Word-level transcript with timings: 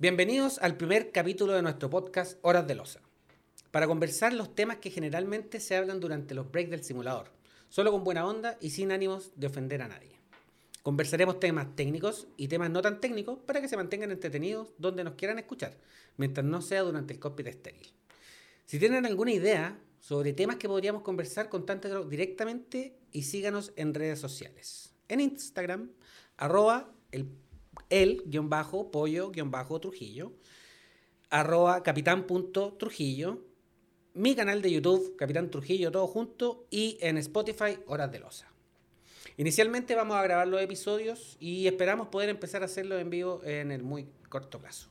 Bienvenidos 0.00 0.58
al 0.60 0.78
primer 0.78 1.12
capítulo 1.12 1.52
de 1.52 1.60
nuestro 1.60 1.90
podcast 1.90 2.38
Horas 2.40 2.66
de 2.66 2.74
Losa, 2.74 3.02
para 3.70 3.86
conversar 3.86 4.32
los 4.32 4.54
temas 4.54 4.78
que 4.78 4.88
generalmente 4.88 5.60
se 5.60 5.76
hablan 5.76 6.00
durante 6.00 6.34
los 6.34 6.50
breaks 6.50 6.70
del 6.70 6.82
simulador, 6.82 7.30
solo 7.68 7.92
con 7.92 8.02
buena 8.02 8.26
onda 8.26 8.56
y 8.62 8.70
sin 8.70 8.92
ánimos 8.92 9.32
de 9.36 9.48
ofender 9.48 9.82
a 9.82 9.88
nadie. 9.88 10.16
Conversaremos 10.82 11.38
temas 11.38 11.76
técnicos 11.76 12.28
y 12.38 12.48
temas 12.48 12.70
no 12.70 12.80
tan 12.80 12.98
técnicos 12.98 13.40
para 13.40 13.60
que 13.60 13.68
se 13.68 13.76
mantengan 13.76 14.10
entretenidos 14.10 14.68
donde 14.78 15.04
nos 15.04 15.16
quieran 15.16 15.38
escuchar, 15.38 15.76
mientras 16.16 16.46
no 16.46 16.62
sea 16.62 16.80
durante 16.80 17.12
el 17.12 17.20
cockpit 17.20 17.48
estéril. 17.48 17.92
Si 18.64 18.78
tienen 18.78 19.04
alguna 19.04 19.32
idea 19.32 19.78
sobre 19.98 20.32
temas 20.32 20.56
que 20.56 20.66
podríamos 20.66 21.02
conversar, 21.02 21.50
contáctenos 21.50 22.08
directamente 22.08 22.96
y 23.12 23.24
síganos 23.24 23.74
en 23.76 23.92
redes 23.92 24.18
sociales. 24.18 24.94
En 25.08 25.20
Instagram, 25.20 25.90
arroba 26.38 26.90
el, 27.12 27.26
el 27.90 28.22
guion 28.26 28.48
bajo, 28.48 28.90
pollo, 28.90 29.30
guion 29.30 29.50
bajo, 29.50 29.80
Trujillo, 29.80 30.32
arroba 31.28 31.82
capitán.trujillo, 31.82 33.40
mi 34.14 34.34
canal 34.34 34.62
de 34.62 34.72
YouTube, 34.72 35.16
Capitán 35.16 35.50
Trujillo, 35.50 35.92
todo 35.92 36.06
junto, 36.06 36.66
y 36.70 36.98
en 37.00 37.18
Spotify, 37.18 37.78
Horas 37.86 38.10
de 38.10 38.18
Losa. 38.20 38.50
Inicialmente 39.36 39.94
vamos 39.94 40.16
a 40.16 40.22
grabar 40.22 40.48
los 40.48 40.60
episodios 40.60 41.36
y 41.40 41.66
esperamos 41.66 42.08
poder 42.08 42.28
empezar 42.28 42.62
a 42.62 42.66
hacerlo 42.66 42.98
en 42.98 43.10
vivo 43.10 43.40
en 43.44 43.70
el 43.70 43.82
muy 43.82 44.08
corto 44.28 44.58
plazo. 44.58 44.88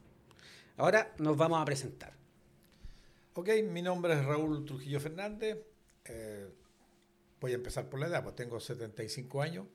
Ahora 0.78 1.14
nos 1.18 1.36
vamos 1.36 1.62
a 1.62 1.66
presentar. 1.66 2.14
Ok, 3.34 3.50
mi 3.70 3.81
nombre 3.81 4.14
es 4.14 4.26
Raúl 4.26 4.66
Trujillo 4.66 5.00
Fernández. 5.00 5.58
Eh, 6.06 6.50
voy 7.40 7.52
a 7.52 7.56
empezar 7.56 7.90
por 7.90 8.00
la 8.00 8.08
edad, 8.08 8.23
pues 8.23 8.36
tengo 8.36 8.59
75 8.59 9.42
años. 9.42 9.68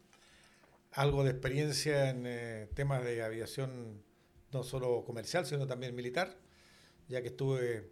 Algo 0.94 1.24
de 1.24 1.30
experiencia 1.30 2.10
en 2.10 2.24
eh, 2.24 2.68
temas 2.72 3.02
de 3.02 3.20
aviación, 3.20 4.00
no 4.52 4.62
solo 4.62 5.04
comercial, 5.04 5.44
sino 5.44 5.66
también 5.66 5.92
militar, 5.92 6.38
ya 7.08 7.20
que 7.20 7.28
estuve 7.28 7.90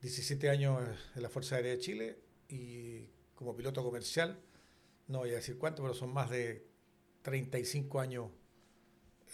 17 0.00 0.48
años 0.48 0.82
en 1.14 1.22
la 1.22 1.28
Fuerza 1.28 1.56
Aérea 1.56 1.72
de 1.72 1.78
Chile 1.78 2.18
y 2.48 3.10
como 3.34 3.54
piloto 3.54 3.84
comercial, 3.84 4.40
no 5.06 5.18
voy 5.18 5.32
a 5.32 5.34
decir 5.34 5.58
cuánto, 5.58 5.82
pero 5.82 5.92
son 5.92 6.14
más 6.14 6.30
de 6.30 6.66
35 7.20 8.00
años 8.00 8.30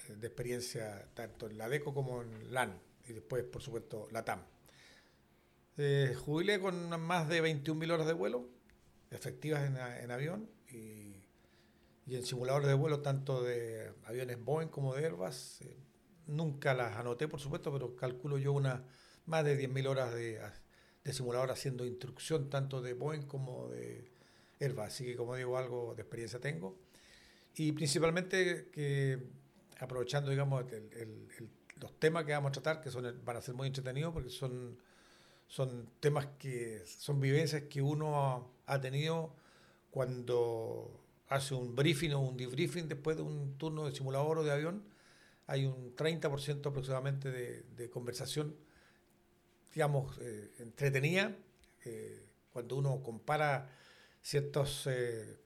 eh, 0.09 0.17
de 0.17 0.27
experiencia 0.27 1.07
tanto 1.15 1.47
en 1.47 1.59
la 1.59 1.69
DECO 1.69 1.95
como 1.95 2.23
en 2.23 2.53
LAN 2.53 2.77
y 3.07 3.13
después, 3.13 3.45
por 3.45 3.63
supuesto, 3.63 4.09
la 4.11 4.25
TAM. 4.25 4.43
Eh, 5.77 6.17
jubilé 6.19 6.59
con 6.59 6.91
más 7.01 7.29
de 7.29 7.41
21.000 7.41 7.93
horas 7.93 8.09
de 8.09 8.15
vuelo 8.15 8.49
efectivas 9.13 9.63
en, 9.65 9.77
en 9.77 10.11
avión 10.11 10.51
y, 10.73 11.10
y, 12.11 12.17
en 12.17 12.25
simuladores 12.25 12.69
de 12.69 12.75
vuelo 12.75 13.01
tanto 13.01 13.43
de 13.43 13.93
aviones 14.05 14.43
Boeing 14.43 14.69
como 14.69 14.95
de 14.95 15.05
Airbus. 15.05 15.61
Eh, 15.63 15.77
nunca 16.27 16.75
las 16.75 16.97
anoté, 16.97 17.29
por 17.29 17.41
supuesto, 17.41 17.73
pero 17.73 17.97
calculo 17.97 18.39
yo 18.39 18.53
una 18.53 18.85
más 19.27 19.45
de 19.45 19.59
10.000 19.59 19.87
horas 19.89 20.15
de, 20.15 20.41
de, 21.05 21.13
simulador 21.13 21.51
haciendo 21.51 21.85
instrucción 21.87 22.51
tanto 22.51 22.83
de 22.83 22.95
Boeing 22.95 23.23
como 23.23 23.69
de 23.69 24.11
Airbus. 24.61 24.85
Así 24.85 25.05
que, 25.05 25.17
como 25.17 25.37
digo, 25.37 25.57
algo 25.57 25.95
de 25.95 26.03
experiencia 26.03 26.41
tengo. 26.41 26.79
Y 27.57 27.73
principalmente 27.73 28.69
que, 28.73 29.19
aprovechando, 29.79 30.31
digamos, 30.31 30.65
el, 30.73 30.93
el, 30.93 31.29
el, 31.39 31.51
los 31.81 31.99
temas 31.99 32.25
que 32.25 32.33
vamos 32.33 32.51
a 32.51 32.53
tratar, 32.53 32.81
que 32.83 32.91
son, 32.91 33.25
van 33.25 33.37
a 33.37 33.43
ser 33.43 33.55
muy 33.55 33.67
entretenidos 33.67 34.13
porque 34.13 34.31
son 34.31 34.79
son 35.51 35.91
temas 35.99 36.27
que 36.39 36.81
son 36.87 37.21
vivencias 37.21 37.65
que 37.65 37.83
uno 37.83 38.53
ha 38.67 38.81
tenido 38.81 39.35
cuando 39.91 40.93
hace 41.31 41.55
un 41.55 41.77
briefing 41.77 42.11
o 42.13 42.21
un 42.21 42.37
debriefing 42.37 42.89
después 42.89 43.17
de 43.17 43.23
un 43.23 43.57
turno 43.57 43.87
de 43.87 43.93
simulador 43.93 44.39
o 44.39 44.45
de 44.45 44.51
avión. 44.51 44.83
Hay 45.47 45.65
un 45.65 45.97
30% 45.97 46.67
aproximadamente 46.67 47.31
de, 47.31 47.91
conversación, 47.91 48.55
digamos, 49.73 50.19
eh, 50.21 50.51
entretenida, 50.59 51.35
eh, 51.85 52.27
cuando 52.53 52.77
uno 52.77 53.03
compara 53.03 53.71
ciertos 54.23 54.87
eh, 54.89 55.39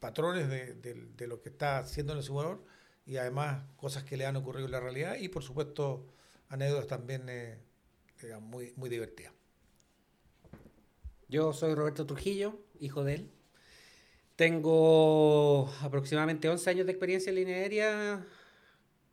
patrones 0.00 0.48
de, 0.48 0.74
de, 0.74 1.26
lo 1.26 1.40
que 1.40 1.48
está 1.48 1.78
haciendo 1.78 2.12
en 2.12 2.18
el 2.18 2.24
simulador 2.24 2.62
y 3.06 3.16
además 3.16 3.64
cosas 3.76 4.04
que 4.04 4.18
le 4.18 4.26
han 4.26 4.36
ocurrido 4.36 4.66
en 4.66 4.72
la 4.72 4.80
realidad 4.80 5.16
y 5.16 5.28
por 5.28 5.42
supuesto 5.42 6.06
anécdotas 6.50 6.86
también 6.86 7.26
muy, 8.42 8.74
muy 8.76 8.88
divertida. 8.90 9.32
Yo 11.28 11.52
soy 11.52 11.74
Roberto 11.74 12.06
Trujillo, 12.06 12.58
hijo 12.78 13.02
de 13.02 13.14
él. 13.14 13.35
Tengo 14.36 15.72
aproximadamente 15.80 16.48
11 16.50 16.68
años 16.68 16.86
de 16.86 16.92
experiencia 16.92 17.30
en 17.30 17.36
línea 17.36 17.56
aérea, 17.56 18.26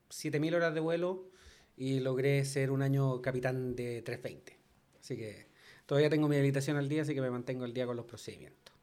7.000 0.09 0.53
horas 0.53 0.73
de 0.73 0.81
vuelo 0.81 1.31
y 1.77 2.01
logré 2.01 2.43
ser 2.43 2.71
un 2.71 2.81
año 2.81 3.21
capitán 3.21 3.73
de 3.73 4.01
320. 4.01 4.59
Así 4.99 5.15
que 5.15 5.47
todavía 5.85 6.09
tengo 6.09 6.27
mi 6.27 6.35
habilitación 6.35 6.75
al 6.75 6.89
día, 6.89 7.03
así 7.03 7.13
que 7.15 7.21
me 7.21 7.31
mantengo 7.31 7.63
al 7.63 7.73
día 7.73 7.85
con 7.85 7.95
los 7.95 8.05
procedimientos. 8.05 8.75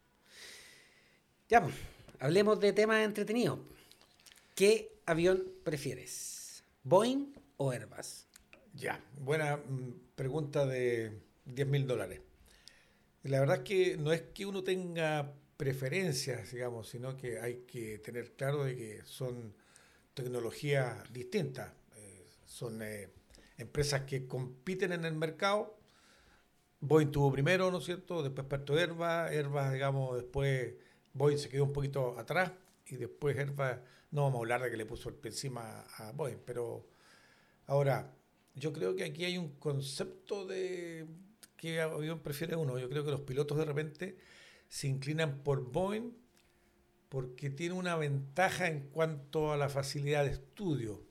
Ya, 1.50 1.62
pues, 1.62 1.74
hablemos 2.20 2.58
de 2.58 2.72
temas 2.72 3.04
entretenidos. 3.04 3.58
¿Qué 4.54 5.00
avión 5.04 5.44
prefieres? 5.62 6.64
¿Boeing 6.84 7.34
o 7.58 7.70
Airbus? 7.70 8.26
Ya, 8.72 8.98
buena 9.18 9.60
pregunta 10.14 10.64
de 10.64 11.20
10 11.44 11.68
mil 11.68 11.86
dólares. 11.86 12.22
La 13.24 13.40
verdad 13.40 13.56
es 13.56 13.62
que 13.62 13.96
no 13.98 14.12
es 14.12 14.22
que 14.22 14.46
uno 14.46 14.64
tenga 14.64 15.34
preferencias, 15.60 16.52
digamos, 16.52 16.88
sino 16.88 17.18
que 17.18 17.38
hay 17.38 17.66
que 17.66 17.98
tener 17.98 18.32
claro 18.32 18.64
de 18.64 18.74
que 18.76 19.02
son 19.04 19.52
tecnologías 20.14 21.12
distintas. 21.12 21.70
Eh, 21.96 22.26
son 22.46 22.80
eh, 22.80 23.10
empresas 23.58 24.04
que 24.04 24.26
compiten 24.26 24.92
en 24.92 25.04
el 25.04 25.14
mercado. 25.14 25.76
Boeing 26.80 27.10
tuvo 27.10 27.30
primero, 27.30 27.70
¿no 27.70 27.76
es 27.76 27.84
cierto? 27.84 28.22
Después 28.22 28.46
partió 28.46 28.74
Airbus. 28.74 29.06
Airbus, 29.06 29.72
digamos, 29.74 30.16
después 30.16 30.76
Boeing 31.12 31.36
se 31.36 31.50
quedó 31.50 31.64
un 31.64 31.74
poquito 31.74 32.18
atrás 32.18 32.52
y 32.86 32.96
después 32.96 33.36
Airbus, 33.36 33.82
no 34.12 34.22
vamos 34.22 34.36
a 34.36 34.38
hablar 34.38 34.62
de 34.62 34.70
que 34.70 34.78
le 34.78 34.86
puso 34.86 35.10
el 35.10 35.16
pie 35.16 35.30
encima 35.30 35.82
a 35.98 36.12
Boeing, 36.12 36.38
pero 36.42 36.88
ahora 37.66 38.14
yo 38.54 38.72
creo 38.72 38.96
que 38.96 39.04
aquí 39.04 39.26
hay 39.26 39.36
un 39.36 39.56
concepto 39.56 40.46
de 40.46 41.06
qué 41.58 41.82
avión 41.82 42.20
prefiere 42.20 42.56
uno. 42.56 42.78
Yo 42.78 42.88
creo 42.88 43.04
que 43.04 43.10
los 43.10 43.20
pilotos 43.20 43.58
de 43.58 43.66
repente 43.66 44.16
se 44.70 44.86
inclinan 44.86 45.42
por 45.42 45.70
Boeing 45.70 46.12
porque 47.08 47.50
tiene 47.50 47.74
una 47.74 47.96
ventaja 47.96 48.68
en 48.68 48.88
cuanto 48.88 49.52
a 49.52 49.56
la 49.56 49.68
facilidad 49.68 50.24
de 50.24 50.30
estudio. 50.30 51.02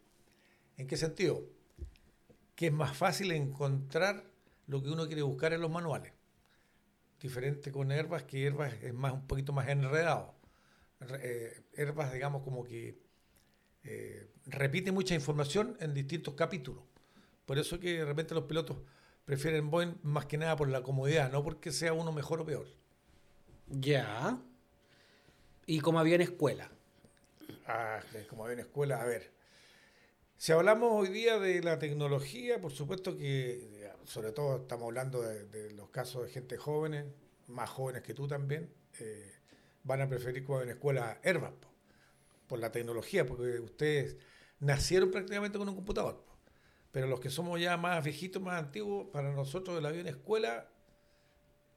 ¿En 0.78 0.88
qué 0.88 0.96
sentido? 0.96 1.46
Que 2.56 2.68
es 2.68 2.74
más 2.74 2.96
fácil 2.96 3.32
encontrar 3.34 4.24
lo 4.66 4.82
que 4.82 4.90
uno 4.90 5.08
quiere 5.08 5.24
buscar 5.24 5.52
en 5.52 5.60
los 5.60 5.70
manuales. 5.70 6.14
Diferente 7.20 7.70
con 7.70 7.92
Airbus, 7.92 8.24
que 8.24 8.46
Airbus 8.46 8.74
es 8.82 8.94
más, 8.94 9.12
un 9.12 9.28
poquito 9.28 9.52
más 9.52 9.68
enredado. 9.68 10.36
Eh, 11.22 11.62
Airbus, 11.78 12.14
digamos, 12.14 12.44
como 12.44 12.64
que 12.64 12.98
eh, 13.84 14.32
repite 14.46 14.94
mucha 14.94 15.16
información 15.16 15.76
en 15.82 15.94
distintos 15.94 16.34
capítulos. 16.36 16.86
Por 17.46 17.60
eso 17.60 17.78
que 17.78 17.98
de 17.98 18.06
repente 18.06 18.34
los 18.34 18.46
pilotos 18.46 18.78
prefieren 19.26 19.70
Boeing 19.70 19.96
más 20.04 20.28
que 20.28 20.38
nada 20.38 20.56
por 20.56 20.70
la 20.70 20.82
comodidad, 20.82 21.30
no 21.30 21.44
porque 21.44 21.74
sea 21.74 21.92
uno 21.92 22.14
mejor 22.14 22.40
o 22.40 22.46
peor. 22.46 22.80
Ya. 23.70 24.40
¿Y 25.66 25.80
como 25.80 26.00
avión 26.00 26.22
escuela? 26.22 26.70
Ah, 27.68 28.00
como 28.30 28.46
avión 28.46 28.60
escuela, 28.60 29.02
a 29.02 29.06
ver. 29.06 29.32
Si 30.38 30.52
hablamos 30.52 30.92
hoy 30.94 31.10
día 31.10 31.38
de 31.38 31.62
la 31.62 31.78
tecnología, 31.78 32.60
por 32.60 32.72
supuesto 32.72 33.18
que, 33.18 33.92
sobre 34.06 34.32
todo 34.32 34.62
estamos 34.62 34.86
hablando 34.86 35.22
de, 35.22 35.72
los 35.74 35.90
casos 35.90 36.24
de 36.24 36.30
gente 36.30 36.58
jóvenes, 36.58 37.06
más 37.48 37.70
jóvenes 37.70 38.02
que 38.02 38.14
tú 38.14 38.28
también, 38.28 38.74
eh, 39.00 39.32
van 39.84 40.02
a 40.02 40.10
preferir 40.10 40.44
como 40.44 40.60
avión 40.60 40.72
escuela 40.72 41.20
Airbus, 41.24 41.50
po, 41.50 41.68
por 42.48 42.60
la 42.60 42.72
tecnología, 42.72 43.26
porque 43.26 43.60
ustedes 43.60 44.18
nacieron 44.60 45.12
prácticamente 45.12 45.58
con 45.58 45.70
un 45.70 45.76
computador. 45.76 46.24
Pero 46.92 47.06
los 47.06 47.20
que 47.20 47.30
somos 47.30 47.60
ya 47.60 47.78
más 47.78 48.04
viejitos, 48.04 48.42
más 48.42 48.58
antiguos, 48.58 49.10
para 49.12 49.32
nosotros 49.32 49.78
el 49.78 49.86
avión 49.86 50.08
escuela 50.08 50.68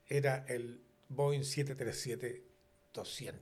era 0.09 0.45
el 0.49 0.81
Boeing 1.15 1.41
737-200. 1.43 3.35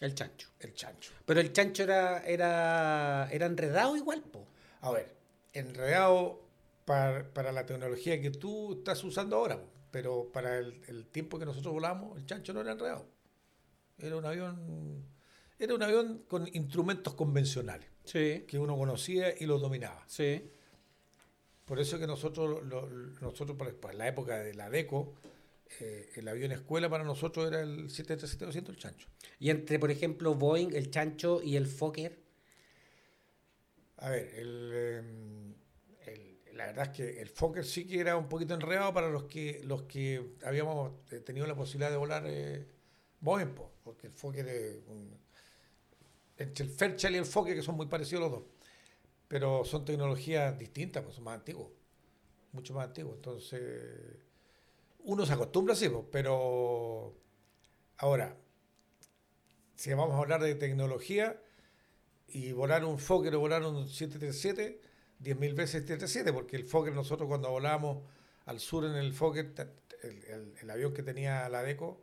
El 0.00 0.14
chancho. 0.14 0.48
El 0.58 0.74
chancho. 0.74 1.12
Pero 1.26 1.40
el 1.40 1.52
chancho 1.52 1.82
era, 1.82 2.24
era, 2.24 3.28
era 3.30 3.46
enredado 3.46 3.96
igual, 3.96 4.22
po. 4.22 4.46
A 4.80 4.90
ver, 4.90 5.14
enredado 5.52 6.40
para, 6.86 7.28
para 7.32 7.52
la 7.52 7.66
tecnología 7.66 8.20
que 8.20 8.30
tú 8.30 8.78
estás 8.78 9.04
usando 9.04 9.36
ahora, 9.36 9.58
po. 9.58 9.68
pero 9.90 10.30
para 10.32 10.58
el, 10.58 10.80
el, 10.88 11.06
tiempo 11.06 11.38
que 11.38 11.44
nosotros 11.44 11.74
volamos, 11.74 12.16
el 12.16 12.24
chancho 12.24 12.54
no 12.54 12.62
era 12.62 12.72
enredado. 12.72 13.06
Era 13.98 14.16
un 14.16 14.24
avión, 14.24 15.04
era 15.58 15.74
un 15.74 15.82
avión 15.82 16.24
con 16.26 16.48
instrumentos 16.54 17.12
convencionales 17.12 17.90
sí. 18.04 18.44
que 18.46 18.58
uno 18.58 18.76
conocía 18.76 19.34
y 19.38 19.46
los 19.46 19.60
dominaba. 19.60 20.02
Sí. 20.06 20.50
Por 21.64 21.78
eso 21.78 21.98
que 21.98 22.06
nosotros, 22.06 22.64
lo, 22.64 22.88
nosotros 23.20 23.56
para 23.80 23.94
la 23.94 24.08
época 24.08 24.38
de 24.38 24.54
la 24.54 24.70
DECO, 24.70 25.14
eh, 25.78 26.10
el 26.16 26.28
avión 26.28 26.52
escuela 26.52 26.88
para 26.88 27.04
nosotros 27.04 27.46
era 27.46 27.60
el 27.60 27.88
737-200, 27.88 28.68
el 28.70 28.76
chancho. 28.76 29.08
Y 29.38 29.50
entre, 29.50 29.78
por 29.78 29.90
ejemplo, 29.90 30.34
Boeing, 30.34 30.74
el 30.74 30.90
chancho 30.90 31.40
y 31.42 31.56
el 31.56 31.66
Fokker. 31.66 32.18
A 33.98 34.10
ver, 34.10 34.34
el, 34.34 34.70
eh, 34.72 35.02
el 36.06 36.30
la 36.60 36.66
verdad 36.66 36.86
es 36.86 36.96
que 36.96 37.20
el 37.20 37.28
Fokker 37.28 37.64
sí 37.64 37.86
que 37.86 38.00
era 38.00 38.16
un 38.16 38.28
poquito 38.28 38.54
enredado 38.54 38.92
para 38.92 39.08
los 39.08 39.24
que 39.24 39.62
los 39.64 39.82
que 39.82 40.34
habíamos 40.44 40.92
eh, 41.10 41.20
tenido 41.20 41.46
la 41.46 41.54
posibilidad 41.54 41.90
de 41.90 41.96
volar 41.96 42.24
eh, 42.26 42.66
Boeing, 43.20 43.54
po, 43.54 43.72
porque 43.82 44.08
el 44.08 44.12
Fokker 44.12 44.46
es 44.48 44.76
un, 44.88 45.18
entre 46.36 46.64
el 46.64 46.70
Fairchild 46.70 47.14
y 47.14 47.18
el 47.18 47.24
Fokker, 47.26 47.54
que 47.54 47.62
son 47.62 47.76
muy 47.76 47.86
parecidos 47.86 48.22
los 48.22 48.32
dos, 48.32 48.42
pero 49.28 49.64
son 49.64 49.84
tecnologías 49.84 50.58
distintas, 50.58 51.02
pues 51.02 51.14
son 51.14 51.24
más 51.24 51.36
antiguos, 51.36 51.70
mucho 52.52 52.74
más 52.74 52.88
antiguos. 52.88 53.16
Entonces, 53.16 53.60
uno 55.04 55.26
se 55.26 55.32
acostumbra 55.32 55.74
pues, 55.74 56.04
pero 56.10 57.14
ahora, 57.98 58.36
si 59.74 59.92
vamos 59.92 60.14
a 60.16 60.18
hablar 60.18 60.42
de 60.42 60.54
tecnología 60.54 61.40
y 62.28 62.52
volar 62.52 62.84
un 62.84 62.98
Fokker 62.98 63.34
o 63.34 63.40
volar 63.40 63.62
un 63.62 63.88
737, 63.88 64.80
10.000 65.22 65.54
veces 65.54 65.70
737, 65.82 66.32
porque 66.32 66.56
el 66.56 66.64
Fokker, 66.64 66.94
nosotros 66.94 67.28
cuando 67.28 67.50
volábamos 67.50 68.04
al 68.46 68.60
sur 68.60 68.84
en 68.84 68.96
el 68.96 69.12
Fokker, 69.12 69.52
el 70.60 70.70
avión 70.70 70.92
que 70.94 71.02
tenía 71.02 71.48
la 71.48 71.62
DECO, 71.62 72.02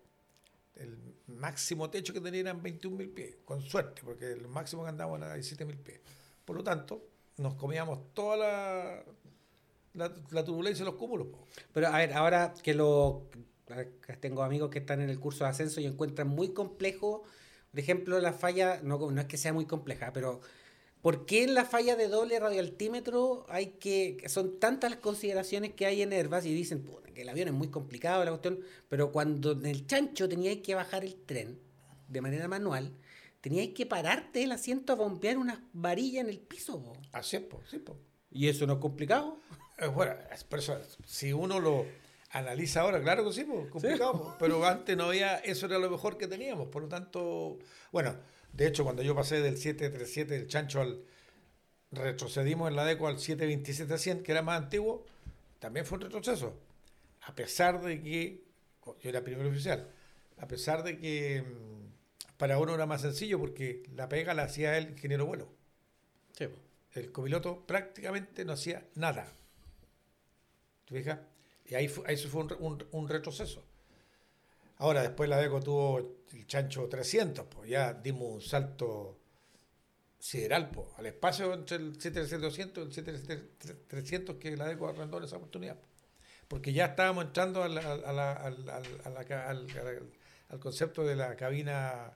el 0.76 0.98
máximo 1.28 1.90
techo 1.90 2.14
que 2.14 2.22
tenía 2.22 2.42
eran 2.42 2.62
21.000 2.62 3.14
pies, 3.14 3.36
con 3.44 3.62
suerte, 3.62 4.02
porque 4.04 4.32
el 4.32 4.48
máximo 4.48 4.84
que 4.84 4.90
andábamos 4.90 5.22
era 5.22 5.36
17.000 5.36 5.78
pies. 5.78 6.02
Por 6.46 6.56
lo 6.56 6.64
tanto, 6.64 7.04
nos 7.38 7.56
comíamos 7.56 8.14
toda 8.14 8.38
la, 8.38 9.04
la, 9.98 10.14
la 10.32 10.44
turbulencia 10.44 10.86
de 10.86 10.92
los 10.92 11.00
cúmulos. 11.00 11.28
po. 11.28 11.46
Pero 11.74 11.88
a 11.88 11.98
ver, 11.98 12.14
ahora 12.14 12.54
que 12.64 12.74
lo 12.74 13.28
tengo 14.22 14.44
amigos 14.44 14.70
que 14.70 14.80
están 14.80 15.02
en 15.02 15.10
el 15.10 15.20
curso 15.20 15.44
de 15.44 15.50
ascenso 15.50 15.82
y 15.82 15.86
encuentran 15.86 16.28
muy 16.28 16.54
complejo, 16.54 17.24
por 17.72 17.80
ejemplo, 17.80 18.20
la 18.20 18.34
falla, 18.34 18.80
no, 18.82 19.12
no 19.12 19.22
es 19.22 19.28
que 19.28 19.38
sea 19.38 19.52
muy 19.52 19.66
compleja, 19.66 20.14
pero 20.14 20.40
¿por 21.02 21.26
qué 21.26 21.44
en 21.44 21.54
la 21.54 21.66
falla 21.66 21.96
de 21.96 22.08
doble 22.08 22.40
radioaltímetro 22.40 23.46
hay 23.50 23.72
que, 23.80 24.24
son 24.28 24.60
tantas 24.60 24.92
las 24.92 25.00
consideraciones 25.00 25.74
que 25.74 25.86
hay 25.86 26.02
en 26.02 26.14
Airbus 26.14 26.46
y 26.46 26.54
dicen 26.54 26.84
"Puta, 26.84 27.12
que 27.12 27.24
el 27.24 27.30
avión 27.30 27.50
es 27.50 27.54
muy 27.54 27.68
complicado 27.68 28.24
la 28.24 28.32
cuestión, 28.32 28.62
pero 28.88 29.12
cuando 29.12 29.52
en 29.52 29.66
el 29.66 29.86
chancho 29.86 30.30
teníais 30.30 30.62
que 30.62 30.76
bajar 30.76 31.04
el 31.04 31.16
tren 31.26 31.60
de 32.08 32.22
manera 32.22 32.48
manual, 32.48 32.94
teníais 33.42 33.74
que 33.74 33.86
pararte 33.86 34.44
el 34.44 34.52
asiento 34.54 34.94
a 34.94 34.96
bombear 34.96 35.38
unas 35.38 35.60
varillas 35.74 36.24
en 36.24 36.30
el 36.30 36.40
piso. 36.40 36.82
po. 36.82 36.94
Así 37.12 37.36
es, 37.36 37.44
po, 37.44 37.62
sí, 37.70 37.80
po. 37.80 37.98
¿Y 38.32 38.48
eso 38.48 38.66
no 38.66 38.74
es 38.74 38.80
complicado? 38.80 39.40
Eh, 39.78 39.88
Bueno, 39.88 40.16
por 40.50 40.60
eso, 40.60 40.80
si 41.06 41.34
uno 41.34 41.60
lo 41.60 41.86
analiza 42.32 42.82
ahora, 42.82 43.02
claro 43.02 43.26
que 43.26 43.34
sí, 43.34 43.44
pues, 43.44 43.70
complicado, 43.70 44.14
po, 44.14 44.36
pero 44.40 44.66
antes 44.66 44.98
no 44.98 45.06
había, 45.06 45.38
eso 45.38 45.66
era 45.66 45.78
lo 45.80 45.90
mejor 45.90 46.18
que 46.18 46.28
teníamos, 46.28 46.68
por 46.68 46.82
lo 46.84 46.88
tanto, 46.88 47.60
bueno, 47.92 48.16
de 48.54 48.68
hecho 48.68 48.84
cuando 48.84 49.02
yo 49.02 49.16
pasé 49.16 49.42
del 49.42 49.58
737 49.58 50.34
del 50.34 50.48
chancho 50.48 50.82
al, 50.82 51.04
retrocedimos 51.92 52.70
en 52.70 52.76
la 52.76 52.86
DECO 52.86 53.08
al 53.08 53.18
727-100, 53.18 54.24
que 54.24 54.32
era 54.32 54.42
más 54.42 54.62
antiguo, 54.62 55.06
también 55.60 55.86
fue 55.86 55.98
un 55.98 56.04
retroceso, 56.04 56.54
a 57.22 57.34
pesar 57.36 57.82
de 57.82 58.02
que, 58.02 58.44
yo 59.02 59.10
era 59.10 59.24
primer 59.24 59.46
oficial, 59.46 59.90
a 60.38 60.48
pesar 60.48 60.84
de 60.84 60.98
que 60.98 61.44
mm, 61.44 62.38
para 62.38 62.60
uno 62.60 62.76
era 62.76 62.86
más 62.86 63.02
sencillo 63.02 63.40
porque 63.40 63.84
la 63.96 64.08
pega 64.10 64.34
la 64.34 64.44
hacía 64.44 64.78
el 64.78 64.92
ingeniero 64.92 65.26
vuelo. 65.26 65.50
Sí. 66.34 66.48
El 66.94 67.12
copiloto 67.12 67.66
prácticamente 67.66 68.46
no 68.46 68.54
hacía 68.54 68.86
nada. 68.96 69.34
¿Te 70.88 70.96
fijas? 70.98 71.20
Y 71.66 71.76
ahí, 71.76 71.88
fu- 71.88 72.04
ahí 72.08 72.16
eso 72.16 72.30
fue 72.30 72.44
un, 72.44 72.54
un- 72.60 72.88
un 72.92 73.10
retroceso. 73.10 73.64
Ahora, 74.78 75.02
después 75.02 75.30
la 75.30 75.38
DECO 75.38 75.60
tuvo 75.62 75.98
el 76.32 76.48
chancho 76.48 76.88
300, 76.88 77.46
pues 77.48 77.70
ya 77.70 77.94
dimos 77.94 78.32
un 78.36 78.42
salto 78.42 79.18
sideral, 80.20 80.70
pues, 80.72 80.88
al 80.98 81.06
espacio 81.06 81.54
entre 81.54 81.78
el 81.78 82.00
737-200 82.00 82.78
y 82.80 82.82
el 82.82 82.92
737-300 82.92 84.38
que 84.40 84.58
la 84.58 84.68
DECO 84.68 84.88
arrendó 84.90 85.18
en 85.18 85.24
esa 85.26 85.38
oportunidad. 85.38 85.78
Porque 86.48 86.74
ya 86.74 86.88
estábamos 86.88 87.26
entrando 87.26 87.64
al, 87.64 87.78
al- 87.78 88.06
concepto 90.60 91.04
de 91.04 91.16
la 91.16 91.36
cabina, 91.36 92.14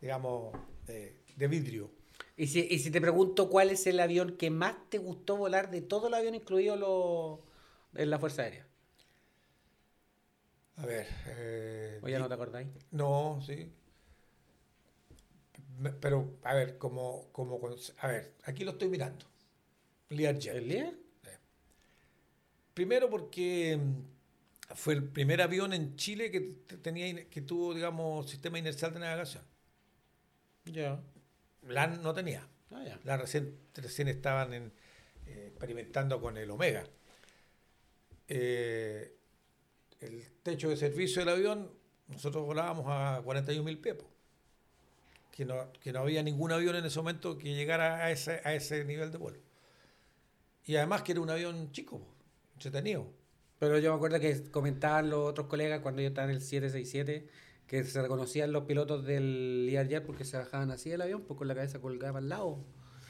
digamos, 0.00 0.54
de, 0.86 1.16
de 1.36 1.48
vidrio. 1.48 1.90
Y 2.36 2.46
si, 2.48 2.66
y 2.70 2.78
si 2.78 2.90
te 2.90 3.00
pregunto 3.00 3.48
cuál 3.50 3.70
es 3.70 3.86
el 3.86 4.00
avión 4.00 4.36
que 4.36 4.50
más 4.50 4.76
te 4.90 4.98
gustó 4.98 5.36
volar 5.36 5.70
de 5.70 5.80
todo 5.82 6.08
el 6.08 6.14
avión, 6.14 6.34
incluido 6.34 6.76
los 6.76 7.40
en 7.94 8.10
la 8.10 8.18
Fuerza 8.18 8.42
Aérea. 8.42 8.66
A 10.76 10.86
ver. 10.86 11.06
eh, 11.26 12.00
¿O 12.02 12.08
ya 12.08 12.18
no 12.18 12.28
te 12.28 12.34
acordáis? 12.34 12.68
No, 12.92 13.40
sí. 13.44 13.70
Pero, 16.00 16.38
a 16.42 16.54
ver, 16.54 16.76
como, 16.78 17.28
como, 17.32 17.60
a 17.98 18.06
ver, 18.08 18.34
aquí 18.44 18.64
lo 18.64 18.72
estoy 18.72 18.88
mirando. 18.88 19.24
Learjet. 20.10 20.56
¿El 20.56 20.68
líder? 20.68 20.94
Primero 22.74 23.10
porque 23.10 23.76
mm, 23.76 24.74
fue 24.74 24.94
el 24.94 25.04
primer 25.04 25.42
avión 25.42 25.72
en 25.72 25.96
Chile 25.96 26.30
que 26.30 26.40
tenía 26.82 27.28
que 27.28 27.42
tuvo, 27.42 27.74
digamos, 27.74 28.30
sistema 28.30 28.58
inercial 28.58 28.92
de 28.94 29.00
navegación. 29.00 29.44
Ya. 30.66 31.00
LAN 31.62 32.02
no 32.02 32.14
tenía. 32.14 32.46
Ah. 32.70 32.84
LAN 33.04 33.20
recién, 33.20 33.58
recién 33.74 34.08
estaban 34.08 34.52
en, 34.54 34.72
eh, 35.26 35.46
experimentando 35.48 36.20
con 36.20 36.36
el 36.36 36.50
Omega. 36.50 36.84
Eh, 38.28 39.16
el 40.00 40.30
techo 40.42 40.68
de 40.68 40.76
servicio 40.76 41.20
del 41.24 41.30
avión, 41.30 41.70
nosotros 42.08 42.44
volábamos 42.44 42.86
a 42.88 43.22
41.000 43.22 43.80
pies. 43.80 43.94
po. 43.96 44.04
Que 45.32 45.44
no, 45.44 45.72
que 45.80 45.92
no 45.92 46.00
había 46.00 46.22
ningún 46.22 46.52
avión 46.52 46.76
en 46.76 46.84
ese 46.84 46.98
momento 46.98 47.38
que 47.38 47.54
llegara 47.54 48.04
a 48.04 48.10
ese, 48.10 48.40
a 48.44 48.54
ese 48.54 48.84
nivel 48.84 49.12
de 49.12 49.18
vuelo. 49.18 49.38
Y 50.64 50.76
además 50.76 51.02
que 51.02 51.12
era 51.12 51.20
un 51.20 51.30
avión 51.30 51.70
chico, 51.72 52.00
entretenido. 52.54 53.06
Pero 53.58 53.78
yo 53.78 53.90
me 53.90 53.96
acuerdo 53.96 54.20
que 54.20 54.50
comentaban 54.50 55.10
los 55.10 55.30
otros 55.30 55.46
colegas 55.46 55.80
cuando 55.80 56.02
yo 56.02 56.08
estaba 56.08 56.28
en 56.28 56.36
el 56.36 56.42
767 56.42 57.28
que 57.66 57.84
se 57.84 58.00
reconocían 58.02 58.50
los 58.50 58.64
pilotos 58.64 59.04
del 59.04 59.66
Learjet 59.66 60.04
porque 60.04 60.24
se 60.24 60.38
bajaban 60.38 60.70
así 60.70 60.90
del 60.90 61.02
avión, 61.02 61.22
pues 61.22 61.36
con 61.36 61.46
la 61.48 61.54
cabeza 61.54 61.78
colgada 61.80 62.18
al 62.18 62.28
lado. 62.28 62.64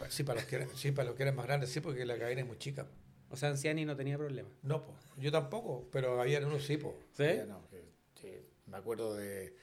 Sí, 0.08 0.24
para 0.24 0.40
los 0.40 0.48
que 0.48 0.56
eran, 0.56 0.68
sí, 0.74 0.90
para 0.90 1.06
los 1.06 1.16
que 1.16 1.22
eran 1.22 1.36
más 1.36 1.46
grandes, 1.46 1.70
sí, 1.70 1.80
porque 1.80 2.04
la 2.04 2.18
cabina 2.18 2.40
es 2.40 2.46
muy 2.46 2.58
chica. 2.58 2.86
O 3.30 3.36
sea, 3.36 3.50
Anciani 3.50 3.84
no 3.84 3.96
tenía 3.96 4.16
problema. 4.16 4.48
No, 4.62 4.82
po. 4.82 4.94
yo 5.16 5.30
tampoco, 5.30 5.88
pero 5.92 6.20
había 6.20 6.38
unos 6.46 6.64
sí, 6.64 6.76
po. 6.78 6.94
¿Sí? 7.12 7.24
No, 7.46 7.66
que- 7.68 7.84
sí. 8.20 8.32
Me 8.66 8.76
acuerdo 8.76 9.14
de 9.14 9.54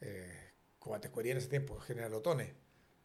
eh, 0.00 0.50
como 0.78 0.96
en 0.96 1.36
ese 1.36 1.48
tiempo, 1.48 1.78
General 1.80 2.12
Otone. 2.14 2.54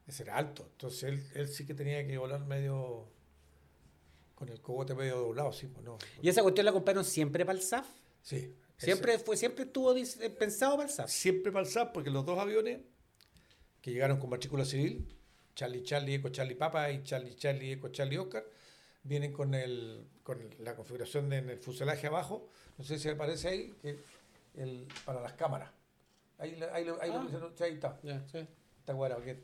Ese 0.06 0.24
era 0.24 0.38
alto. 0.38 0.68
Entonces 0.72 1.04
él, 1.04 1.24
él 1.36 1.48
sí 1.48 1.66
que 1.66 1.74
tenía 1.74 2.06
que 2.06 2.18
volar 2.18 2.46
medio 2.46 3.08
con 4.36 4.50
el 4.50 4.62
cogote 4.62 4.96
medio 4.96 5.18
doblado, 5.18 5.52
sí, 5.52 5.68
pues 5.68 5.86
no. 5.86 5.98
¿Y 6.22 6.30
esa 6.30 6.42
cuestión 6.42 6.66
la 6.66 6.72
compraron 6.72 7.04
siempre 7.04 7.46
para 7.46 7.58
el 7.58 7.64
SAF? 7.64 7.86
Sí. 8.22 8.56
Siempre, 8.78 9.20
fue, 9.20 9.36
siempre 9.36 9.66
estuvo 9.66 9.94
pensado 10.38 10.78
para 10.78 10.88
el 10.88 10.94
SAF. 10.94 11.10
Siempre 11.10 11.52
para 11.52 11.66
el 11.66 11.72
SAP, 11.72 11.94
porque 11.94 12.10
los 12.10 12.26
dos 12.26 12.40
aviones 12.40 12.80
que 13.82 13.92
llegaron 13.92 14.18
con 14.18 14.30
matrícula 14.30 14.64
civil, 14.64 15.14
Charlie 15.56 15.84
Charlie 15.84 16.16
Eco 16.16 16.30
Charlie 16.30 16.56
Papa 16.56 16.90
y 16.92 17.04
Charlie 17.04 17.36
Charlie 17.36 17.74
Eco 17.74 17.90
Charlie 17.90 18.18
Oscar, 18.18 18.46
vienen 19.10 19.34
con, 19.34 19.54
el, 19.56 20.06
con 20.24 20.38
la 20.60 20.76
configuración 20.76 21.28
de, 21.30 21.38
en 21.38 21.50
el 21.50 21.58
fuselaje 21.60 22.08
abajo, 22.08 22.48
no 22.78 22.84
sé 22.86 22.98
si 23.00 23.10
aparece 23.10 23.48
ahí, 23.50 23.74
que 23.82 23.98
el, 24.56 24.88
para 25.04 25.20
las 25.20 25.34
cámaras. 25.34 25.72
Ahí, 26.38 26.56
le- 26.56 26.70
ahí, 26.70 26.86
lo- 26.86 27.02
ahí, 27.02 27.10
lo 27.10 27.18
Ah. 27.20 27.52
sí, 27.58 27.64
ahí 27.64 27.74
está, 27.74 28.00
sí. 28.02 28.08
está 28.80 29.22
que- 29.24 29.38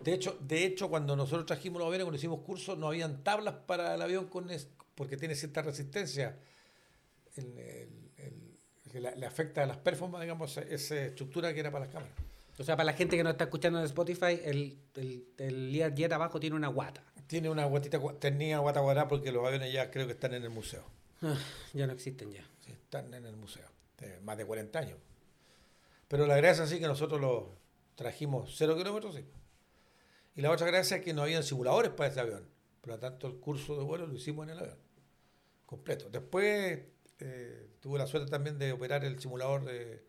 de, 0.00 0.12
hecho, 0.12 0.36
de 0.40 0.64
hecho, 0.64 0.88
cuando 0.88 1.14
nosotros 1.14 1.46
trajimos 1.46 1.78
los 1.78 1.86
aviones, 1.86 2.04
cuando 2.04 2.16
hicimos 2.18 2.40
cursos, 2.40 2.76
no 2.76 2.88
habían 2.88 3.22
tablas 3.22 3.54
para 3.66 3.94
el 3.94 4.02
avión 4.02 4.26
con 4.26 4.50
es- 4.50 4.68
porque 4.94 5.16
tiene 5.16 5.34
cierta 5.34 5.62
resistencia. 5.62 6.36
El- 7.36 7.58
el- 7.58 8.10
el- 8.16 8.58
que 8.90 9.00
la- 9.00 9.14
le 9.14 9.26
afecta 9.26 9.62
a 9.62 9.66
las 9.66 9.76
performances, 9.76 10.24
digamos, 10.26 10.56
esa 10.56 11.04
estructura 11.04 11.52
que 11.52 11.60
era 11.60 11.70
para 11.70 11.84
las 11.84 11.92
cámaras. 11.94 12.14
O 12.58 12.64
sea, 12.64 12.76
para 12.76 12.86
la 12.86 12.92
gente 12.94 13.16
que 13.16 13.22
no 13.22 13.28
está 13.30 13.44
escuchando 13.44 13.78
en 13.78 13.84
Spotify, 13.84 14.40
el, 14.42 14.78
el, 14.94 15.26
el 15.36 15.72
Learjet 15.72 16.10
abajo 16.12 16.40
tiene 16.40 16.56
una 16.56 16.68
guata. 16.68 17.02
Tiene 17.26 17.50
una 17.50 17.64
guatita, 17.64 18.00
tenía 18.18 18.58
guata 18.58 18.80
cuadrada 18.80 19.08
porque 19.08 19.32
los 19.32 19.44
aviones 19.46 19.72
ya 19.72 19.90
creo 19.90 20.06
que 20.06 20.12
están 20.12 20.34
en 20.34 20.44
el 20.44 20.50
museo. 20.50 20.84
Ah, 21.22 21.36
ya 21.72 21.86
no 21.86 21.92
existen 21.92 22.30
ya. 22.30 22.44
Sí, 22.60 22.72
están 22.72 23.12
en 23.14 23.26
el 23.26 23.36
museo. 23.36 23.66
de 23.98 24.20
más 24.20 24.36
de 24.36 24.44
40 24.44 24.78
años. 24.78 24.98
Pero 26.08 26.26
la 26.26 26.36
gracia 26.36 26.66
sí 26.66 26.78
que 26.78 26.86
nosotros 26.86 27.20
los 27.20 27.44
trajimos 27.96 28.54
0 28.56 28.76
kilómetros, 28.76 29.14
sí. 29.16 29.24
Y 30.36 30.42
la 30.42 30.50
otra 30.50 30.66
gracia 30.66 30.98
es 30.98 31.02
que 31.02 31.14
no 31.14 31.22
habían 31.22 31.42
simuladores 31.42 31.90
para 31.90 32.10
ese 32.10 32.20
avión. 32.20 32.48
Por 32.80 32.90
lo 32.90 32.98
tanto, 32.98 33.26
el 33.26 33.40
curso 33.40 33.76
de 33.76 33.82
vuelo 33.82 34.06
lo 34.06 34.14
hicimos 34.14 34.44
en 34.46 34.50
el 34.50 34.58
avión. 34.58 34.78
Completo. 35.64 36.08
Después 36.10 36.80
eh, 37.18 37.68
tuve 37.80 37.98
la 37.98 38.06
suerte 38.06 38.30
también 38.30 38.58
de 38.58 38.72
operar 38.72 39.04
el 39.04 39.18
simulador 39.18 39.64
de, 39.64 40.04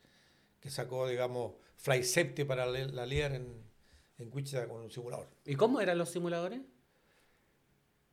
que 0.60 0.70
sacó, 0.70 1.08
digamos, 1.08 1.54
Flight 1.78 2.04
Safety 2.04 2.44
para 2.44 2.66
la, 2.66 2.80
la 2.86 3.06
LIAR 3.06 3.34
en, 3.34 3.64
en 4.18 4.30
Wichita 4.34 4.68
con 4.68 4.82
un 4.82 4.92
simulador. 4.92 5.30
¿Y 5.46 5.56
cómo 5.56 5.80
eran 5.80 5.98
los 5.98 6.10
simuladores? 6.10 6.62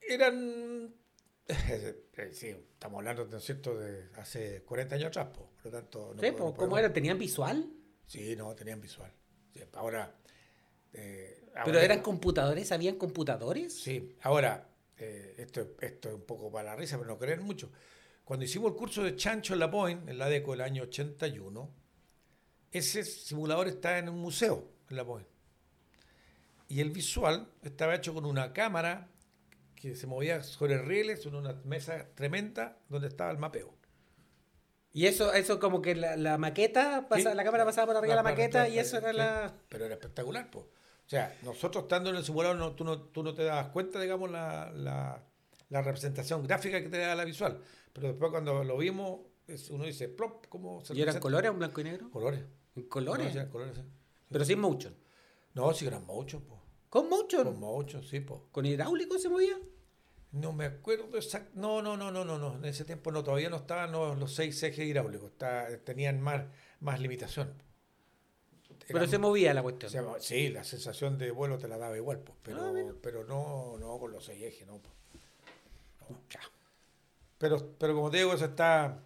Eran. 0.08 0.94
eh, 1.48 2.30
sí, 2.32 2.48
estamos 2.48 2.98
hablando, 2.98 3.26
¿no 3.26 3.36
es 3.36 3.44
cierto?, 3.44 3.78
de 3.78 4.08
hace 4.16 4.62
40 4.62 4.94
años 4.94 5.08
atrás, 5.08 5.28
po. 5.28 5.50
por 5.62 5.66
lo 5.66 5.70
tanto. 5.78 6.12
no 6.14 6.20
Sí, 6.22 6.30
puedo- 6.32 6.44
no 6.50 6.54
¿Cómo 6.54 6.78
eran? 6.78 6.92
¿Tenían 6.92 7.18
visual? 7.18 7.70
Sí, 8.06 8.34
no, 8.36 8.54
tenían 8.54 8.80
visual. 8.80 9.12
Ahora. 9.74 10.14
eh, 10.92 11.40
¿Pero 11.64 11.78
eran 11.78 12.02
computadores? 12.02 12.72
¿Habían 12.72 12.96
computadores? 12.96 13.72
Sí, 13.80 14.16
ahora, 14.22 14.68
eh, 14.98 15.34
esto, 15.38 15.74
esto 15.80 16.08
es 16.08 16.14
un 16.14 16.22
poco 16.24 16.50
para 16.50 16.70
la 16.70 16.76
risa, 16.76 16.96
pero 16.98 17.08
no 17.10 17.18
creen 17.18 17.42
mucho. 17.42 17.70
Cuando 18.24 18.44
hicimos 18.44 18.72
el 18.72 18.76
curso 18.76 19.02
de 19.04 19.14
Chancho 19.14 19.52
en 19.54 19.60
la 19.60 19.70
Point, 19.70 20.08
en 20.08 20.18
la 20.18 20.28
DECO 20.28 20.52
del 20.52 20.62
año 20.62 20.82
81, 20.84 21.70
ese 22.72 23.04
simulador 23.04 23.68
está 23.68 23.98
en 23.98 24.08
un 24.08 24.18
museo 24.18 24.68
en 24.90 24.96
la 24.96 25.04
Point. 25.04 25.28
Y 26.68 26.80
el 26.80 26.90
visual 26.90 27.48
estaba 27.62 27.94
hecho 27.94 28.12
con 28.14 28.24
una 28.24 28.52
cámara 28.52 29.08
que 29.90 29.96
se 29.96 30.06
movía 30.06 30.42
sobre 30.42 30.78
rieles 30.78 31.26
en 31.26 31.34
una 31.34 31.52
mesa 31.64 32.06
tremenda 32.14 32.78
donde 32.88 33.08
estaba 33.08 33.30
el 33.30 33.36
mapeo. 33.36 33.74
Y 34.92 35.06
eso, 35.06 35.32
eso 35.34 35.58
como 35.58 35.82
que 35.82 35.94
la, 35.94 36.38
maqueta, 36.38 37.06
pasa, 37.06 37.34
la 37.34 37.44
cámara 37.44 37.66
pasaba 37.66 37.88
por 37.88 37.96
arriba 37.96 38.12
de 38.12 38.16
la, 38.16 38.22
maqueta 38.22 38.66
y 38.66 38.78
eso 38.78 38.96
era 38.96 39.12
la... 39.12 39.54
Pero 39.68 39.84
era 39.84 39.94
espectacular, 39.94 40.50
pues. 40.50 40.64
O 40.64 41.08
sea, 41.08 41.36
nosotros 41.42 41.84
estando 41.84 42.08
en 42.08 42.16
el 42.16 42.24
simulador, 42.24 42.56
no, 42.56 42.72
tú, 42.74 42.84
no, 42.84 42.98
tú 42.98 43.22
no 43.22 43.34
te 43.34 43.44
das 43.44 43.68
cuenta, 43.68 44.00
digamos, 44.00 44.30
la, 44.30 44.72
la, 44.72 45.82
representación 45.82 46.46
gráfica 46.46 46.80
que 46.80 46.88
te 46.88 46.98
da 46.98 47.14
la 47.14 47.24
visual. 47.24 47.60
Pero 47.92 48.08
después 48.08 48.30
cuando 48.30 48.64
lo 48.64 48.78
vimos, 48.78 49.20
uno 49.68 49.84
dice, 49.84 50.08
plop, 50.08 50.46
¿cómo 50.48 50.82
se 50.82 50.94
¿Y 50.94 51.02
eran 51.02 51.18
colores 51.18 51.50
o 51.50 51.54
blanco 51.54 51.80
y 51.82 51.84
negro? 51.84 52.10
Colores. 52.10 52.42
Colores, 52.88 53.34
sí. 53.34 53.82
Pero 54.30 54.44
sin 54.46 54.60
motion. 54.60 54.96
No, 55.52 55.74
sí 55.74 55.86
eran 55.86 56.06
motion, 56.06 56.42
pues. 56.42 56.60
¿Con 56.88 57.08
motion? 57.08 57.44
Con 57.44 57.60
motion, 57.60 58.02
sí, 58.02 58.20
pues. 58.20 58.40
¿Con 58.50 58.64
hidráulico 58.64 59.18
se 59.18 59.28
movía? 59.28 59.58
No 60.34 60.52
me 60.52 60.64
acuerdo 60.64 61.14
exacto. 61.14 61.52
No, 61.54 61.80
no, 61.80 61.96
no, 61.96 62.10
no, 62.10 62.24
no, 62.24 62.38
no. 62.38 62.56
En 62.56 62.64
ese 62.64 62.84
tiempo 62.84 63.12
no, 63.12 63.22
todavía 63.22 63.48
no 63.48 63.58
estaban 63.58 63.92
los, 63.92 64.34
seis 64.34 64.60
ejes 64.64 64.84
hidráulicos. 64.84 65.30
tenían 65.84 66.20
más, 66.20 66.42
más 66.80 66.98
limitación. 66.98 67.54
pero 68.88 69.06
se 69.06 69.18
movía 69.18 69.54
la 69.54 69.62
cuestión. 69.62 69.92
sí, 70.18 70.48
la 70.48 70.64
sensación 70.64 71.18
de 71.18 71.30
vuelo 71.30 71.56
te 71.56 71.68
la 71.68 71.78
daba 71.78 71.96
igual, 71.96 72.18
pues, 72.18 72.36
pero, 72.42 72.64
ah, 72.64 72.94
pero 73.00 73.24
no, 73.24 73.76
no 73.78 73.96
con 74.00 74.10
los 74.10 74.24
seis 74.24 74.42
ejes, 74.42 74.66
no. 74.66 74.80
Pues. 74.80 74.94
Pero, 77.38 77.76
pero 77.78 77.94
como 77.94 78.10
te 78.10 78.16
digo, 78.16 78.34
eso 78.34 78.46
está, 78.46 79.04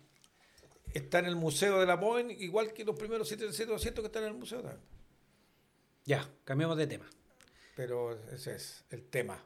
está 0.94 1.18
en 1.18 1.26
el 1.26 1.36
Museo 1.36 1.78
de 1.78 1.84
la 1.84 1.96
Boeing, 1.96 2.30
igual 2.38 2.72
que 2.72 2.84
los 2.86 2.96
primeros 2.96 3.28
777 3.28 4.00
que 4.00 4.06
están 4.06 4.22
en 4.22 4.30
el 4.30 4.34
museo 4.34 4.62
también. 4.62 4.80
Ya, 6.06 6.26
cambiamos 6.44 6.78
de 6.78 6.86
tema. 6.86 7.04
Pero 7.76 8.18
ese 8.32 8.54
es 8.54 8.84
el 8.88 9.04
tema. 9.04 9.44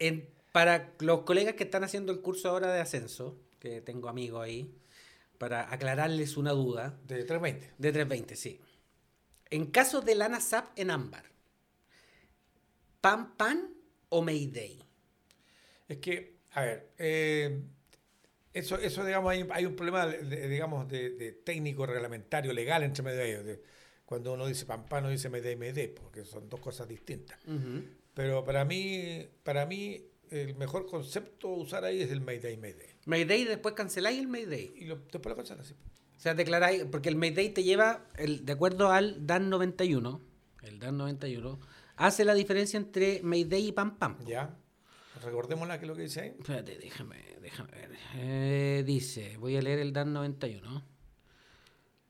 En 0.00 0.33
para 0.54 0.94
los 1.00 1.22
colegas 1.22 1.54
que 1.54 1.64
están 1.64 1.82
haciendo 1.82 2.12
el 2.12 2.20
curso 2.20 2.48
ahora 2.48 2.72
de 2.72 2.80
ascenso, 2.80 3.36
que 3.58 3.80
tengo 3.80 4.08
amigos 4.08 4.40
ahí, 4.40 4.72
para 5.36 5.72
aclararles 5.74 6.36
una 6.36 6.52
duda. 6.52 6.96
De 7.08 7.24
320. 7.24 7.72
De 7.76 7.90
320, 7.90 8.36
sí. 8.36 8.60
En 9.50 9.66
caso 9.66 10.00
de 10.00 10.14
Lana 10.14 10.40
Zap 10.40 10.68
en 10.76 10.92
ámbar, 10.92 11.24
¿Pan 13.00 13.36
Pan 13.36 13.74
o 14.10 14.22
Mayday? 14.22 14.78
Es 15.88 15.98
que, 15.98 16.36
a 16.52 16.60
ver, 16.60 16.92
eh, 16.98 17.60
eso, 18.52 18.78
eso, 18.78 19.04
digamos, 19.04 19.32
hay, 19.32 19.66
un 19.66 19.74
problema, 19.74 20.06
de, 20.06 20.48
digamos, 20.48 20.86
de, 20.86 21.32
técnico, 21.44 21.84
reglamentario, 21.84 22.52
legal 22.52 22.84
entre 22.84 23.02
medio 23.02 23.18
de 23.42 23.54
ellos. 23.54 23.58
cuando 24.04 24.32
uno 24.34 24.46
dice 24.46 24.66
Pan 24.66 24.86
Pan, 24.86 25.02
uno 25.02 25.10
dice 25.10 25.28
Mayday, 25.28 25.56
Mayday, 25.56 25.88
porque 25.88 26.24
son 26.24 26.48
dos 26.48 26.60
cosas 26.60 26.86
distintas. 26.86 27.40
Pero 28.14 28.44
para 28.44 28.64
mí, 28.64 29.28
para 29.42 29.66
mí 29.66 30.13
el 30.34 30.56
mejor 30.56 30.86
concepto 30.86 31.48
a 31.48 31.56
usar 31.56 31.84
ahí 31.84 32.00
es 32.00 32.10
el 32.10 32.20
Mayday 32.20 32.56
Mayday. 32.56 32.88
Mayday 33.06 33.44
después 33.44 33.74
canceláis 33.74 34.18
el 34.18 34.26
Mayday. 34.26 34.74
Y 34.76 34.84
después 34.86 35.26
lo 35.26 35.36
cancelas, 35.36 35.66
sí. 35.66 35.74
O 36.16 36.20
sea, 36.20 36.34
declaráis, 36.34 36.84
porque 36.90 37.08
el 37.08 37.16
Mayday 37.16 37.50
te 37.50 37.62
lleva, 37.62 38.06
el, 38.16 38.44
de 38.44 38.52
acuerdo 38.52 38.90
al 38.90 39.26
DAN 39.26 39.50
91, 39.50 40.20
el 40.62 40.78
DAN 40.78 40.96
91, 40.96 41.60
hace 41.96 42.24
la 42.24 42.34
diferencia 42.34 42.76
entre 42.76 43.22
Mayday 43.22 43.68
y 43.68 43.72
Pam 43.72 43.96
Pam. 43.98 44.24
Ya. 44.24 44.56
Recordémosla 45.22 45.78
que 45.78 45.84
es 45.84 45.88
lo 45.88 45.96
que 45.96 46.02
dice 46.02 46.20
ahí. 46.20 46.34
Espérate, 46.38 46.78
déjame, 46.78 47.16
déjame 47.40 47.70
ver. 47.72 47.90
Eh, 48.16 48.82
dice, 48.84 49.36
voy 49.36 49.56
a 49.56 49.62
leer 49.62 49.78
el 49.78 49.92
DAN 49.92 50.12
91. 50.12 50.84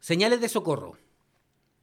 Señales 0.01 0.41
de 0.41 0.49
socorro. 0.49 0.97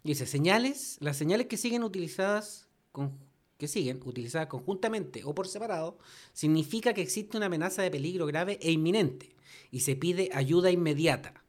Dice, 0.03 0.25
señales, 0.25 0.97
las 0.99 1.17
señales 1.17 1.47
que 1.47 1.57
siguen 1.57 1.83
utilizadas 1.83 2.67
con 2.91 3.19
que 3.61 3.67
siguen, 3.67 4.01
utilizadas 4.03 4.47
conjuntamente 4.47 5.23
o 5.23 5.35
por 5.35 5.47
separado, 5.47 5.99
significa 6.33 6.95
que 6.95 7.03
existe 7.03 7.37
una 7.37 7.45
amenaza 7.45 7.83
de 7.83 7.91
peligro 7.91 8.25
grave 8.25 8.57
e 8.59 8.71
inminente 8.71 9.35
y 9.69 9.81
se 9.81 9.95
pide 9.95 10.31
ayuda 10.33 10.71
inmediata. 10.71 11.43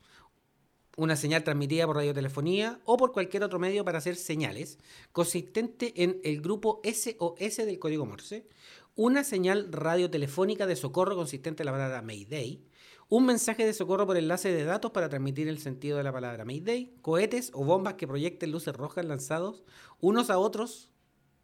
Una 0.99 1.17
señal 1.17 1.43
transmitida 1.43 1.87
por 1.87 1.97
radiotelefonía 1.97 2.83
o 2.85 2.99
por 2.99 3.13
cualquier 3.13 3.45
otro 3.45 3.59
medio 3.59 3.83
para 3.83 3.97
hacer 3.97 4.17
señales, 4.17 4.79
consistente 5.13 6.03
en 6.03 6.21
el 6.23 6.43
grupo 6.43 6.83
SOS 6.85 7.57
del 7.57 7.79
código 7.79 8.05
Morse, 8.05 8.47
una 8.95 9.25
señal 9.25 9.73
radiotelefónica 9.73 10.67
de 10.67 10.77
socorro 10.77 11.17
consistente 11.17 11.63
en 11.63 11.67
la 11.67 11.73
palabra 11.73 12.03
Mayday, 12.03 12.63
un 13.09 13.25
mensaje 13.25 13.65
de 13.65 13.73
socorro 13.73 14.07
por 14.07 14.19
enlace 14.19 14.53
de 14.53 14.65
datos 14.65 14.91
para 14.91 15.09
transmitir 15.09 15.49
el 15.49 15.61
sentido 15.61 15.97
de 15.97 16.03
la 16.03 16.13
palabra 16.13 16.45
Mayday, 16.45 16.95
cohetes 17.01 17.53
o 17.55 17.65
bombas 17.65 17.95
que 17.95 18.07
proyecten 18.07 18.53
luces 18.53 18.75
rojas 18.77 19.07
lanzados 19.07 19.65
unos 19.99 20.29
a 20.29 20.39
otros 20.39 20.92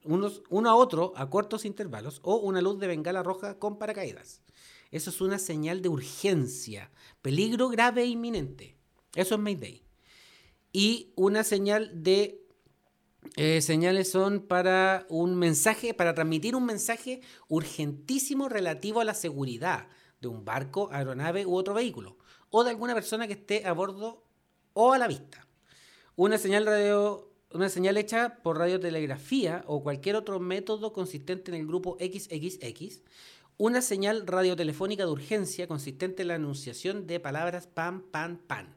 uno 0.05 0.71
a 0.71 0.75
otro 0.75 1.12
a 1.17 1.28
cortos 1.28 1.64
intervalos 1.64 2.21
o 2.23 2.37
una 2.37 2.61
luz 2.61 2.78
de 2.78 2.87
bengala 2.87 3.23
roja 3.23 3.59
con 3.59 3.78
paracaídas. 3.78 4.43
Eso 4.90 5.11
es 5.11 5.21
una 5.21 5.38
señal 5.38 5.83
de 5.83 5.90
urgencia, 5.90 6.90
peligro 7.21 7.69
grave 7.69 8.02
e 8.02 8.07
inminente. 8.07 8.76
Eso 9.14 9.35
es 9.35 9.40
Mayday. 9.40 9.83
Y 10.73 11.12
una 11.17 11.45
señal 11.45 12.02
de 12.02 12.47
eh, 13.37 13.61
señales 13.61 14.11
son 14.11 14.40
para 14.40 15.07
un 15.09 15.37
mensaje, 15.37 15.93
para 15.93 16.14
transmitir 16.14 16.57
un 16.57 16.64
mensaje 16.64 17.21
urgentísimo 17.49 18.49
relativo 18.49 19.00
a 19.00 19.05
la 19.05 19.14
seguridad 19.14 19.88
de 20.21 20.28
un 20.28 20.45
barco, 20.45 20.88
aeronave 20.93 21.47
u 21.47 21.55
otro 21.55 21.75
vehículo, 21.75 22.17
o 22.50 22.64
de 22.64 22.71
alguna 22.71 22.95
persona 22.95 23.26
que 23.26 23.35
esté 23.35 23.67
a 23.67 23.73
bordo 23.73 24.25
o 24.73 24.93
a 24.93 24.99
la 24.99 25.09
vista. 25.09 25.47
Una 26.17 26.38
señal 26.38 26.67
radio 26.67 27.27
una 27.52 27.69
señal 27.69 27.97
hecha 27.97 28.38
por 28.43 28.59
radiotelegrafía 28.59 29.64
o 29.67 29.83
cualquier 29.83 30.17
otro 30.17 30.38
método 30.38 30.93
consistente 30.93 31.50
en 31.50 31.57
el 31.57 31.67
grupo 31.67 31.97
XXX, 31.99 33.02
una 33.57 33.81
señal 33.81 34.26
radiotelefónica 34.26 35.05
de 35.05 35.11
urgencia 35.11 35.67
consistente 35.67 36.23
en 36.23 36.28
la 36.28 36.35
anunciación 36.35 37.07
de 37.07 37.21
palabras 37.21 37.67
pan, 37.67 38.02
pan, 38.02 38.40
pan, 38.47 38.76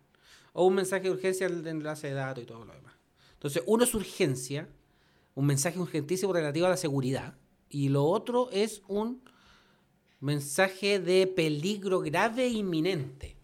o 0.53 0.65
un 0.65 0.75
mensaje 0.75 1.03
de 1.03 1.11
urgencia 1.11 1.49
de 1.49 1.69
enlace 1.69 2.07
de 2.07 2.13
datos 2.13 2.43
y 2.43 2.47
todo 2.47 2.65
lo 2.65 2.73
demás. 2.73 2.95
Entonces, 3.33 3.61
uno 3.65 3.83
es 3.83 3.93
urgencia, 3.93 4.69
un 5.35 5.45
mensaje 5.45 5.79
urgentísimo 5.79 6.33
relativo 6.33 6.65
a 6.65 6.69
la 6.69 6.77
seguridad, 6.77 7.35
y 7.69 7.89
lo 7.89 8.05
otro 8.05 8.49
es 8.51 8.81
un 8.87 9.21
mensaje 10.19 10.99
de 10.99 11.27
peligro 11.27 11.99
grave 11.99 12.45
e 12.45 12.49
inminente. 12.49 13.40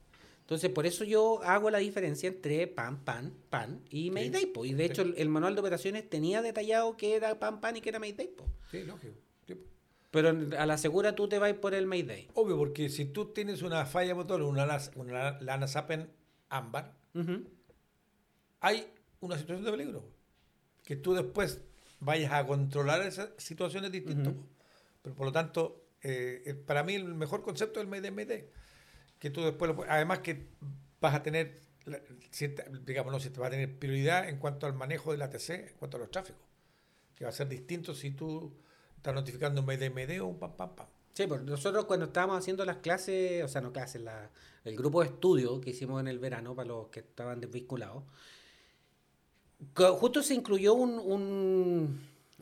Entonces, 0.48 0.72
por 0.72 0.86
eso 0.86 1.04
yo 1.04 1.44
hago 1.44 1.70
la 1.70 1.80
diferencia 1.80 2.30
entre 2.30 2.68
pan, 2.68 3.04
pan, 3.04 3.34
pan 3.50 3.82
y 3.89 4.12
Mayday. 4.12 4.54
Y 4.63 4.74
de 4.75 4.86
hecho, 4.86 5.01
el, 5.01 5.27
manual 5.27 5.56
de 5.56 5.60
operaciones 5.60 6.10
tenía 6.10 6.42
detallado 6.42 6.96
que 6.96 7.18
era 7.18 7.38
pan, 7.38 7.60
pan 7.60 7.75
y 7.75 7.82
que 7.82 7.89
era 7.89 8.00
Mayday. 8.00 8.34
Sí, 8.72 8.84
lógico. 8.86 9.13
Pero 10.10 10.30
a 10.58 10.66
la 10.66 10.77
segura 10.77 11.16
tú 11.16 11.27
te 11.27 11.38
vas 11.38 11.51
por 11.56 11.74
el 11.74 11.86
Mayday. 11.86 12.30
Obvio, 12.34 12.58
porque 12.58 12.88
si 12.88 13.04
tú 13.04 13.34
tienes 13.34 13.62
una 13.62 13.86
falla 13.86 14.16
motor, 14.16 14.42
una, 14.42 14.66
una 14.96 15.38
Lana 15.42 15.68
Sapen 15.68 16.10
ámbar, 16.48 16.96
hay 18.62 18.88
una 19.20 19.38
situación 19.38 19.66
de 19.66 19.72
peligro. 19.72 20.10
Que 20.86 20.96
tú 20.96 21.13
después 21.13 21.60
vayas 22.00 22.32
a 22.32 22.48
controlar 22.48 23.01
esas 23.01 23.32
situaciones 23.36 23.92
distintas. 23.92 24.34
Pero 25.01 25.13
por 25.13 25.25
lo 25.25 25.34
tanto, 25.34 25.89
eh, 26.01 26.56
para 26.66 26.84
mí 26.84 26.96
el 26.96 27.16
mejor 27.16 27.42
concepto 27.42 27.82
es 27.82 27.84
el 27.84 27.89
Mayday 27.89 28.12
Mayday 28.12 28.50
que 29.19 29.29
tú 29.29 29.41
después, 29.43 29.71
además 29.88 30.19
que 30.19 30.47
vas 31.01 31.15
a 31.15 31.24
tener, 31.24 31.59
digamos, 32.86 33.12
no, 33.12 33.19
si 33.19 33.29
te 33.29 33.39
va 33.39 33.47
a 33.47 33.50
tener 33.50 33.77
prioridad 33.77 34.27
en 34.29 34.38
cuanto 34.38 34.65
al 34.65 34.74
manejo 34.74 35.12
del 35.12 35.21
ATC, 35.21 35.50
en 35.50 35.74
cuanto 35.77 35.97
a 35.97 36.00
los 36.00 36.12
tráficos, 36.12 36.41
que 37.15 37.24
va 37.24 37.29
a 37.29 37.33
ser 37.33 37.47
distinto 37.47 37.93
si 37.93 38.12
tú 38.12 38.51
estás 38.95 39.13
notificando 39.13 39.62
un 39.62 39.67
MD 39.67 40.21
o 40.21 40.27
un 40.27 40.39
pam 40.39 40.55
pam 40.55 40.75
pam. 40.75 40.88
Sí, 41.13 41.25
porque 41.25 41.45
nosotros 41.45 41.86
cuando 41.86 42.05
estábamos 42.07 42.38
haciendo 42.38 42.63
las 42.63 42.77
clases, 42.77 43.43
o 43.43 43.47
sea, 43.47 43.59
no 43.59 43.74
clases, 43.74 44.01
la, 44.03 44.29
el 44.63 44.75
grupo 44.75 45.01
de 45.01 45.07
estudio 45.07 45.59
que 45.59 45.71
hicimos 45.71 46.00
en 46.00 46.07
el 46.07 46.19
verano 46.19 46.55
para 46.55 46.67
los 46.67 46.89
que 46.89 47.00
estaban 47.00 47.39
desvinculados, 47.39 48.03
justo 49.74 50.21
se 50.21 50.36
incluyó 50.36 50.75
un, 50.75 51.00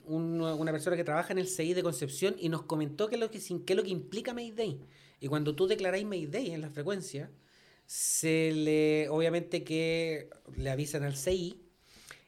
un, 0.07 0.41
una 0.41 0.71
persona 0.71 0.97
que 0.97 1.05
trabaja 1.05 1.31
en 1.31 1.39
el 1.39 1.47
CI 1.47 1.73
de 1.73 1.83
Concepción 1.83 2.35
y 2.37 2.49
nos 2.49 2.63
comentó 2.63 3.07
qué 3.07 3.15
es 3.15 3.21
lo 3.21 3.31
que, 3.31 3.39
qué 3.39 3.73
es 3.73 3.77
lo 3.77 3.83
que 3.83 3.89
implica 3.89 4.33
Mayday. 4.33 4.79
Y 5.25 5.27
cuando 5.27 5.55
tú 5.55 5.65
declaráis 5.65 6.05
Mayday 6.05 6.51
en 6.51 6.61
la 6.61 6.69
frecuencia, 6.69 7.31
se 7.87 8.51
le, 8.51 9.09
obviamente 9.09 9.63
que 9.63 10.29
le 10.55 10.69
avisan 10.69 11.01
al 11.01 11.15
CI 11.15 11.65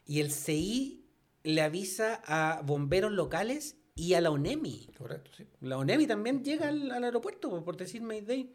y 0.07 0.19
el 0.19 0.31
CI 0.31 1.05
le 1.43 1.61
avisa 1.61 2.23
a 2.25 2.63
bomberos 2.63 3.11
locales 3.11 3.77
y 3.93 4.15
a 4.15 4.21
la 4.21 4.31
ONEMI. 4.31 4.89
Correcto, 4.97 5.29
sí. 5.37 5.45
La 5.61 5.77
ONEMI 5.77 6.07
también 6.07 6.43
llega 6.43 6.69
al, 6.69 6.91
aeropuerto 6.91 7.63
por 7.63 7.77
decir 7.77 8.01
Mayday. 8.01 8.51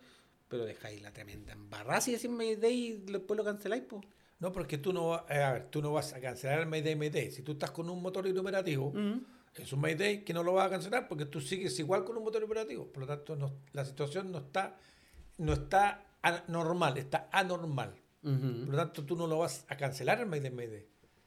Pero 0.49 0.64
dejáis 0.64 1.00
la 1.02 1.12
tremenda 1.12 1.52
embarrada 1.52 2.02
y 2.08 2.11
decir 2.11 2.30
Mayday 2.30 2.75
y 2.75 2.92
después 3.12 3.38
lo 3.38 3.44
canceláis, 3.44 3.84
pues. 3.88 4.04
No, 4.40 4.50
porque 4.50 4.76
tú 4.76 4.92
no, 4.92 5.25
eh, 5.28 5.40
a 5.40 5.52
ver, 5.52 5.70
tú 5.70 5.80
no 5.80 5.92
vas 5.92 6.14
a 6.14 6.20
cancelar 6.20 6.58
el 6.58 6.66
Mayday 6.66 6.96
Mayday. 6.96 7.30
Si 7.30 7.42
tú 7.42 7.52
estás 7.52 7.70
con 7.70 7.88
un 7.88 8.02
motor 8.02 8.26
enumerativo, 8.26 8.92
Es 9.54 9.73
un 9.73 9.80
Mayday 9.80 10.25
que 10.25 10.32
no 10.32 10.42
lo 10.42 10.54
vas 10.54 10.66
a 10.66 10.71
cancelar 10.71 11.09
porque 11.09 11.26
tú 11.26 11.40
sigues 11.40 11.78
igual 11.78 12.04
con 12.04 12.16
un 12.16 12.25
motor 12.25 12.42
operativo. 12.42 12.87
Por 12.87 13.02
lo 13.02 13.06
tanto, 13.06 13.37
no- 13.37 13.52
la 13.73 13.85
situación 13.85 14.32
no 14.32 14.38
está, 14.38 14.78
no 15.38 15.52
está 15.52 16.06
anormal, 16.23 16.97
está 16.97 17.28
anormal. 17.32 17.94
Ujú. 18.23 18.64
Por 18.66 18.68
lo 18.71 18.76
tanto, 18.76 19.04
tú 19.04 19.16
no 19.16 19.26
lo 19.26 19.38
vas 19.38 19.64
a 19.68 19.76
cancelar 19.76 20.21
el 20.21 20.26
Mayday 20.26 20.50
Mayday. 20.50 20.87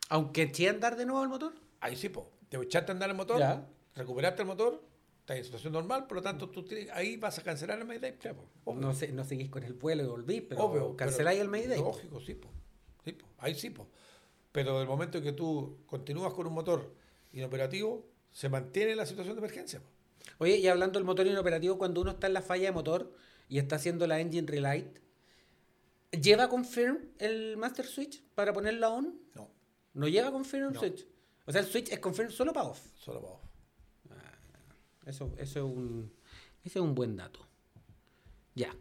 Aunque 0.10 0.44
eché 0.44 0.68
a 0.68 0.72
andar 0.72 0.96
de 0.96 1.06
nuevo 1.06 1.22
el 1.24 1.30
motor. 1.30 1.54
Ahí 1.82 1.96
sí, 1.96 2.10
po. 2.10 2.32
Te 2.50 2.58
echaste 2.58 2.92
a 2.92 2.94
andar 2.94 3.10
el 3.10 3.16
motor, 3.16 3.38
Ya. 3.40 3.68
recuperaste 3.96 4.42
el 4.42 4.48
motor, 4.48 4.82
estás 5.20 5.38
en 5.38 5.44
situación 5.44 5.74
normal, 5.74 6.08
por 6.08 6.18
lo 6.18 6.24
tanto, 6.24 6.50
tú 6.50 6.64
tienes- 6.64 6.90
ahí 6.92 7.18
vas 7.18 7.38
a 7.38 7.44
cancelar 7.44 7.78
el 7.80 7.86
Mayday. 7.86 8.18
Obvio. 8.64 8.82
No, 8.82 8.94
sé, 8.94 9.12
no 9.12 9.24
seguís 9.24 9.50
con 9.50 9.64
el 9.64 9.74
vuelo 9.74 10.04
y 10.04 10.08
volvís, 10.08 10.42
pero 10.48 10.64
Obvio, 10.64 10.96
canceláis 10.96 11.40
pero 11.40 11.46
el 11.46 11.50
Mayday. 11.52 11.80
Lógico, 11.80 12.20
sí, 12.22 12.34
po. 12.36 12.48
Sí, 13.04 13.12
po. 13.12 13.26
Ahí 13.40 13.54
sí, 13.56 13.70
po. 13.72 13.88
Pero 14.52 14.80
del 14.80 14.88
momento 14.88 15.22
que 15.22 15.34
tú 15.34 15.80
continúas 15.86 16.34
con 16.34 16.48
un 16.48 16.54
motor 16.54 16.94
inoperativo, 17.34 18.06
se 18.36 18.50
mantiene 18.50 18.96
la 18.98 19.06
situación 19.06 19.36
de 19.36 19.40
emergencia. 19.40 19.82
Oye, 20.40 20.58
y 20.58 20.68
hablando 20.68 21.00
del 21.00 21.06
motor 21.06 21.26
inoperativo, 21.26 21.78
cuando 21.78 22.02
uno 22.02 22.12
está 22.12 22.28
en 22.28 22.34
la 22.34 22.42
falla 22.42 22.66
de 22.66 22.72
motor 22.74 23.14
y 23.48 23.60
está 23.60 23.78
haciendo 23.78 24.06
la 24.08 24.20
engine 24.20 24.46
relight, 24.46 24.98
¿lleva 26.12 26.50
confirm 26.50 26.98
el 27.18 27.56
master 27.56 27.86
switch 27.86 28.22
para 28.36 28.52
ponerlo 28.52 28.88
a 28.88 28.90
on? 28.90 29.16
No, 29.36 29.48
No 29.94 30.08
lleva 30.10 30.32
confirm 30.32 30.74
No. 30.74 30.80
switch. 30.82 31.08
O 31.46 31.52
sea, 31.54 31.62
el 31.62 31.68
switch 31.68 31.90
es 31.94 32.00
confirm 32.00 32.30
solo 32.30 32.52
para 32.52 32.68
off. 32.68 32.82
solo 32.98 33.22
para 33.22 33.34
off. 33.36 33.42
Eso, 35.06 35.32
eso 35.38 35.60
es 35.60 35.66
un, 35.66 36.12
ese 36.66 36.80
es 36.80 36.84
un 36.84 36.94
buen 36.94 37.16
dato. 37.16 37.40
Ya. 38.56 38.76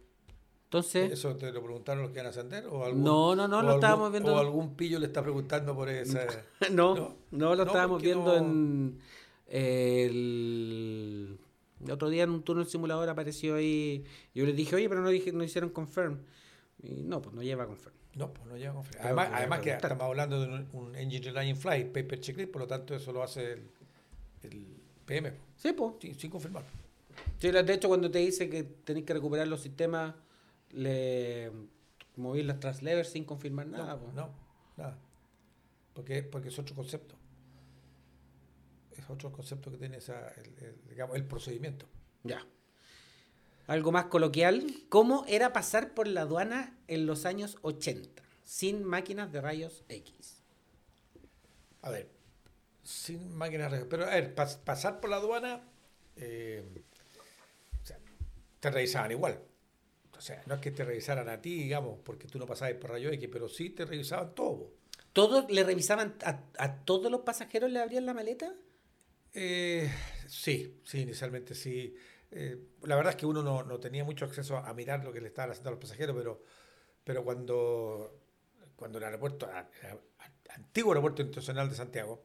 Entonces, 0.65 1.13
¿Eso 1.13 1.37
te 1.37 1.53
lo 1.53 1.63
preguntaron 1.63 2.03
los 2.03 2.11
que 2.11 2.19
van 2.19 2.27
a 2.27 2.31
ascender? 2.31 2.67
¿O 2.67 2.85
algún, 2.85 3.05
No, 3.05 3.37
no, 3.37 3.47
no, 3.47 3.57
lo 3.63 3.69
algún- 3.69 3.75
estábamos 3.75 4.11
viendo- 4.11 4.35
¿O 4.35 4.39
algún 4.39 4.75
pillo 4.75 4.99
le 4.99 5.07
está 5.07 5.23
preguntando 5.23 5.75
por 5.77 5.89
esa...? 5.89 6.27
no, 6.73 6.97
no. 6.97 7.17
no, 7.31 7.55
lo 7.55 7.57
No, 7.65 7.71
estábamos 7.71 8.03
viendo 8.03 8.25
no- 8.25 8.37
en 8.39 8.99
el, 9.47 11.39
otro 11.91 12.09
día 12.09 12.25
en 12.25 12.31
un 12.31 12.43
turno 12.43 12.63
del 12.63 12.71
simulador 12.71 13.09
apareció 13.09 13.57
ahí. 13.57 14.05
Yo 14.35 14.45
les 14.47 14.57
dije, 14.57 14.77
oye, 14.77 14.89
pero 14.89 15.03
no, 15.03 15.11
dije, 15.11 15.33
no 15.33 15.45
hicieron 15.45 15.71
confirm. 15.71 16.19
Y 16.83 17.03
no, 17.03 17.23
pues 17.23 17.35
no 17.35 17.43
lleva 17.43 17.67
confirm. 17.67 17.95
No, 18.15 18.33
pues 18.33 18.47
no 18.47 18.57
llega 18.57 18.73
con 18.73 18.85
fre- 18.85 18.91
Creo 18.91 19.05
Además, 19.07 19.29
que 19.29 19.35
además 19.35 19.67
estamos 19.67 20.05
hablando 20.05 20.41
de 20.41 20.47
un, 20.47 20.69
un 20.73 20.97
Engine 20.97 21.33
Reliant 21.33 21.59
Flight, 21.59 21.87
Paper 21.89 22.21
Checklist, 22.21 22.51
por 22.53 22.63
lo 22.63 22.69
tanto 22.69 22.95
eso 22.95 23.13
lo 23.13 23.23
hace 23.23 23.55
el, 23.55 23.71
el 24.45 24.67
PM, 25.05 25.33
po. 25.33 25.45
Sí, 25.57 25.73
pues. 25.73 25.95
sin, 26.01 26.15
sin 26.15 26.31
confirmar. 26.31 26.65
Sí, 27.39 27.51
de 27.51 27.73
hecho, 27.75 27.89
cuando 27.89 28.11
te 28.11 28.21
dice 28.21 28.49
que 28.49 28.63
tenéis 28.63 29.05
que 29.07 29.15
recuperar 29.15 29.49
los 29.49 29.61
sistemas, 29.61 30.15
le 30.71 31.51
movís 32.17 32.45
las 32.45 32.61
translevers 32.61 33.09
sin 33.11 33.25
confirmar 33.25 33.67
nada. 33.67 33.95
no, 33.95 34.01
pues. 34.01 34.15
no, 34.15 34.31
nada. 34.77 34.99
Porque, 35.93 36.23
porque 36.23 36.49
es 36.49 36.59
otro 36.59 36.75
concepto. 36.75 37.17
Es 38.97 39.09
otro 39.11 39.33
concepto 39.33 39.71
que 39.71 39.79
tiene 39.79 39.97
esa, 39.99 40.29
el, 40.33 40.65
el- 40.65 40.89
digamos, 40.89 41.17
el 41.17 41.25
procedimiento. 41.25 41.87
Ya. 42.23 42.47
Algo 43.67 43.93
más 43.93 44.07
coloquial. 44.07 44.65
¿Cómo 44.89 45.25
era 45.27 45.53
pasar 45.53 45.95
por 45.95 46.07
la 46.07 46.23
aduana 46.23 46.77
en 46.89 47.07
los 47.07 47.25
años 47.25 47.59
80 47.63 48.23
sin 48.45 48.85
máquinas 48.85 49.33
de 49.33 49.41
rayos 49.41 49.85
X? 49.89 50.43
A 51.83 51.91
ver, 51.91 52.11
sin 52.83 53.35
máquinas 53.35 53.73
de- 53.73 53.87
Pero 53.87 54.05
a 54.05 54.11
ver, 54.11 54.35
pas- 54.35 54.59
pasar 54.59 55.01
por 55.01 55.11
la 55.11 55.17
aduana, 55.17 55.63
eh, 56.17 56.63
o 57.83 57.87
sea, 57.87 57.99
te 58.61 58.71
revisaban 58.71 59.11
igual. 59.13 59.41
O 60.17 60.21
sea, 60.21 60.43
no 60.47 60.55
es 60.55 60.61
que 60.61 60.71
te 60.71 60.85
revisaran 60.85 61.29
a 61.29 61.41
ti, 61.43 61.55
digamos, 61.55 61.99
porque 62.05 62.29
tú 62.29 62.39
no 62.39 62.47
pasabas 62.47 62.75
por 62.75 62.91
rayo 62.91 63.11
X, 63.11 63.29
pero 63.33 63.49
sí 63.49 63.71
te 63.71 63.85
revisaban 63.85 64.35
todo. 64.35 64.71
¿Todos 65.13 65.51
le 65.51 65.65
revisaban 65.65 66.15
a, 66.25 66.41
a 66.59 66.85
todos 66.85 67.11
los 67.11 67.21
pasajeros 67.23 67.71
le 67.71 67.81
abrían 67.81 68.07
la 68.07 68.15
maleta? 68.15 68.53
Eh, 69.35 69.91
sí, 70.27 70.81
sí, 70.85 71.01
inicialmente 71.01 71.55
sí. 71.55 71.95
Eh, 72.31 72.59
la 72.83 72.97
verdad 72.97 73.13
es 73.13 73.17
que 73.17 73.27
uno 73.27 73.43
no, 73.43 73.63
no 73.63 73.79
tenía 73.79 74.05
mucho 74.05 74.25
acceso 74.25 74.57
a, 74.57 74.73
mirar 74.75 75.05
lo 75.05 75.13
que 75.13 75.21
le 75.21 75.29
estaban 75.29 75.51
haciendo 75.51 75.69
a 75.71 75.73
los 75.73 75.81
pasajeros, 75.81 76.17
pero, 76.17 76.43
pero 77.05 77.25
cuando, 77.25 78.21
cuando 78.77 78.99
el 78.99 79.05
aeropuerto, 79.05 79.47
a- 79.47 79.69
antiguo 80.55 80.93
aeropuerto 80.93 81.23
internacional 81.23 81.69
de 81.69 81.77
Santiago, 81.77 82.25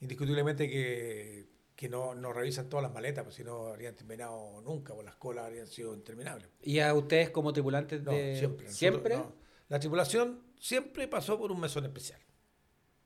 indiscutiblemente 0.00 0.68
que, 0.68 1.46
que 1.74 1.88
no, 1.88 2.14
no 2.14 2.32
revisan 2.32 2.68
todas 2.68 2.82
las 2.82 2.92
maletas, 2.92 3.24
pues 3.24 3.36
si 3.36 3.44
no 3.44 3.68
habrían 3.68 3.94
terminado 3.94 4.60
nunca, 4.62 4.92
o 4.94 5.02
las 5.02 5.16
colas 5.16 5.46
habrían 5.46 5.66
sido 5.66 5.94
interminables. 5.94 6.48
¿Y 6.62 6.80
a 6.80 6.92
ustedes 6.94 7.30
como 7.30 7.52
tripulantes 7.52 8.02
No, 8.02 8.12
de... 8.12 8.36
siempre. 8.38 8.66
nosotros- 8.66 8.78
¿Siempre? 8.78 9.16
no. 9.16 9.34
La 9.68 9.80
tripulación 9.80 10.42
siempre 10.60 11.08
pasó 11.08 11.38
por 11.38 11.50
un 11.50 11.60
mesón 11.60 11.84
especial. 11.84 12.20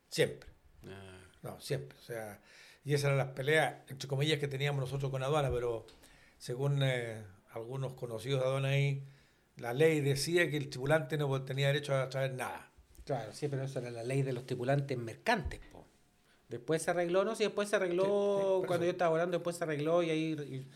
Siempre. 0.09 0.51
Ah, 0.87 1.21
No, 1.43 1.61
siempre. 1.61 1.97
O 1.99 2.03
sea, 2.03 2.41
y 2.85 2.95
esas 2.95 3.07
eran 3.07 3.19
las 3.19 3.29
peleas, 3.29 3.77
entre 3.89 4.09
comillas, 4.09 4.39
que 4.39 4.49
teníamos 4.49 4.81
nosotros 4.81 5.11
con 5.11 5.23
aduana, 5.23 5.51
pero 5.51 5.87
según 6.39 6.83
eh, 6.83 7.23
algunos 7.53 7.95
conocidos 7.95 8.41
de 8.41 8.47
aduana 8.47 8.69
ahí, 8.69 9.07
la 9.57 9.75
ley 9.75 10.01
decía 10.01 10.51
que 10.51 10.57
el 10.57 10.71
tripulante 10.71 11.19
no 11.19 11.43
tenía 11.43 11.67
derecho 11.67 11.95
a 11.95 12.09
traer 12.09 12.33
nada. 12.35 12.73
claro, 13.05 13.33
sí, 13.35 13.49
pero 13.49 13.65
eso 13.65 13.79
era 13.79 13.91
la 13.91 14.03
ley 14.03 14.23
de 14.23 14.33
los 14.33 14.47
tripulantes 14.47 14.97
mercantes. 14.97 15.61
po. 15.73 15.87
Después 16.49 16.83
se 16.83 16.91
arregló, 16.91 17.25
no, 17.25 17.35
sí, 17.35 17.45
después 17.45 17.69
se 17.69 17.77
arregló, 17.77 18.05
Sí, 18.05 18.11
sí, 18.11 18.57
por 18.59 18.67
cuando 18.67 18.87
yo 18.87 18.93
estaba 18.93 19.11
volando, 19.11 19.39
después 19.39 19.57
se 19.57 19.65
arregló 19.65 20.03
y 20.03 20.11
ahí 20.11 20.33
y 20.33 20.67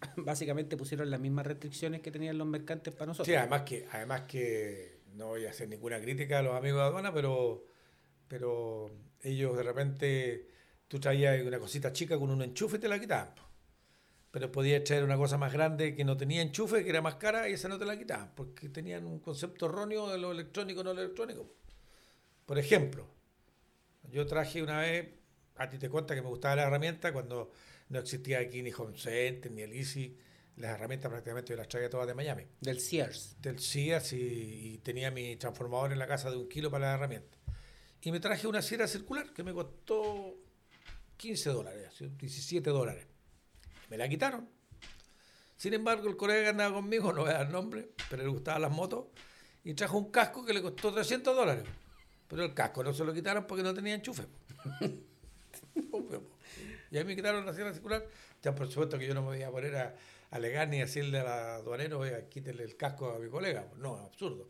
básicamente 0.16 0.76
pusieron 0.76 1.10
las 1.10 1.18
mismas 1.20 1.46
restricciones 1.46 2.00
que 2.00 2.10
tenían 2.10 2.38
los 2.38 2.46
mercantes 2.46 2.92
para 2.94 3.06
nosotros. 3.06 3.26
Sí, 3.26 3.34
además 3.34 3.62
que, 3.62 3.86
además 3.90 4.22
que 4.22 5.00
no 5.14 5.28
voy 5.28 5.46
a 5.46 5.50
hacer 5.50 5.68
ninguna 5.68 6.00
crítica 6.00 6.38
a 6.38 6.42
los 6.42 6.54
amigos 6.54 6.80
de 6.80 6.86
aduana, 6.86 7.12
pero, 7.12 7.64
pero 8.28 8.90
ellos 9.22 9.56
de 9.56 9.62
repente, 9.62 10.48
tú 10.88 11.00
traías 11.00 11.42
una 11.42 11.58
cosita 11.58 11.92
chica 11.92 12.18
con 12.18 12.30
un 12.30 12.42
enchufe 12.42 12.76
y 12.76 12.80
te 12.80 12.88
la 12.88 12.98
quitaban. 12.98 13.34
Pero 14.30 14.52
podías 14.52 14.84
traer 14.84 15.04
una 15.04 15.16
cosa 15.16 15.38
más 15.38 15.52
grande 15.52 15.94
que 15.94 16.04
no 16.04 16.16
tenía 16.16 16.42
enchufe, 16.42 16.84
que 16.84 16.90
era 16.90 17.00
más 17.00 17.14
cara, 17.16 17.48
y 17.48 17.54
esa 17.54 17.68
no 17.68 17.78
te 17.78 17.86
la 17.86 17.98
quitaban, 17.98 18.32
porque 18.34 18.68
tenían 18.68 19.06
un 19.06 19.20
concepto 19.20 19.66
erróneo 19.66 20.08
de 20.08 20.18
lo 20.18 20.32
electrónico 20.32 20.84
no 20.84 20.92
lo 20.92 21.00
electrónico. 21.00 21.50
Por 22.44 22.58
ejemplo, 22.58 23.06
yo 24.10 24.26
traje 24.26 24.62
una 24.62 24.80
vez, 24.80 25.08
a 25.56 25.68
ti 25.68 25.78
te 25.78 25.88
cuenta 25.88 26.14
que 26.14 26.22
me 26.22 26.28
gustaba 26.28 26.56
la 26.56 26.62
herramienta 26.64 27.12
cuando 27.12 27.50
no 27.88 27.98
existía 27.98 28.40
aquí 28.40 28.62
ni 28.62 28.72
Home 28.72 28.96
Center, 28.96 29.50
ni 29.50 29.62
el 29.62 29.72
Easy, 29.72 30.16
las 30.56 30.72
herramientas 30.72 31.10
prácticamente 31.10 31.50
yo 31.52 31.56
las 31.56 31.68
traía 31.68 31.90
todas 31.90 32.06
de 32.06 32.14
Miami 32.14 32.44
Del 32.60 32.80
Sears. 32.80 33.36
del 33.40 33.58
CIAS 33.58 34.14
y, 34.14 34.16
y 34.74 34.78
tenía 34.78 35.10
mi 35.10 35.36
transformador 35.36 35.92
en 35.92 35.98
la 35.98 36.06
casa 36.06 36.30
de 36.30 36.36
un 36.36 36.48
kilo 36.48 36.70
para 36.70 36.86
la 36.86 36.94
herramienta. 36.94 37.36
Y 38.02 38.12
me 38.12 38.20
traje 38.20 38.46
una 38.46 38.62
sierra 38.62 38.86
circular 38.86 39.32
que 39.32 39.42
me 39.42 39.52
costó 39.52 40.36
15 41.16 41.50
dólares, 41.50 41.88
así, 41.88 42.08
17 42.08 42.70
dólares. 42.70 43.06
Me 43.88 43.96
la 43.96 44.08
quitaron. 44.08 44.48
Sin 45.56 45.72
embargo, 45.72 46.08
el 46.08 46.16
colega 46.16 46.42
que 46.42 46.48
andaba 46.48 46.74
conmigo, 46.74 47.12
no 47.12 47.22
voy 47.22 47.30
a 47.30 47.38
dar 47.38 47.50
nombre, 47.50 47.90
pero 48.10 48.22
le 48.22 48.28
gustaban 48.28 48.62
las 48.62 48.70
motos, 48.70 49.06
y 49.64 49.74
trajo 49.74 49.98
un 49.98 50.10
casco 50.10 50.44
que 50.44 50.52
le 50.52 50.62
costó 50.62 50.92
300 50.92 51.34
dólares. 51.34 51.64
Pero 52.28 52.44
el 52.44 52.54
casco 52.54 52.82
no 52.84 52.92
se 52.92 53.04
lo 53.04 53.14
quitaron 53.14 53.46
porque 53.46 53.62
no 53.62 53.72
tenía 53.72 53.94
enchufe. 53.94 54.24
Po. 55.90 56.04
y 56.90 56.98
ahí 56.98 57.04
me 57.04 57.16
quitaron 57.16 57.46
la 57.46 57.54
sierra 57.54 57.72
circular. 57.72 58.06
Ya 58.42 58.54
por 58.54 58.68
supuesto 58.68 58.98
que 58.98 59.06
yo 59.06 59.14
no 59.14 59.22
me 59.22 59.28
voy 59.28 59.42
a 59.42 59.50
poner 59.50 59.76
a 59.76 59.96
alegar 60.30 60.68
ni 60.68 60.78
a 60.78 60.84
decirle 60.84 61.20
al 61.20 61.26
aduanero, 61.26 62.00
oiga, 62.00 62.28
quítele 62.28 62.64
el 62.64 62.76
casco 62.76 63.10
a 63.10 63.18
mi 63.18 63.28
colega. 63.28 63.66
No, 63.76 63.96
absurdo. 63.96 64.48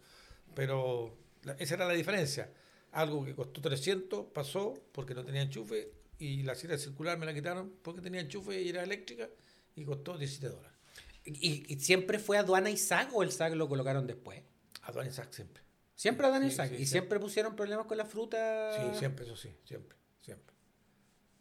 Pero 0.54 1.16
esa 1.58 1.74
era 1.74 1.86
la 1.86 1.92
diferencia. 1.92 2.50
Algo 2.92 3.24
que 3.24 3.34
costó 3.34 3.60
300 3.60 4.26
pasó 4.32 4.74
porque 4.92 5.14
no 5.14 5.24
tenía 5.24 5.42
enchufe 5.42 5.92
y 6.18 6.42
la 6.42 6.54
sierra 6.54 6.78
circular 6.78 7.18
me 7.18 7.26
la 7.26 7.34
quitaron 7.34 7.74
porque 7.82 8.00
tenía 8.02 8.20
enchufe 8.20 8.60
y 8.62 8.68
era 8.68 8.82
eléctrica 8.82 9.28
y 9.74 9.84
costó 9.84 10.16
17 10.18 10.48
dólares. 10.54 10.78
¿Y, 11.24 11.72
y 11.72 11.80
siempre 11.80 12.18
fue 12.18 12.38
aduana 12.38 12.70
y 12.70 12.76
SAC 12.76 13.10
o 13.14 13.22
el 13.22 13.32
SAC 13.32 13.54
lo 13.54 13.68
colocaron 13.68 14.06
después? 14.06 14.42
Aduana 14.82 15.10
y 15.10 15.12
SAC 15.12 15.32
siempre. 15.32 15.62
Siempre 15.94 16.26
aduana 16.26 16.46
y 16.46 16.50
SAC. 16.50 16.70
sí, 16.70 16.76
¿Y 16.78 16.86
siempre. 16.86 16.86
siempre 16.86 17.20
pusieron 17.20 17.56
problemas 17.56 17.86
con 17.86 17.96
la 17.98 18.04
fruta? 18.04 18.92
Sí, 18.92 18.98
siempre, 18.98 19.24
eso 19.24 19.36
sí, 19.36 19.54
siempre, 19.64 19.96
siempre. 20.20 20.54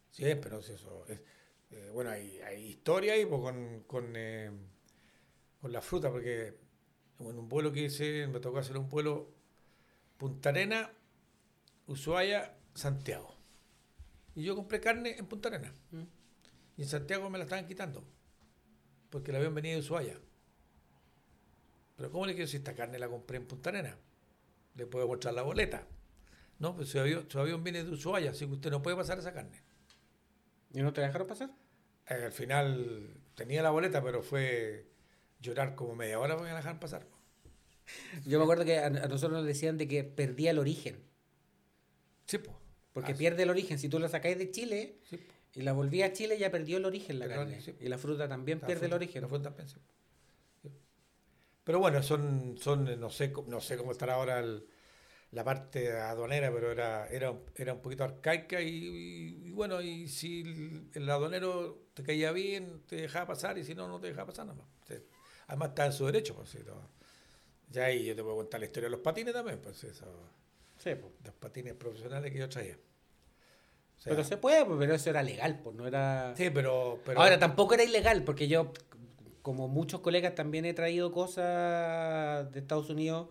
Siempre, 0.10 0.50
no 0.52 0.62
sé, 0.62 0.76
eso 0.76 1.06
es. 1.08 1.20
eh, 1.72 1.90
bueno, 1.94 2.10
hay, 2.12 2.40
hay 2.40 2.64
historia 2.68 3.14
ahí 3.14 3.26
pues, 3.26 3.42
con, 3.42 3.84
con, 3.84 4.14
eh, 4.16 4.52
con 5.60 5.72
la 5.72 5.82
fruta, 5.82 6.10
porque 6.12 6.58
en 7.20 7.40
un 7.40 7.50
vuelo 7.50 7.72
que 7.72 7.82
hice, 7.84 8.28
me 8.28 8.40
tocó 8.40 8.60
hacer 8.60 8.78
un 8.78 8.90
vuelo 8.90 9.34
Punta 10.18 10.50
Arena, 10.50 10.92
Ushuaia, 11.88 12.58
Santiago. 12.76 13.35
Y 14.36 14.44
yo 14.44 14.56
compré 14.56 14.80
carne 14.80 15.16
en 15.18 15.26
Punta 15.26 15.50
Arena. 15.50 15.74
Mm. 15.92 16.04
Y 16.78 16.82
en 16.82 16.88
Santiago 16.88 17.30
me 17.30 17.38
la 17.38 17.46
estaban 17.46 17.68
quitando, 17.68 18.04
porque 19.10 19.32
la 19.32 19.38
habían 19.38 19.56
venido 19.56 19.76
de 19.76 19.82
Ushuaia. 19.82 20.20
Pero 21.96 22.12
¿cómo 22.12 22.26
le 22.26 22.34
quiero 22.34 22.48
si 22.48 22.58
esta 22.58 22.76
carne 22.76 23.00
la 23.00 23.08
compré 23.08 23.38
en 23.38 23.48
Punta 23.48 23.70
Arena? 23.70 23.98
Le 24.76 24.86
puedo 24.86 25.08
mostrar 25.08 25.34
la 25.34 25.42
boleta. 25.42 25.88
No, 26.60 26.76
pues 26.76 26.90
su 26.90 27.00
avión, 27.00 27.26
su 27.30 27.40
avión 27.40 27.64
viene 27.64 27.84
de 27.84 27.92
Ushuaia, 27.92 28.32
así 28.32 28.46
que 28.46 28.54
usted 28.54 28.72
no 28.72 28.82
puede 28.82 28.98
pasar 28.98 29.18
esa 29.18 29.34
carne. 29.34 29.62
¿Y 30.74 30.82
no 30.82 30.92
te 30.92 31.00
dejaron 31.00 31.28
pasar? 31.28 31.50
Eh, 32.08 32.26
al 32.26 32.34
final 32.34 33.16
tenía 33.36 33.64
la 33.64 33.70
boleta, 33.70 34.04
pero 34.04 34.22
fue 34.22 34.86
llorar 35.40 35.76
como 35.76 35.96
media 35.96 36.20
hora 36.20 36.36
para 36.36 36.48
que 36.48 36.52
la 36.52 36.58
dejaran 36.58 36.80
pasar. 36.80 37.08
Yo 38.26 38.38
me 38.40 38.44
acuerdo 38.44 38.66
que 38.66 38.80
a 38.80 38.90
nosotros 38.90 39.32
nos 39.32 39.46
decían 39.46 39.78
de 39.78 39.88
que 39.88 40.04
perdía 40.04 40.52
el 40.52 40.60
origen. 40.60 41.04
Sí, 42.26 42.38
pues. 42.40 42.65
Porque 42.96 43.12
Ah, 43.12 43.16
sí. 43.16 43.20
pierde 43.20 43.44
el 43.44 43.50
origen. 43.52 43.78
Si 43.78 43.90
tú 43.90 44.00
lo 44.00 44.10
sacáis 44.10 44.40
de 44.40 44.50
Chile, 44.50 44.98
Sí. 45.08 45.20
Y 45.58 45.62
la 45.62 45.72
volví 45.72 46.02
a 46.02 46.12
Chile 46.12 46.38
ya 46.38 46.50
perdió 46.52 46.78
el 46.78 46.86
origen 46.86 47.18
la 47.20 47.28
Pero, 47.28 47.42
carne. 47.42 47.62
sí. 47.62 47.74
Y 47.80 47.88
la 47.88 47.98
fruta 47.98 48.28
también 48.28 48.60
La 48.62 48.68
pierde 48.68 48.86
el 48.88 48.92
fruta- 48.92 48.96
origen. 48.98 49.22
la 49.22 49.28
fruta 49.30 49.44
también. 49.56 49.68
Pero 51.64 51.80
bueno, 51.80 52.04
son, 52.04 52.58
son 52.58 52.88
eh, 52.88 52.98
no 52.98 53.10
sé, 53.10 53.32
no 53.48 53.60
sé 53.62 53.78
cómo 53.78 53.92
estará 53.92 54.16
ahora 54.16 54.40
el- 54.40 54.68
la 55.32 55.44
parte 55.44 55.92
aduanera, 55.92 56.52
pero 56.54 56.72
era, 56.72 57.08
era, 57.08 57.34
era 57.56 57.74
un 57.74 57.82
poquito 57.82 58.04
arcaica 58.04 58.62
y, 58.62 58.68
y- 58.70 59.48
y 59.48 59.52
bueno, 59.52 59.82
y 59.82 60.08
si 60.08 60.42
el, 60.42 60.90
el 60.94 61.10
aduanero 61.10 61.88
te 61.94 62.04
caía 62.04 62.32
bien, 62.32 62.84
te 62.88 62.98
dejaba 62.98 63.28
pasar 63.28 63.58
y 63.58 63.64
si 63.64 63.74
no, 63.76 63.88
no 63.88 64.00
te 64.00 64.08
dejaba 64.08 64.28
pasar 64.28 64.46
nada 64.46 64.60
más. 64.60 64.68
Además 65.48 65.70
está 65.70 65.86
en 65.88 65.94
su 65.94 66.06
derecho, 66.06 66.36
pues 66.36 66.50
sí. 66.50 66.60
Ya 67.70 67.86
ahí 67.86 68.06
yo 68.06 68.16
te 68.16 68.24
puedo 68.24 68.36
contar 68.38 68.60
la 68.60 68.66
historia 68.68 68.88
de 68.88 68.92
los 68.92 69.00
patines 69.02 69.34
también, 69.34 69.60
pues 69.62 69.84
eso, 69.84 70.06
Sí, 70.86 70.96
po. 70.96 71.12
los 71.26 71.34
patines 71.36 71.74
profesionales 71.74 72.32
que 72.32 72.40
yo 72.40 72.48
traía. 72.48 72.78
O 73.98 74.00
sea, 74.00 74.12
pero 74.12 74.24
se 74.24 74.38
puede, 74.38 74.64
pues, 74.66 74.78
pero 74.80 74.94
eso 74.96 75.10
era 75.10 75.24
legal, 75.24 75.60
pues 75.64 75.76
no 75.76 75.88
era... 75.88 76.34
Sí, 76.38 76.50
pero, 76.54 77.00
pero 77.06 77.20
Ahora, 77.20 77.40
tampoco 77.40 77.74
era 77.74 77.84
ilegal, 77.84 78.24
porque 78.24 78.48
yo, 78.48 78.72
como 79.42 79.68
muchos 79.68 80.02
colegas, 80.02 80.36
también 80.36 80.66
he 80.66 80.74
traído 80.74 81.12
cosas 81.12 82.52
de 82.52 82.60
Estados 82.60 82.90
Unidos 82.90 83.30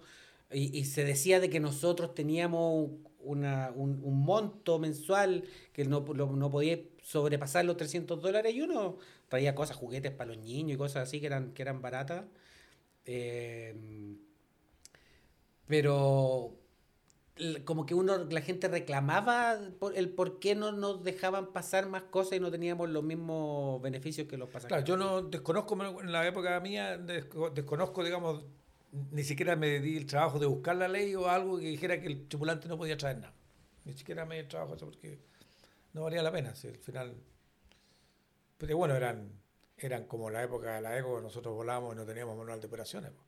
y, 0.51 0.77
y 0.79 0.85
se 0.87 1.05
decía 1.05 1.41
de 1.41 1.49
que 1.51 1.61
nosotros 1.61 2.15
teníamos 2.15 2.91
una, 3.21 3.71
un, 3.75 4.01
un 4.05 4.21
monto 4.21 4.79
mensual 4.79 5.45
que 5.73 5.85
no, 5.85 6.01
lo- 6.15 6.33
no 6.35 6.51
podía 6.51 6.79
sobrepasar 7.03 7.65
los 7.65 7.77
300 7.77 8.21
dólares 8.21 8.55
y 8.55 8.61
uno 8.63 8.99
traía 9.29 9.55
cosas, 9.55 9.77
juguetes 9.77 10.13
para 10.13 10.35
los 10.35 10.39
niños 10.45 10.75
y 10.75 10.79
cosas 10.79 11.09
así 11.09 11.21
que 11.21 11.27
eran, 11.27 11.53
que 11.53 11.63
eran 11.63 11.81
baratas. 11.83 12.25
Eh, 13.07 13.75
pero 15.67 16.57
como 17.65 17.85
que 17.85 17.95
uno, 17.95 18.17
la 18.19 18.41
gente 18.41 18.69
reclamaba 18.69 19.59
por 19.81 19.97
el 19.97 20.09
por 20.11 20.39
qué 20.39 20.55
no 20.55 20.71
nos 20.73 21.03
dejaban 21.03 21.53
pasar 21.53 21.89
más 21.89 22.05
cosas 22.05 22.35
y 22.35 22.41
no 22.41 22.51
teníamos 22.51 22.89
los 22.91 23.03
mismos 23.03 23.83
beneficios 23.83 24.29
que 24.29 24.37
los 24.37 24.49
pasajeros. 24.49 24.69
Claro, 24.69 24.85
yo 24.85 24.97
no 24.97 25.23
desconozco, 25.23 25.75
en 26.01 26.13
la 26.13 26.27
época 26.27 26.59
mía, 26.61 26.97
desco- 26.99 27.53
desconozco, 27.53 28.05
digamos, 28.05 28.45
ni 29.11 29.25
siquiera 29.25 29.57
me 29.57 29.81
di 29.81 29.97
el 29.97 30.07
trabajo 30.07 30.39
de 30.39 30.47
buscar 30.47 30.77
la 30.77 30.87
ley 30.87 31.15
o 31.17 31.29
algo 31.29 31.59
que 31.59 31.67
dijera 31.67 32.01
que 32.01 32.07
el 32.07 32.29
tripulante 32.29 32.69
no 32.69 32.79
podía 32.79 32.97
traer 32.97 33.19
nada. 33.19 33.35
Ni 33.85 33.93
siquiera 33.95 34.25
me 34.25 34.37
di 34.37 34.41
el 34.43 34.49
trabajo 34.49 34.77
eso 34.77 34.87
porque 34.87 35.19
no 35.93 36.03
valía 36.05 36.23
la 36.23 36.31
pena, 36.31 36.55
si 36.55 36.69
al 36.69 36.77
final... 36.79 37.15
Pero 38.59 38.77
bueno, 38.77 38.95
eran, 38.95 39.29
eran 39.77 40.05
como 40.05 40.31
la 40.31 40.43
época 40.45 40.77
de 40.77 40.81
la 40.83 40.97
ECO, 40.97 41.21
nosotros 41.21 41.55
volábamos 41.55 41.95
y 41.95 41.97
no 41.97 42.07
teníamos 42.07 42.37
manual 42.39 42.61
de 42.61 42.67
operaciones. 42.69 43.11
po. 43.11 43.23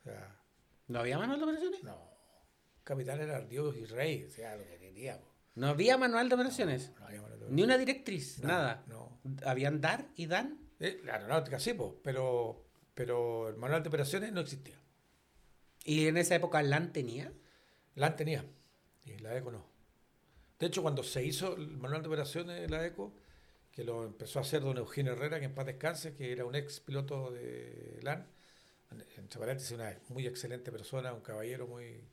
O 0.00 0.02
sea, 0.02 0.36
¿No 0.88 0.98
había 0.98 1.16
manual 1.18 1.38
de 1.38 1.44
operaciones? 1.44 1.84
no, 1.84 2.09
capitán 2.90 3.20
era 3.20 3.40
Dios 3.40 3.76
y 3.76 3.84
rey, 3.84 4.24
o 4.24 4.30
sea, 4.30 4.56
lo 4.56 4.64
que 4.64 4.76
queríamos. 4.78 5.24
No 5.54 5.68
había 5.68 5.96
manual 5.96 6.28
de 6.28 6.34
operaciones. 6.34 6.92
No 6.98 7.06
había 7.06 7.22
manual 7.22 7.40
de 7.40 7.46
Ni 7.50 7.62
una 7.62 7.78
directriz, 7.78 8.40
Nada, 8.40 8.84
nada. 8.84 8.84
no. 8.88 9.20
¿Habían 9.46 9.80
DAR 9.80 10.08
y 10.16 10.26
DAN? 10.26 10.58
Eh, 10.80 11.00
la 11.04 11.14
aeronáutica 11.14 11.60
sí, 11.60 11.72
po, 11.74 12.00
pero, 12.02 12.66
pero 12.94 13.48
el 13.48 13.56
manual 13.56 13.82
de 13.82 13.88
operaciones 13.88 14.32
no 14.32 14.40
existía. 14.40 14.76
¿Y 15.84 16.06
en 16.08 16.16
esa 16.16 16.34
época 16.34 16.62
LAN 16.62 16.92
tenía? 16.92 17.32
LAN 17.94 18.16
tenía, 18.16 18.44
y 19.04 19.18
la 19.18 19.36
ECO 19.36 19.52
no. 19.52 19.66
De 20.58 20.66
hecho, 20.66 20.82
cuando 20.82 21.02
se 21.02 21.24
hizo 21.24 21.56
el 21.56 21.76
manual 21.76 22.02
de 22.02 22.08
operaciones 22.08 22.60
de 22.60 22.68
la 22.68 22.84
ECO, 22.84 23.14
que 23.70 23.84
lo 23.84 24.04
empezó 24.04 24.40
a 24.40 24.42
hacer 24.42 24.62
don 24.62 24.78
Eugenio 24.78 25.12
Herrera, 25.12 25.38
que 25.38 25.46
en 25.46 25.54
paz 25.54 25.66
descanse, 25.66 26.14
que 26.16 26.32
era 26.32 26.44
un 26.44 26.54
ex 26.56 26.80
piloto 26.80 27.30
de 27.30 28.00
LAN, 28.02 28.26
entre 29.16 29.38
paréntesis, 29.38 29.70
una 29.72 29.96
muy 30.08 30.26
excelente 30.26 30.72
persona, 30.72 31.12
un 31.12 31.20
caballero 31.20 31.66
muy, 31.68 32.04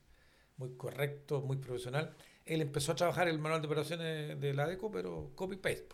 muy 0.58 0.74
correcto, 0.76 1.40
muy 1.40 1.56
profesional. 1.56 2.14
Él 2.44 2.60
empezó 2.62 2.92
a 2.92 2.96
trabajar 2.96 3.28
el 3.28 3.38
manual 3.38 3.60
de 3.62 3.66
operaciones 3.66 4.40
de 4.40 4.54
la 4.54 4.70
ECO, 4.72 4.90
pero 4.90 5.30
copy-paste. 5.34 5.86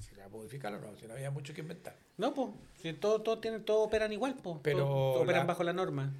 Si, 0.00 0.14
la 0.14 0.28
modificaron, 0.28 0.80
no, 0.80 0.96
si 0.96 1.06
no 1.08 1.14
había 1.14 1.30
mucho 1.32 1.52
que 1.52 1.60
inventar. 1.62 1.96
No, 2.18 2.32
pues. 2.32 2.50
Si 2.80 2.92
todo, 2.92 3.20
todo, 3.22 3.40
todo 3.62 3.80
operan 3.82 4.12
igual, 4.12 4.36
pues. 4.40 4.58
Pero 4.62 4.78
Todo, 4.84 5.22
operan 5.22 5.40
la- 5.42 5.46
bajo 5.46 5.64
la 5.64 5.72
norma. 5.72 6.14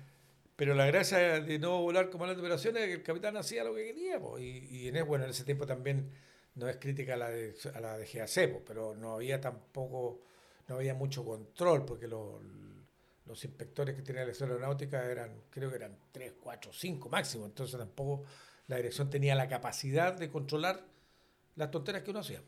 Pero 0.56 0.74
la 0.74 0.86
gracia 0.86 1.40
de 1.40 1.58
no 1.60 1.80
volar 1.82 2.06
como 2.10 2.22
manual 2.24 2.36
de 2.36 2.42
operaciones 2.42 2.82
es 2.82 2.88
que 2.88 2.94
el 2.94 3.02
capitán 3.04 3.36
hacía 3.36 3.62
lo 3.62 3.74
que 3.76 3.84
quería. 3.86 4.18
po, 4.18 4.38
Y, 4.40 4.66
y 4.70 4.88
en, 4.88 4.96
e- 4.96 5.02
bueno, 5.02 5.24
en 5.24 5.30
ese 5.30 5.44
tiempo 5.44 5.64
también 5.66 6.10
no 6.56 6.68
es 6.68 6.76
crítica 6.78 7.14
a 7.14 7.16
la 7.16 7.28
de, 7.30 7.54
a 7.72 7.80
la 7.80 7.96
de 7.96 8.04
GAC, 8.06 8.52
po, 8.52 8.62
pero 8.66 8.96
no 8.96 9.12
había 9.12 9.40
tampoco, 9.40 10.22
no 10.66 10.74
había 10.76 10.94
mucho 10.94 11.24
control, 11.24 11.84
porque 11.84 12.08
los, 12.08 12.42
los 13.28 13.44
inspectores 13.44 13.94
que 13.94 14.02
tenía 14.02 14.24
la 14.24 14.32
escuela 14.32 14.54
aeronáutica 14.54 15.04
eran, 15.04 15.42
creo 15.50 15.68
que 15.68 15.76
eran 15.76 15.96
3, 16.10 16.32
4, 16.40 16.72
5 16.72 17.08
máximo. 17.10 17.44
Entonces 17.46 17.78
tampoco 17.78 18.24
la 18.66 18.76
dirección 18.76 19.10
tenía 19.10 19.34
la 19.34 19.48
capacidad 19.48 20.14
de 20.14 20.30
controlar 20.30 20.84
las 21.54 21.70
tonteras 21.70 22.02
que 22.02 22.10
uno 22.10 22.20
hacía. 22.20 22.40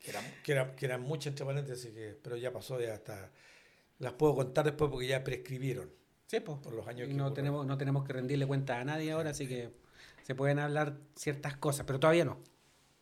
Que 0.00 0.10
eran, 0.10 0.24
que 0.42 0.52
eran, 0.52 0.76
que 0.76 0.86
eran 0.86 1.02
muchas 1.02 1.28
entre 1.28 1.44
paréntesis, 1.44 1.92
que, 1.92 2.18
pero 2.22 2.36
ya 2.36 2.52
pasó, 2.52 2.80
ya 2.80 2.94
hasta 2.94 3.30
las 3.98 4.12
puedo 4.14 4.34
contar 4.34 4.64
después 4.64 4.90
porque 4.90 5.06
ya 5.06 5.22
prescribieron. 5.22 5.90
Sí, 6.26 6.40
pues. 6.40 6.58
Por 6.58 6.72
los 6.72 6.86
años 6.88 7.08
Y 7.08 7.12
que 7.12 7.16
no 7.16 7.32
tenemos, 7.32 7.66
no 7.66 7.76
tenemos 7.76 8.04
que 8.04 8.12
rendirle 8.12 8.46
cuenta 8.46 8.80
a 8.80 8.84
nadie 8.84 9.12
ahora, 9.12 9.30
así 9.30 9.46
que 9.46 9.70
se 10.22 10.34
pueden 10.34 10.58
hablar 10.58 10.98
ciertas 11.14 11.56
cosas, 11.56 11.86
pero 11.86 12.00
todavía 12.00 12.24
no. 12.24 12.38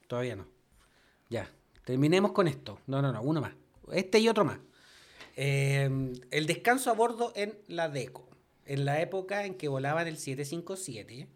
Todavía 0.09 0.37
no. 0.37 0.47
Ya, 1.31 1.51
terminemos 1.85 2.33
con 2.33 2.49
esto. 2.49 2.81
No, 2.87 3.01
no, 3.01 3.12
no, 3.12 3.23
uno 3.23 3.40
más. 3.40 3.55
Este 3.93 4.19
y 4.19 4.29
otro 4.29 4.45
más. 4.45 4.59
Eh, 5.37 6.12
el 6.31 6.47
descanso 6.47 6.90
a 6.90 6.94
bordo 6.94 7.33
en 7.35 7.59
la 7.66 7.88
DECO. 7.88 8.29
En 8.66 8.85
la 8.85 9.01
época 9.01 9.44
en 9.44 9.55
que 9.55 9.68
volaban 9.68 10.07
el 10.07 10.16
757 10.16 11.29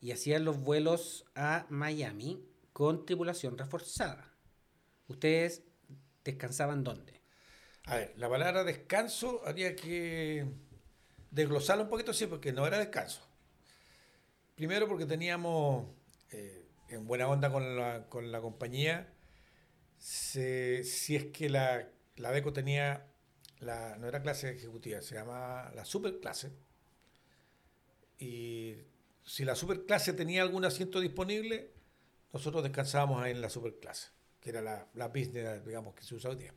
y 0.00 0.12
hacían 0.12 0.44
los 0.44 0.60
vuelos 0.60 1.24
a 1.34 1.66
Miami 1.70 2.44
con 2.72 3.06
tripulación 3.06 3.56
reforzada. 3.56 4.32
¿Ustedes 5.08 5.62
descansaban 6.24 6.84
dónde? 6.84 7.20
A 7.86 7.96
ver, 7.96 8.12
la 8.16 8.28
palabra 8.28 8.64
descanso 8.64 9.42
habría 9.46 9.76
que 9.76 10.46
desglosarla 11.30 11.84
un 11.84 11.90
poquito, 11.90 12.12
sí, 12.12 12.26
porque 12.26 12.52
no 12.52 12.66
era 12.66 12.78
descanso. 12.78 13.26
Primero 14.56 14.88
porque 14.88 15.06
teníamos, 15.06 15.86
eh, 16.32 16.66
en 16.88 17.06
buena 17.06 17.28
onda 17.28 17.50
con 17.50 17.76
la, 17.76 18.08
con 18.08 18.32
la 18.32 18.40
compañía, 18.40 19.12
si 19.98 21.16
es 21.16 21.26
que 21.32 21.48
la, 21.48 21.88
la 22.16 22.32
DECO 22.32 22.52
tenía, 22.52 23.06
la, 23.60 23.96
no 23.96 24.08
era 24.08 24.22
clase 24.22 24.50
ejecutiva, 24.50 25.00
se 25.02 25.14
llamaba 25.14 25.70
la 25.74 25.84
superclase. 25.84 26.52
Y 28.18 28.76
si 29.24 29.44
la 29.44 29.54
superclase 29.54 30.12
tenía 30.12 30.42
algún 30.42 30.64
asiento 30.64 31.00
disponible, 31.00 31.70
nosotros 32.32 32.62
descansábamos 32.62 33.26
en 33.26 33.40
la 33.40 33.50
superclase, 33.50 34.08
que 34.40 34.50
era 34.50 34.62
la, 34.62 34.86
la 34.94 35.08
business, 35.08 35.64
digamos, 35.64 35.94
que 35.94 36.02
se 36.04 36.14
usa 36.14 36.30
hoy 36.30 36.36
día. 36.36 36.54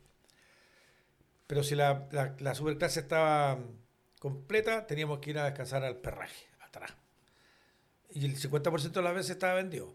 Pero 1.46 1.62
si 1.62 1.74
la, 1.74 2.08
la, 2.12 2.36
la 2.38 2.54
superclase 2.54 3.00
estaba 3.00 3.58
completa, 4.18 4.86
teníamos 4.86 5.18
que 5.18 5.30
ir 5.30 5.38
a 5.38 5.44
descansar 5.46 5.82
al 5.84 5.96
perraje, 5.96 6.46
atrás. 6.60 6.92
Y 8.10 8.24
el 8.24 8.36
50% 8.36 8.92
de 8.92 9.02
las 9.02 9.14
veces 9.14 9.30
estaba 9.30 9.54
vendido. 9.54 9.94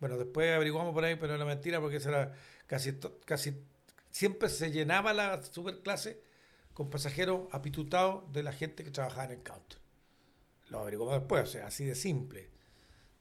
Bueno, 0.00 0.16
después 0.16 0.50
averiguamos 0.54 0.92
por 0.94 1.04
ahí, 1.04 1.16
pero 1.16 1.34
era 1.34 1.44
mentira 1.44 1.80
porque 1.80 1.96
era 1.96 2.32
casi, 2.66 2.98
casi 3.24 3.56
siempre 4.10 4.48
se 4.48 4.70
llenaba 4.70 5.12
la 5.12 5.42
superclase 5.42 6.22
con 6.74 6.90
pasajeros 6.90 7.42
apitutados 7.52 8.30
de 8.32 8.42
la 8.42 8.52
gente 8.52 8.84
que 8.84 8.90
trabajaba 8.90 9.24
en 9.24 9.30
el 9.32 9.42
counter. 9.42 9.78
Lo 10.70 10.80
averiguamos 10.80 11.14
después, 11.20 11.42
o 11.44 11.46
sea, 11.46 11.66
así 11.68 11.84
de 11.84 11.94
simple. 11.94 12.50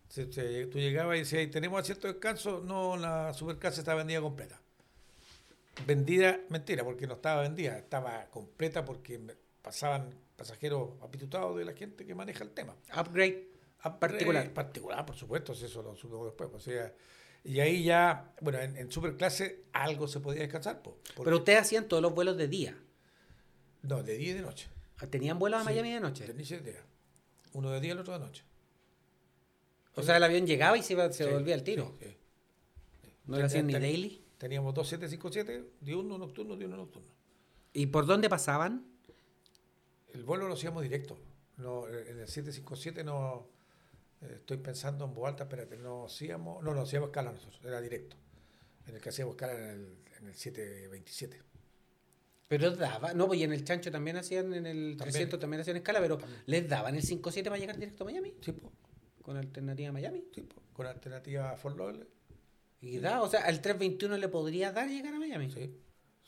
Se- 0.09 0.31
se- 0.31 0.65
tú 0.67 0.79
llegabas 0.79 1.15
y 1.15 1.19
decías, 1.19 1.49
¿tenemos 1.51 1.79
asiento 1.81 2.07
de 2.07 2.13
descanso? 2.13 2.61
No, 2.65 2.97
la 2.97 3.33
superclase 3.33 3.79
está 3.81 3.93
vendida 3.95 4.21
completa. 4.21 4.59
Vendida, 5.87 6.39
mentira, 6.49 6.83
porque 6.83 7.07
no 7.07 7.15
estaba 7.15 7.41
vendida, 7.41 7.77
estaba 7.77 8.25
completa 8.29 8.85
porque 8.85 9.19
pasaban 9.61 10.13
pasajeros 10.35 10.91
apitutados 11.01 11.57
de 11.57 11.65
la 11.65 11.73
gente 11.73 12.05
que 12.05 12.13
maneja 12.15 12.43
el 12.43 12.51
tema. 12.51 12.75
Upgrade 12.95 13.47
particular. 13.99 14.53
particular, 14.53 15.05
por 15.05 15.15
supuesto, 15.15 15.53
si 15.55 15.65
eso 15.65 15.81
lo 15.81 15.95
supimos 15.95 16.25
después. 16.25 16.49
pues, 16.51 16.61
o 16.67 16.71
sea, 16.71 16.93
y 17.43 17.59
ahí 17.59 17.83
ya, 17.83 18.33
bueno, 18.39 18.59
en, 18.59 18.77
en 18.77 18.91
superclase 18.91 19.63
algo 19.73 20.07
se 20.07 20.19
podía 20.19 20.41
descansar. 20.43 20.81
po, 20.81 20.97
Pero 21.23 21.37
ustedes 21.37 21.59
hacían 21.61 21.87
todos 21.87 22.01
los 22.03 22.13
vuelos 22.13 22.37
de 22.37 22.47
día. 22.47 22.77
No, 23.83 24.01
de 24.03 24.17
día 24.17 24.31
y 24.31 24.33
de 24.33 24.41
noche. 24.41 24.67
¿Tenían 25.09 25.37
vuelos 25.39 25.59
a 25.59 25.63
Sí, 25.63 25.69
Miami 25.69 25.91
de 25.93 25.99
noche? 25.99 26.25
De 26.27 26.33
noche 26.33 26.55
y 26.55 26.59
de 26.59 26.71
día. 26.71 26.81
Uno 27.53 27.69
de 27.71 27.79
día 27.81 27.89
y 27.89 27.91
el 27.91 27.99
otro 27.99 28.13
de 28.13 28.19
noche. 28.19 28.43
O 29.95 30.01
sea, 30.01 30.17
el 30.17 30.23
avión 30.23 30.47
llegaba 30.47 30.77
y 30.77 30.83
se, 30.83 30.93
iba- 30.93 31.11
se 31.11 31.25
Sí, 31.25 31.29
volvía 31.31 31.53
al 31.55 31.63
tiro. 31.63 31.93
sí. 31.99 32.15
No 33.25 33.37
lo 33.39 33.45
hacían 33.45 33.67
ni 33.67 33.73
daily. 33.73 34.21
Teníamos 34.37 34.73
dos 34.73 34.87
757, 34.89 35.69
diurno 35.81 36.17
nocturno, 36.17 36.57
diurno 36.57 36.75
nocturno. 36.77 37.07
¿Y 37.71 37.85
por 37.87 38.05
dónde 38.05 38.29
pasaban? 38.29 38.85
El 40.13 40.23
vuelo 40.23 40.47
lo 40.47 40.55
hacíamos 40.55 40.83
directo. 40.83 41.17
No, 41.57 41.87
en 41.87 42.19
el 42.19 42.27
757 42.27 43.03
no. 43.03 43.47
eh, 44.21 44.33
estoy 44.39 44.57
pensando 44.57 45.05
en 45.05 45.13
voz 45.13 45.29
alta, 45.29 45.43
espérate, 45.43 45.77
no 45.77 46.05
hacíamos. 46.05 46.63
No, 46.63 46.73
no 46.73 46.81
hacíamos 46.81 47.09
escala 47.09 47.31
nosotros, 47.31 47.59
era 47.63 47.79
directo. 47.79 48.17
En 48.87 48.95
el 48.95 49.01
que 49.01 49.09
hacíamos 49.09 49.35
escala 49.35 49.53
en 49.53 49.63
el, 49.69 49.97
en 50.19 50.27
el 50.27 50.35
727. 50.35 51.41
Pero 52.59 52.71
daba, 52.75 53.13
no, 53.13 53.27
pues 53.27 53.39
y 53.39 53.43
en 53.43 53.53
el 53.53 53.63
chancho 53.63 53.91
también 53.91 54.17
hacían, 54.17 54.53
en 54.53 54.65
el 54.65 54.95
También. 54.97 55.11
300 55.11 55.39
también 55.39 55.61
hacían 55.61 55.77
escala, 55.77 55.99
pero 55.99 56.17
También. 56.17 56.41
¿les 56.45 56.67
daban 56.69 56.95
el 56.95 57.01
5-7 57.03 57.43
para 57.45 57.57
llegar 57.57 57.77
directo 57.77 58.03
a 58.03 58.05
Miami? 58.07 58.33
Sí, 58.41 58.51
po, 58.51 58.71
Con 59.21 59.37
alternativa 59.37 59.89
a 59.89 59.91
Miami. 59.91 60.23
sí, 60.33 60.41
po, 60.41 60.61
con 60.73 60.87
alternativa 60.87 61.51
a 61.51 61.57
Fort 61.57 61.77
Lauderdale. 61.77 62.07
Y 62.81 62.97
da, 62.99 63.21
o 63.21 63.29
sea, 63.29 63.47
el 63.47 63.61
321 63.61 64.17
le 64.17 64.27
podría 64.27 64.71
dar 64.71 64.89
llegar 64.89 65.13
a 65.13 65.19
Miami. 65.19 65.49
Sí. 65.51 65.73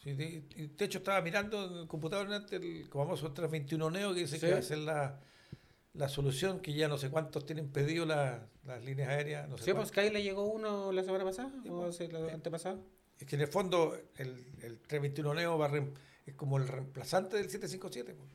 sí 0.01 0.13
de, 0.13 0.41
de, 0.77 0.85
hecho, 0.85 0.99
estaba 0.99 1.19
mirando 1.21 1.65
en 1.67 1.79
el 1.81 1.87
computador 1.87 2.31
antes 2.31 2.61
el 2.61 2.85
famoso 2.87 3.31
321 3.33 3.89
Neo 3.91 4.13
que 4.13 4.21
dice 4.21 4.35
Sí. 4.39 4.45
que 4.45 4.53
va 4.53 4.59
a 4.59 4.61
ser 4.61 4.77
la, 4.77 5.19
la 5.93 6.07
solución, 6.09 6.59
que 6.61 6.73
ya 6.73 6.87
no 6.87 6.97
sé 6.97 7.09
cuántos 7.09 7.45
tienen 7.45 7.69
pedido 7.69 8.05
la- 8.05 8.47
las 8.63 8.83
líneas 8.85 9.09
aéreas. 9.09 9.49
No 9.49 9.57
sé 9.57 9.65
Sí, 9.65 9.71
pues 9.73 9.91
cuántos. 9.91 10.05
Sky 10.05 10.13
le 10.13 10.23
llegó 10.23 10.45
uno 10.45 10.91
la 10.93 11.03
semana 11.03 11.23
pasada, 11.25 11.51
Sí, 11.61 11.69
o 11.69 11.81
pues. 11.81 12.11
la 12.13 12.33
antepasada. 12.33 12.79
Es 13.19 13.27
que 13.27 13.35
en 13.35 13.41
el 13.41 13.47
fondo 13.47 13.95
el, 14.17 14.29
el 14.61 14.79
321 14.79 15.33
Neo 15.33 15.57
va 15.57 15.65
a 15.67 15.69
es 16.25 16.35
como 16.35 16.57
el 16.57 16.67
reemplazante 16.67 17.37
del 17.37 17.49
757. 17.49 18.13
pues. 18.13 18.29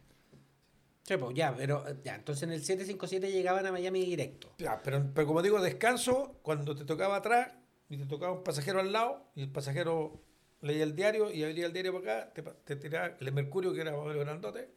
Sí, 1.02 1.16
pues 1.16 1.34
ya, 1.34 1.54
pero 1.56 1.84
ya, 2.04 2.14
entonces 2.14 2.44
en 2.44 2.52
el 2.52 2.60
757 2.60 3.32
llegaban 3.32 3.66
a 3.66 3.72
Miami 3.72 4.04
directo. 4.04 4.54
Ya, 4.58 4.80
pero, 4.82 5.10
pero 5.12 5.26
como 5.26 5.42
digo, 5.42 5.60
descanso 5.60 6.38
cuando 6.42 6.76
te 6.76 6.84
tocaba 6.84 7.16
atrás 7.16 7.52
y 7.88 7.96
te 7.96 8.06
tocaba 8.06 8.32
un 8.32 8.44
pasajero 8.44 8.80
al 8.80 8.92
lado 8.92 9.32
y 9.34 9.42
el 9.42 9.50
pasajero 9.50 10.22
leía 10.60 10.84
el 10.84 10.94
diario 10.94 11.32
y 11.32 11.42
abría 11.42 11.66
el 11.66 11.72
diario 11.72 12.00
para 12.00 12.22
acá, 12.22 12.32
te, 12.32 12.42
te 12.42 12.76
tiraba 12.76 13.16
el 13.18 13.32
Mercurio, 13.32 13.72
que 13.72 13.80
era 13.80 13.96
más 13.96 14.14
grandote, 14.14 14.70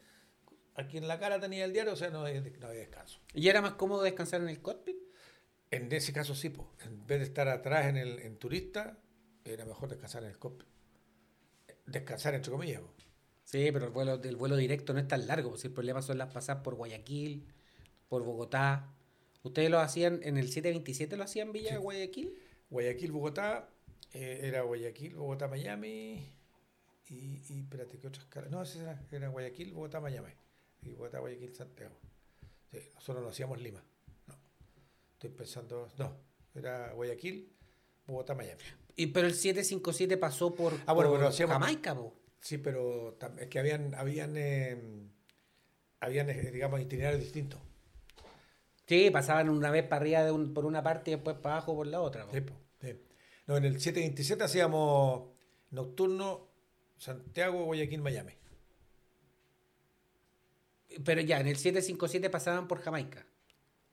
aquí 0.75 0.97
en 0.97 1.07
la 1.07 1.19
cara 1.19 1.39
tenía 1.39 1.65
el 1.65 1.73
diario, 1.73 1.93
o 1.93 1.95
sea, 1.95 2.09
no 2.09 2.25
había, 2.25 2.41
no 2.41 2.67
había 2.67 2.79
descanso. 2.79 3.19
¿Y 3.33 3.47
era 3.47 3.61
más 3.61 3.73
cómodo 3.73 4.03
descansar 4.03 4.41
en 4.41 4.49
el 4.49 4.61
cockpit? 4.61 4.97
En 5.71 5.91
ese 5.91 6.13
caso 6.13 6.35
sí, 6.35 6.49
pues, 6.49 6.67
en 6.85 7.05
vez 7.05 7.19
de 7.19 7.25
estar 7.25 7.47
atrás 7.47 7.87
en 7.87 7.97
el 7.97 8.19
en 8.19 8.37
turista, 8.37 8.97
era 9.43 9.65
mejor 9.65 9.89
descansar 9.89 10.23
en 10.23 10.29
el 10.29 10.39
cockpit. 10.39 10.67
Descansar 11.85 12.33
entre 12.35 12.51
comillas. 12.51 12.81
po. 12.81 12.93
Sí, 13.43 13.69
pero 13.71 13.85
el 13.85 13.91
vuelo, 13.91 14.21
el 14.23 14.35
vuelo 14.35 14.55
directo 14.55 14.93
no 14.93 14.99
es 14.99 15.07
tan 15.07 15.27
largo, 15.27 15.49
pues 15.49 15.65
el 15.65 15.71
problema 15.71 16.01
son 16.01 16.17
las 16.17 16.33
pasadas 16.33 16.63
por 16.63 16.75
Guayaquil, 16.75 17.45
por 18.07 18.23
Bogotá. 18.23 18.89
¿Ustedes 19.43 19.69
lo 19.69 19.79
hacían 19.79 20.21
en 20.23 20.37
el 20.37 20.45
727 20.49 21.17
lo 21.17 21.23
hacían 21.23 21.51
Villa 21.51 21.71
Sí. 21.71 21.77
Guayaquil? 21.77 22.39
Guayaquil, 22.69 23.11
Bogotá, 23.11 23.69
eh, 24.13 24.39
era 24.43 24.61
Guayaquil, 24.61 25.15
Bogotá, 25.15 25.47
Miami. 25.47 26.31
Y, 27.09 27.41
y 27.49 27.59
espérate, 27.59 27.99
¿qué 27.99 28.07
otras 28.07 28.25
caras? 28.25 28.49
No, 28.49 28.63
era, 28.63 29.05
era 29.11 29.27
Guayaquil, 29.27 29.73
Bogotá, 29.73 29.99
Miami. 29.99 30.31
Y 30.81 30.93
Bogotá, 30.93 31.19
Guayaquil, 31.19 31.53
Santiago. 31.53 31.95
Sí, 32.71 32.79
nosotros 32.95 33.23
no 33.23 33.29
hacíamos 33.29 33.61
Lima. 33.61 33.83
No. 34.27 34.35
Estoy 35.13 35.29
pensando, 35.31 35.89
no, 35.97 36.15
era 36.55 36.93
Guayaquil, 36.93 37.51
Bogotá, 38.07 38.33
Miami. 38.33 38.63
Y, 38.95 39.07
pero 39.07 39.27
el 39.27 39.33
757 39.33 40.17
pasó 40.17 40.53
por, 40.53 40.73
Ah, 40.85 40.93
bueno, 40.93 41.09
por 41.09 41.19
pero 41.19 41.29
hacíamos- 41.29 41.53
Jamaica, 41.53 41.95
po. 41.95 42.13
Sí, 42.39 42.57
pero 42.57 43.17
es 43.39 43.47
que 43.47 43.59
habían, 43.59 43.95
habían, 43.95 44.35
eh, 44.37 44.77
habían 46.01 46.29
eh, 46.29 46.51
digamos, 46.51 46.79
itinerarios 46.81 47.21
distintos. 47.23 47.59
Sí, 48.85 49.09
pasaban 49.11 49.49
una 49.49 49.71
vez 49.71 49.83
para 49.87 50.01
arriba 50.01 50.23
de 50.23 50.31
un- 50.31 50.53
por 50.53 50.65
una 50.65 50.83
parte 50.83 51.11
y 51.11 51.15
después 51.15 51.37
para 51.37 51.55
abajo 51.55 51.75
por 51.75 51.87
la 51.87 52.01
otra. 52.01 52.25
po. 52.27 52.33
Sí, 52.33 52.43
sí. 52.81 53.01
No, 53.47 53.55
en 53.57 53.65
el 53.65 53.79
727 53.79 54.43
hacíamos 54.43 55.29
nocturno 55.71 56.47
Santiago, 56.97 57.63
Guayaquil, 57.65 58.01
Miami. 58.01 58.33
Pero 61.03 61.21
ya, 61.21 61.39
en 61.39 61.47
el 61.47 61.55
757 61.57 62.29
pasaban 62.29 62.67
por 62.67 62.79
Jamaica. 62.81 63.25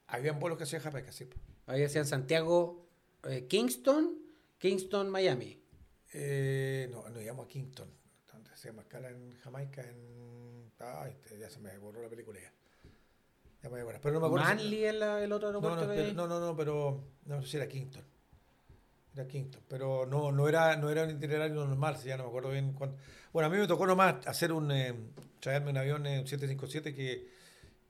Habían 0.06 0.38
vuelos 0.38 0.58
que 0.58 0.64
hacían 0.64 0.82
Jamaica, 0.82 1.12
sí. 1.12 1.24
po. 1.24 1.36
Ahí 1.66 1.82
hacían 1.84 2.04
Santiago, 2.06 2.86
eh, 3.24 3.46
Kingston, 3.46 4.18
Kingston, 4.60 5.10
Miami. 5.10 5.58
Eh, 6.12 6.88
no, 6.92 7.08
no 7.08 7.20
íbamos 7.20 7.46
a 7.46 7.48
Kingston. 7.48 7.88
Donde 8.32 8.54
se 8.56 8.68
llama 8.68 8.82
escala 8.82 9.08
en 9.08 9.32
Jamaica, 9.38 9.82
en. 9.82 10.70
Ay, 10.78 11.16
ya 11.38 11.50
se 11.50 11.58
me 11.60 11.76
borró 11.78 12.02
la 12.02 12.08
película 12.08 12.38
ya. 12.40 12.52
Ya 13.62 13.68
me 13.70 13.82
voy 13.82 13.94
a. 13.94 14.00
Pero 14.00 14.14
no 14.14 14.20
me 14.20 14.26
acuerdo. 14.26 14.46
si- 14.46 14.54
Manly 14.54 14.84
es 14.84 14.94
la- 14.94 15.24
el 15.24 15.32
otro 15.32 15.48
no, 15.52 15.58
aeropuerto 15.58 15.86
no, 15.86 15.94
pero- 15.94 16.12
no, 16.14 16.26
no, 16.28 16.40
no, 16.40 16.56
pero. 16.56 17.04
No 17.26 17.42
sé 17.42 17.48
si 17.48 17.56
era 17.56 17.66
Kingston. 17.68 18.04
Era 19.14 19.26
Kingston. 19.26 19.62
Pero 19.68 20.06
no, 20.06 20.30
no, 20.30 20.48
era, 20.48 20.76
no 20.76 20.90
era 20.90 21.04
un 21.04 21.10
itinerario 21.10 21.54
normal, 21.66 21.96
si 21.96 22.08
ya 22.08 22.16
no 22.16 22.24
me 22.24 22.28
acuerdo 22.28 22.50
bien 22.50 22.72
cuánto. 22.74 22.96
Bueno, 23.32 23.46
a 23.46 23.50
mí 23.50 23.56
me 23.58 23.66
tocó 23.66 23.86
nomás 23.86 24.26
hacer 24.26 24.52
un. 24.52 24.70
eh, 24.72 24.94
traerme 25.40 25.70
un 25.70 25.78
avión 25.78 26.06
en 26.06 26.26
757 26.26 26.94
que, 26.94 27.28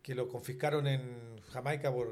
que 0.03 0.15
lo 0.15 0.29
confiscaron 0.29 0.87
en 0.87 1.41
Jamaica 1.53 1.93
por. 1.93 2.09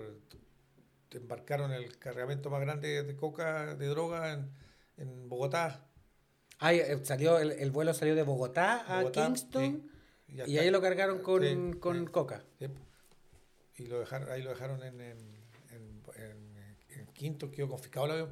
Embarcaron 1.13 1.73
el 1.73 1.99
cargamento 1.99 2.51
más 2.51 2.61
grande 2.61 3.03
de 3.03 3.17
coca, 3.17 3.75
de 3.75 3.87
droga 3.87 4.33
en, 4.35 4.51
en 4.99 5.29
Bogotá. 5.29 5.85
Ah, 6.59 6.75
eh, 6.75 6.99
salió, 7.05 7.39
el, 7.39 7.53
el 7.53 7.71
vuelo 7.71 7.95
salió 7.95 8.15
de 8.15 8.23
Bogotá 8.25 8.85
a 8.99 9.11
Kingston 9.11 9.91
sí, 10.27 10.43
y 10.47 10.59
ahí 10.59 10.71
lo 10.71 10.81
cargaron 10.83 11.21
con, 11.21 11.43
Sí, 11.43 11.79
con 11.79 11.99
sí. 12.01 12.13
coca. 12.13 12.45
Y 13.77 13.87
lo 13.87 14.01
dejaron, 14.01 14.31
ahí 14.31 14.43
lo 14.43 14.51
dejaron 14.51 14.83
en, 14.83 15.01
en, 15.01 15.19
en, 15.71 16.03
en- 16.17 16.77
en 16.99 17.07
Quinto, 17.15 17.51
quedó 17.51 17.69
confiscado 17.69 18.07
el 18.07 18.13
avión. 18.13 18.31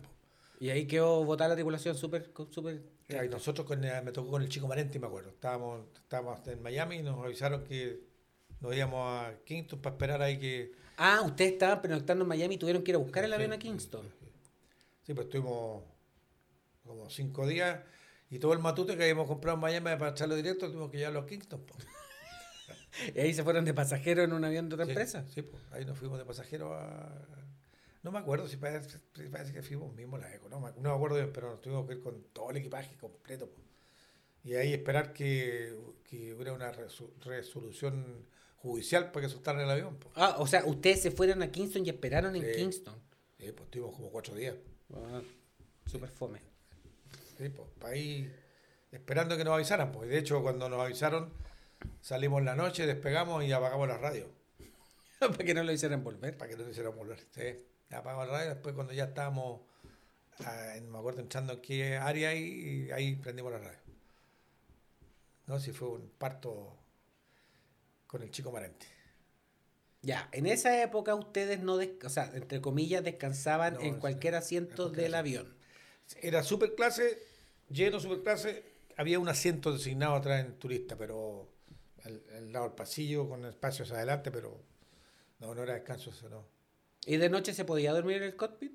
Y 0.59 0.71
ahí 0.71 0.87
quedó 0.87 1.25
botada 1.25 1.51
la 1.51 1.55
tripulación 1.55 1.95
súper... 1.95 2.33
Y 3.09 3.15
ahí 3.15 3.29
nosotros 3.29 3.67
con, 3.67 3.85
eh, 3.85 4.03
me 4.03 4.11
tocó 4.11 4.31
con 4.33 4.43
el 4.43 4.49
chico 4.49 4.67
Marenti, 4.67 4.99
me 4.99 5.07
acuerdo. 5.07 5.31
Estábamos, 5.31 5.87
estábamos 5.95 6.47
en 6.49 6.61
Miami 6.63 6.97
y 6.97 7.03
nos 7.03 7.25
avisaron 7.25 7.63
que 7.63 8.01
nos 8.61 8.75
íbamos 8.75 9.01
a 9.25 9.35
Kingston 9.45 9.81
para 9.81 9.95
esperar 9.95 10.23
ahí 10.23 10.39
que... 10.39 10.73
Ah, 10.97 11.23
ustedes 11.25 11.53
estaban 11.53 11.81
pernoctando 11.83 12.25
en 12.25 12.29
Miami 12.29 12.55
y 12.57 12.59
tuvieron 12.59 12.83
que 12.83 12.91
ir 12.91 12.97
a 12.97 12.99
buscar 12.99 13.25
el 13.25 13.33
avión 13.33 13.53
a 13.53 13.59
Kingston. 13.59 14.13
sí, 15.03 15.15
pues 15.15 15.27
estuvimos 15.27 15.85
como 16.85 17.11
cinco 17.11 17.47
días 17.47 17.81
y 18.31 18.39
todo 18.39 18.53
el 18.53 18.59
matute 18.61 18.97
que 18.97 19.03
habíamos 19.05 19.27
comprado 19.29 19.57
en 19.57 19.61
Miami 19.63 19.99
para 19.99 20.11
echarlo 20.13 20.35
directo 20.37 20.69
tuvimos 20.69 20.91
que 20.91 20.99
llevarlo 20.99 21.21
a 21.21 21.27
Kingston. 21.27 21.61
po. 21.67 21.75
Y 23.15 23.21
ahí 23.21 23.35
se 23.35 23.45
fueron 23.45 23.65
de 23.65 23.75
pasajero 23.75 24.23
en 24.23 24.33
un 24.33 24.45
avión 24.45 24.69
de 24.69 24.75
otra 24.75 24.87
Sí, 24.87 24.91
empresa. 24.91 25.25
Sí, 25.29 25.43
pues, 25.43 25.63
ahí 25.73 25.85
nos 25.85 25.99
fuimos 25.99 26.19
de 26.19 26.25
pasajero 26.25 26.75
a... 26.75 27.13
No 28.03 28.11
me 28.13 28.19
acuerdo 28.19 28.49
si 28.49 28.57
parece, 28.57 28.99
si 29.15 29.29
parece 29.29 29.53
que 29.53 29.63
fuimos 29.63 29.93
mismos 29.95 30.21
la 30.21 30.33
ECO, 30.35 30.49
no 30.49 30.61
me, 30.61 30.71
no 30.73 30.91
me 30.91 30.95
acuerdo 30.95 31.17
bien, 31.17 31.33
pero 31.33 31.51
nos 31.51 31.61
tuvimos 31.61 31.87
que 31.87 31.95
ir 31.95 32.01
con 32.01 32.23
todo 32.33 32.51
el 32.51 32.57
equipaje 32.59 32.97
completo. 32.97 33.51
pues. 33.51 33.67
Y 34.45 34.55
ahí 34.55 34.73
esperar 34.73 35.13
que, 35.13 35.77
que 36.05 36.33
hubiera 36.35 36.53
una 36.53 36.73
resolución 37.25 38.27
judicial 38.67 39.11
para 39.13 39.27
que 39.27 39.33
soltaran 39.33 39.63
el 39.63 39.71
avión. 39.71 39.99
Ah, 40.15 40.37
o 40.39 40.47
sea, 40.47 40.65
ustedes 40.67 41.03
se 41.03 41.11
fueron 41.11 41.43
a 41.43 41.51
Kingston 41.51 41.85
y 41.87 41.91
esperaron 41.91 42.35
en 42.37 42.43
Sí. 42.43 42.53
Kingston. 42.57 42.95
Sí, 43.39 43.53
pues 43.53 43.65
estuvimos 43.67 43.95
como 43.95 44.11
cuatro 44.11 44.35
días. 44.35 44.55
Ah, 44.95 45.21
súper 45.87 46.09
fome. 46.11 46.41
Sí, 47.39 47.49
pues, 47.51 47.69
para 47.79 47.93
ahí 47.95 48.33
esperando 48.93 49.37
que 49.37 49.45
nos 49.45 49.55
avisaran. 49.55 49.93
Pues. 49.93 50.07
Y 50.07 50.11
de 50.11 50.19
hecho, 50.19 50.43
cuando 50.43 50.69
nos 50.69 50.81
avisaron, 50.81 51.33
salimos 52.01 52.39
en 52.41 52.47
la 52.47 52.55
noche, 52.57 52.87
despegamos 52.87 53.45
y 53.45 53.53
apagamos 53.53 53.87
la 53.89 53.99
radio. 53.99 54.29
Para 55.21 55.37
que 55.37 55.55
no 55.55 55.63
lo 55.65 55.73
hicieran 55.73 56.03
volver. 56.05 56.37
para 56.37 56.51
que 56.51 56.57
no 56.57 56.63
nos 56.63 56.73
hiciéramos 56.73 56.99
volver. 56.99 57.21
Sí. 57.31 57.43
Apagamos 57.91 58.27
la 58.27 58.33
radio, 58.39 58.51
después 58.51 58.75
cuando 58.75 58.93
ya 58.93 59.05
estábamos, 59.05 59.61
ah, 60.45 60.77
en- 60.77 60.91
me 60.91 60.99
acuerdo, 60.99 61.21
entrando 61.21 61.53
en 61.55 61.61
qué 61.61 61.97
área 61.97 62.35
y, 62.35 62.87
y 62.89 62.91
ahí 62.91 63.17
prendimos 63.17 63.53
la 63.53 63.59
radio. 63.59 63.79
No, 65.47 65.61
si 65.61 65.73
fue 65.73 65.89
un 65.89 66.09
parto 66.19 66.77
con 68.07 68.23
el 68.23 68.31
chico 68.31 68.53
Marente. 68.53 68.87
Ya, 70.03 70.29
en 70.33 70.47
esa 70.47 70.83
época 70.83 71.15
ustedes 71.15 71.61
no, 71.61 71.75
o 71.75 72.09
sea, 72.09 72.31
entre 72.35 72.61
comillas, 72.61 73.03
descansaban 73.03 73.75
No, 73.75 73.81
en 73.81 73.99
cualquier 73.99 74.35
en 74.35 74.39
asiento 74.39 74.89
del 74.89 75.15
avión. 75.15 75.57
Era 76.21 76.43
super 76.45 76.75
clase, 76.75 77.21
lleno 77.69 77.99
super 77.99 78.23
clase, 78.23 78.65
había 78.97 79.19
un 79.19 79.29
asiento 79.29 79.73
designado 79.73 80.15
atrás 80.15 80.45
en 80.45 80.59
turista, 80.59 80.97
pero 80.97 81.51
al, 82.05 82.23
al 82.37 82.53
lado 82.53 82.67
del 82.67 82.77
pasillo 82.77 83.29
con 83.29 83.45
espacios 83.45 83.91
adelante, 83.91 84.31
pero 84.31 84.63
no, 85.41 85.55
no 85.55 85.63
era 85.63 85.75
descanso 85.75 86.11
eso, 86.11 86.29
no. 86.29 86.47
¿Y 87.05 87.17
de 87.17 87.29
noche 87.29 87.53
se 87.55 87.65
podía 87.65 87.93
dormir 87.93 88.19
en 88.19 88.25
el 88.25 88.37
cockpit? 88.37 88.73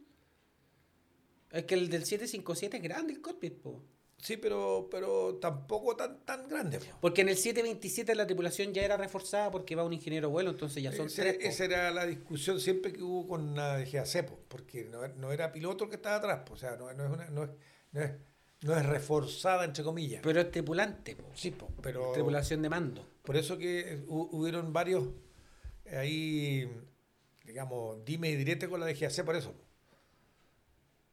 Es 1.52 1.66
que 1.66 1.76
el 1.76 1.90
del 1.90 2.06
757 2.06 2.78
es 2.78 2.84
grande 2.84 3.14
el 3.14 3.22
cockpit, 3.22 3.62
po. 3.62 3.84
Sí, 4.22 4.38
pero, 4.38 4.88
pero 4.92 5.36
tampoco 5.42 5.96
tan, 5.96 6.20
tan 6.24 6.48
grande. 6.48 6.78
po. 6.80 6.86
Porque 7.02 7.22
en 7.22 7.30
el 7.30 7.38
727 7.38 8.14
la 8.16 8.28
tripulación 8.28 8.72
ya 8.74 8.84
era 8.84 8.96
reforzada 8.96 9.50
porque 9.50 9.74
iba 9.74 9.84
un 9.84 9.94
ingeniero 9.94 10.30
vuelo, 10.30 10.52
entonces 10.52 10.82
ya 10.84 10.92
son 10.92 11.08
Ese- 11.08 11.22
tres. 11.24 11.36
po. 11.36 11.42
esa 11.42 11.66
era 11.66 11.92
la 11.92 12.06
discusión 12.06 12.60
siempre 12.60 12.94
que 12.94 13.02
hubo 13.02 13.28
con 13.28 13.56
la 13.56 13.80
GAC, 13.80 14.26
po, 14.28 14.40
porque 14.48 14.84
no, 14.86 15.08
no 15.08 15.32
era 15.32 15.52
piloto 15.52 15.86
el 15.86 15.90
que 15.90 15.96
estaba 15.96 16.18
atrás, 16.18 16.42
po, 16.46 16.54
o 16.54 16.58
sea, 16.58 16.76
no, 16.78 16.94
no 16.94 17.04
es, 17.06 17.12
una- 17.12 17.30
no, 17.32 17.44
es, 17.46 17.50
no, 17.94 18.02
es, 18.02 18.12
no 18.62 18.78
es 18.78 18.86
reforzada, 18.86 19.66
entre 19.66 19.84
comillas. 19.84 20.22
Pero 20.24 20.40
es 20.40 20.52
tripulante, 20.52 21.18
sí, 21.34 21.56
pero 21.82 22.12
Tripulación 22.14 22.62
de 22.62 22.70
mando. 22.70 23.04
por 23.24 23.36
eso 23.38 23.58
que 23.58 24.04
hu- 24.08 24.30
hubieron 24.34 24.72
varios 24.72 25.04
eh, 25.86 25.98
ahí, 25.98 26.70
digamos, 27.44 28.06
dime 28.06 28.30
y 28.30 28.36
direte 28.36 28.70
con 28.70 28.80
la 28.80 28.86
DGAC 28.86 29.26
por 29.26 29.36
eso. 29.36 29.54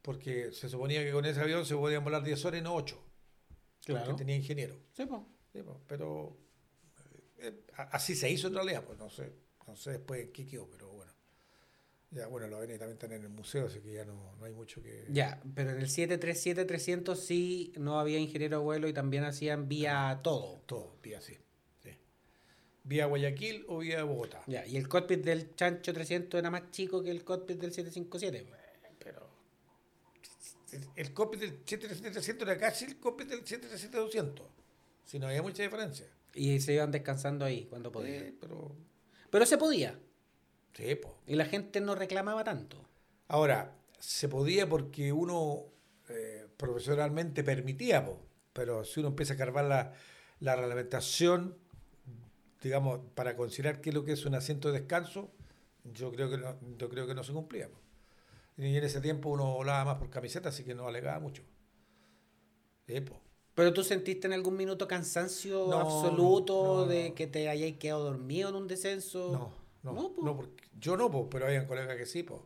Po. 0.01 0.11
Porque 0.11 0.51
se 0.51 0.69
suponía 0.69 1.03
que 1.03 1.11
con 1.11 1.25
ese 1.25 1.39
avión 1.41 1.65
se 1.65 1.75
podían 1.75 2.03
volar 2.03 2.23
10 2.23 2.43
horas 2.45 2.59
y 2.59 2.63
no 2.63 2.75
8, 2.75 2.97
Claro. 3.85 4.05
porque 4.05 4.17
tenía 4.19 4.35
ingeniero. 4.35 4.75
Sí, 4.93 5.05
po. 5.05 5.27
Sí, 5.53 5.61
po, 5.63 5.81
pero 5.87 6.37
eh, 7.39 7.63
a- 7.75 7.83
así 7.83 8.15
se 8.15 8.29
hizo 8.29 8.47
en 8.47 8.53
realidad, 8.55 8.83
pues 8.83 8.97
no 8.99 9.09
sé, 9.09 9.31
no 9.67 9.75
sé 9.75 9.91
después 9.91 10.21
en 10.21 10.31
qué 10.33 10.45
quedó, 10.45 10.69
pero 10.69 10.91
bueno. 10.91 11.11
Ya, 12.11 12.25
bueno, 12.27 12.47
los 12.47 12.57
aviones 12.57 12.79
también 12.79 12.95
están 12.95 13.11
en 13.11 13.21
el 13.21 13.29
museo, 13.29 13.67
así 13.67 13.81
que 13.81 13.93
ya 13.93 14.03
no, 14.03 14.35
no 14.37 14.45
hay 14.45 14.51
mucho 14.51 14.81
que... 14.81 15.05
Ya, 15.09 15.39
pero 15.53 15.69
en 15.71 15.77
el 15.77 15.87
737-300 15.87 17.15
sí 17.15 17.71
no 17.77 17.99
había 17.99 18.17
ingeniero 18.17 18.57
de 18.57 18.63
vuelo 18.63 18.87
y 18.87 18.93
también 18.93 19.23
hacían 19.25 19.67
vía 19.69 20.19
todo. 20.23 20.59
Todo, 20.65 20.97
vía. 21.03 21.21
Sí. 21.21 21.37
Vía 22.83 23.05
Guayaquil 23.05 23.65
o 23.67 23.79
vía 23.79 24.03
Bogotá. 24.03 24.41
Ya, 24.47 24.65
y 24.65 24.75
el 24.77 24.87
cockpit 24.87 25.21
del 25.23 25.53
Chancho 25.53 25.93
300 25.93 26.39
era 26.39 26.49
más 26.49 26.71
chico 26.71 27.03
que 27.03 27.11
el 27.11 27.23
cockpit 27.23 27.59
del 27.59 27.71
757. 27.71 28.47
Pero 30.71 30.91
el 30.95 31.13
cockpit 31.13 31.41
del 31.41 31.65
737-300 31.65 32.41
era 32.41 32.57
casi 32.57 32.85
el 32.85 32.99
cockpit 32.99 33.29
del 33.29 33.43
737-200. 33.43 34.41
Si 35.05 35.19
no 35.19 35.27
había 35.27 35.41
mucha 35.41 35.63
diferencia. 35.63 36.07
Y 36.33 36.59
se 36.59 36.73
iban 36.73 36.91
descansando 36.91 37.45
ahí 37.45 37.65
cuando 37.65 37.91
podían. 37.91 38.25
Sí, 38.25 38.37
pero. 38.39 38.75
Pero 39.29 39.45
se 39.45 39.57
podía. 39.57 39.99
Sí, 40.73 40.95
po. 40.95 41.17
Y 41.27 41.35
la 41.35 41.45
gente 41.45 41.81
no 41.81 41.95
reclamaba 41.95 42.43
tanto. 42.43 42.77
Ahora, 43.27 43.75
se 43.99 44.29
podía 44.29 44.67
porque 44.67 45.11
uno 45.11 45.65
eh, 46.09 46.47
profesionalmente 46.57 47.43
permitía, 47.43 48.05
po. 48.05 48.19
pero 48.53 48.83
si 48.83 48.99
uno 48.99 49.09
empieza 49.09 49.33
a 49.33 49.37
cargar 49.37 49.65
la, 49.65 49.93
la 50.39 50.55
reglamentación, 50.55 51.57
digamos, 52.61 53.01
para 53.15 53.35
considerar 53.35 53.81
qué 53.81 53.89
es 53.89 53.95
lo 53.95 54.05
que 54.05 54.13
es 54.13 54.25
un 54.25 54.35
asiento 54.35 54.71
de 54.71 54.79
descanso, 54.79 55.31
yo 55.83 56.11
creo 56.11 56.29
que 56.29 56.37
no, 56.37 56.55
yo 56.77 56.89
creo 56.89 57.07
que 57.07 57.15
no 57.15 57.23
se 57.23 57.33
cumplía. 57.33 57.67
po. 57.67 57.77
Y 58.59 58.75
en 58.75 58.83
ese 58.83 58.99
tiempo 59.01 59.29
uno 59.29 59.53
volaba 59.53 59.85
más 59.85 59.95
por 59.97 60.09
camiseta, 60.09 60.49
así 60.49 60.63
que 60.63 60.75
no 60.75 60.87
alegaba 60.87 61.19
mucho. 61.19 61.43
¿Pero 63.55 63.73
tú 63.73 63.83
sentiste 63.83 64.27
en 64.27 64.33
algún 64.33 64.57
minuto 64.57 64.87
cansancio 64.87 65.67
No, 65.69 65.79
absoluto 65.79 66.53
no, 66.63 66.75
no, 66.81 66.85
de 66.85 67.13
que 67.13 67.27
te 67.27 67.47
hayáis 67.49 67.77
quedado 67.77 68.03
dormido 68.03 68.49
en 68.49 68.55
un 68.55 68.67
descenso? 68.67 69.29
No, 69.31 69.93
no, 69.93 70.01
No, 70.01 70.13
po. 70.13 70.23
no, 70.23 70.35
porque 70.35 70.63
yo 70.79 70.97
no, 70.97 71.09
po, 71.09 71.29
pero 71.29 71.47
hay 71.47 71.65
colegas 71.65 71.95
que 71.97 72.05
sí, 72.05 72.23
pues. 72.23 72.41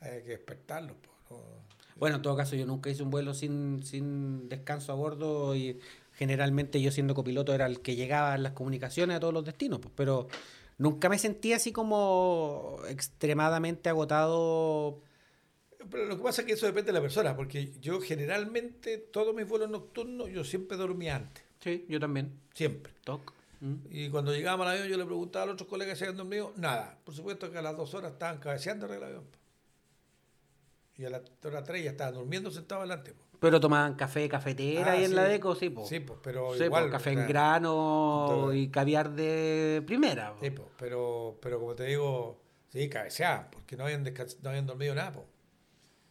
Hay 0.00 0.22
que 0.22 0.30
despertarlos, 0.30 0.96
po, 0.96 1.10
no. 1.30 1.66
Bueno, 1.96 2.16
en 2.16 2.22
todo 2.22 2.36
caso, 2.36 2.56
yo 2.56 2.66
nunca 2.66 2.90
hice 2.90 3.02
un 3.02 3.10
vuelo 3.10 3.32
sin, 3.34 3.82
sin 3.82 4.48
descanso 4.48 4.92
a 4.92 4.94
bordo 4.96 5.54
y 5.56 5.78
generalmente 6.12 6.80
yo 6.80 6.90
siendo 6.90 7.14
copiloto 7.14 7.54
era 7.54 7.66
el 7.66 7.80
que 7.80 7.94
llegaba 7.96 8.34
en 8.34 8.42
las 8.42 8.52
comunicaciones 8.52 9.16
a 9.16 9.20
todos 9.20 9.32
los 9.34 9.44
destinos, 9.44 9.78
pues, 9.80 9.92
pero 9.96 10.28
nunca 10.78 11.08
me 11.08 11.18
sentí 11.18 11.52
así 11.52 11.72
como 11.72 12.78
extremadamente 12.88 13.88
agotado. 13.88 15.00
Pero 15.90 16.06
lo 16.06 16.16
que 16.16 16.22
pasa 16.22 16.42
es 16.42 16.46
que 16.46 16.54
eso 16.54 16.66
depende 16.66 16.88
de 16.88 16.94
la 16.94 17.00
persona, 17.02 17.36
porque 17.36 17.72
yo 17.80 18.00
generalmente 18.00 18.98
todos 18.98 19.34
mis 19.34 19.46
vuelos 19.48 19.70
nocturnos 19.70 20.30
yo 20.30 20.42
siempre 20.44 20.76
dormía 20.76 21.16
antes, 21.16 21.44
Sí, 21.60 21.84
yo 21.88 22.00
también. 22.00 22.40
siempre. 22.54 22.92
Toc. 23.04 23.32
Y 23.90 24.10
cuando 24.10 24.32
llegábamos 24.34 24.66
al 24.66 24.74
avión 24.74 24.88
yo 24.88 24.96
le 24.98 25.04
preguntaba 25.06 25.44
a 25.44 25.46
los 25.46 25.54
otros 25.54 25.68
colegas 25.68 25.96
si 25.98 26.04
habían 26.04 26.18
dormido, 26.18 26.52
nada. 26.56 26.98
Por 27.04 27.14
supuesto 27.14 27.50
que 27.50 27.58
a 27.58 27.62
las 27.62 27.76
dos 27.76 27.94
horas 27.94 28.12
estaban 28.12 28.38
cabeceando 28.38 28.86
del 28.86 29.02
avión. 29.02 29.24
Y 30.98 31.04
a 31.04 31.10
las 31.10 31.22
hora 31.44 31.62
tres 31.62 31.84
ya 31.84 31.90
estaban 31.90 32.14
durmiendo 32.14 32.50
sentados 32.50 32.82
adelante. 32.82 33.12
po. 33.12 33.22
Pero 33.38 33.60
tomaban 33.60 33.94
café, 33.96 34.28
cafetera 34.28 34.92
Ah, 34.92 34.94
ahí 34.94 35.04
en 35.04 35.14
la 35.14 35.24
deco, 35.24 35.54
sí, 35.54 35.68
po. 35.68 35.86
Sí, 35.86 36.00
pues, 36.00 36.18
pero 36.22 36.52
Sí, 36.54 36.60
po, 36.60 36.64
igual. 36.64 36.90
café 36.90 37.12
en 37.12 37.26
grano 37.28 38.26
entonces- 38.30 38.60
y 38.60 38.68
caviar 38.70 39.10
de 39.14 39.82
primera. 39.86 40.32
po. 40.34 40.38
Sí, 40.42 40.50
po, 40.50 40.70
pero, 40.78 41.38
pero 41.42 41.58
como 41.60 41.74
te 41.74 41.84
digo, 41.84 42.40
sí, 42.70 42.88
cabeceaban, 42.88 43.48
porque 43.50 43.76
no 43.76 43.84
habían, 43.84 44.04
no 44.42 44.48
habían 44.50 44.66
dormido 44.66 44.94
nada. 44.94 45.12
po. 45.12 45.26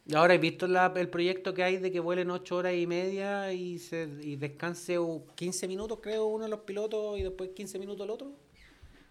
Y 0.08 0.14
Ahora 0.14 0.36
he 0.36 0.38
visto 0.38 0.68
la- 0.68 0.94
el 0.96 1.10
proyecto 1.10 1.54
que 1.54 1.64
hay 1.64 1.78
de 1.78 1.92
que 1.92 2.00
vuelen 2.00 2.30
8 2.30 2.58
horas 2.58 2.76
y 2.76 2.86
media 2.86 3.52
y, 3.54 3.80
se, 3.80 4.08
y 4.22 4.36
descanse 4.36 5.00
u- 5.00 5.26
15 5.36 5.68
minutos, 5.68 6.00
creo, 6.02 6.28
uno 6.28 6.44
de 6.44 6.50
los 6.52 6.60
pilotos 6.62 7.18
y 7.18 7.24
después 7.24 7.50
15 7.56 7.80
minutos 7.80 8.04
el 8.06 8.12
otro. 8.12 8.32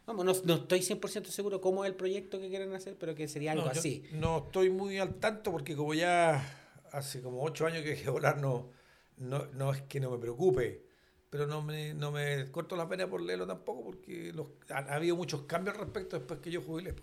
Vamos, 0.07 0.24
no, 0.24 0.33
no 0.44 0.54
estoy 0.62 0.83
100% 0.83 1.30
seguro 1.30 1.61
cómo 1.61 1.85
es 1.85 1.90
el 1.90 1.96
proyecto 1.96 2.38
que 2.38 2.48
quieren 2.48 2.72
hacer, 2.74 2.96
pero 2.98 3.14
que 3.14 3.26
sería 3.26 3.52
algo 3.52 3.64
No, 3.64 3.70
así. 3.70 4.04
No 4.12 4.44
estoy 4.46 4.70
muy 4.70 4.98
al 4.98 5.14
tanto 5.14 5.50
porque 5.50 5.74
como 5.74 5.94
ya 5.94 6.44
hace 6.92 7.22
como 7.22 7.42
ocho 7.42 7.66
años 7.66 7.83
que 7.83 7.90
dejé 7.90 8.04
de 8.04 8.11
volar, 8.11 8.38
no, 8.38 8.68
no, 9.16 9.46
no 9.46 9.72
es 9.72 9.83
que 9.83 9.98
no 9.98 10.11
me 10.11 10.18
preocupe, 10.18 10.85
pero 11.30 11.46
no 11.46 11.62
me, 11.62 11.94
no 11.94 12.12
me 12.12 12.50
corto 12.52 12.76
las 12.76 12.88
venas 12.88 13.09
por 13.09 13.20
leerlo 13.22 13.46
tampoco 13.46 13.83
porque 13.83 14.30
los, 14.33 14.46
ha, 14.68 14.78
ha 14.78 14.94
habido 14.94 15.16
muchos 15.16 15.42
cambios 15.42 15.74
al 15.74 15.80
respecto 15.85 16.16
después 16.18 16.38
que 16.40 16.50
yo 16.52 16.61
jubilé. 16.62 16.94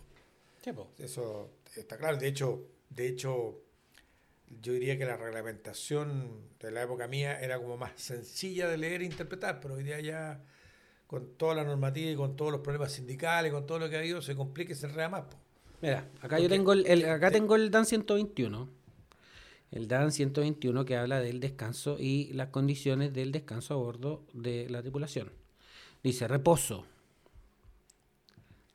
Eso 1.00 1.50
está 1.76 1.98
claro. 1.98 2.18
De 2.18 2.28
hecho, 2.28 2.68
de 2.90 3.08
hecho, 3.08 3.64
yo 4.62 4.74
diría 4.74 4.98
que 4.98 5.06
la 5.06 5.18
reglamentación 5.18 6.32
de 6.60 6.72
la 6.72 6.84
época 6.84 7.08
mía 7.08 7.40
era 7.42 7.58
como 7.60 7.78
más 7.78 7.92
sencilla 7.96 8.68
de 8.68 8.78
leer 8.78 9.02
e 9.02 9.06
interpretar, 9.06 9.60
pero 9.60 9.76
hoy 9.76 9.84
día 9.84 10.00
ya 10.00 10.42
con 11.08 11.36
toda 11.38 11.56
la 11.56 11.64
normativa 11.64 12.10
y 12.12 12.16
con 12.16 12.36
todos 12.36 12.52
los 12.52 12.62
problemas 12.62 12.92
sindicales, 12.94 13.52
con 13.52 13.66
todo 13.66 13.80
lo 13.80 13.90
que 13.90 13.96
ha 13.98 14.00
habido, 14.00 14.22
se 14.22 14.36
complica 14.36 14.72
y 14.74 14.76
se 14.76 14.88
enreda 14.88 15.10
más. 15.10 15.24
po. 15.24 15.38
Mira, 15.82 16.00
acá 16.20 16.30
Porque- 16.38 16.44
yo 16.44 16.50
tengo 16.50 16.74
el, 16.74 16.86
el- 16.86 17.10
acá 17.10 17.32
tengo 17.32 17.56
el 17.56 17.72
DAN 17.72 17.86
121. 17.86 18.70
El 19.72 19.88
DAN 19.88 20.12
121 20.12 20.84
que 20.86 20.98
habla 20.98 21.20
del 21.22 21.40
descanso 21.40 21.98
y 22.00 22.32
las 22.34 22.50
condiciones 22.50 23.14
del 23.14 23.32
descanso 23.32 23.74
a 23.74 23.78
bordo 23.78 24.26
de 24.34 24.70
la 24.70 24.82
tripulación. 24.82 25.32
Dice 26.04 26.28
reposo. 26.28 26.86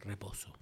Reposo. 0.01 0.53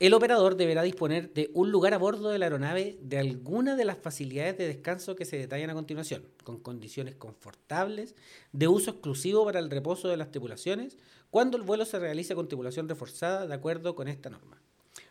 El 0.00 0.14
operador 0.14 0.56
deberá 0.56 0.82
disponer 0.82 1.30
de 1.34 1.50
un 1.52 1.70
lugar 1.70 1.92
a 1.92 1.98
bordo 1.98 2.30
de 2.30 2.38
la 2.38 2.46
aeronave 2.46 2.96
de 3.02 3.18
alguna 3.18 3.76
de 3.76 3.84
las 3.84 3.98
facilidades 3.98 4.56
de 4.56 4.66
descanso 4.66 5.14
que 5.14 5.26
se 5.26 5.36
detallan 5.36 5.68
a 5.68 5.74
continuación, 5.74 6.24
con 6.42 6.58
condiciones 6.58 7.16
confortables, 7.16 8.14
de 8.50 8.66
uso 8.66 8.92
exclusivo 8.92 9.44
para 9.44 9.58
el 9.58 9.68
reposo 9.68 10.08
de 10.08 10.16
las 10.16 10.30
tripulaciones, 10.30 10.96
cuando 11.28 11.58
el 11.58 11.64
vuelo 11.64 11.84
se 11.84 11.98
realice 11.98 12.34
con 12.34 12.48
tripulación 12.48 12.88
reforzada 12.88 13.46
de 13.46 13.52
acuerdo 13.52 13.94
con 13.94 14.08
esta 14.08 14.30
norma. 14.30 14.62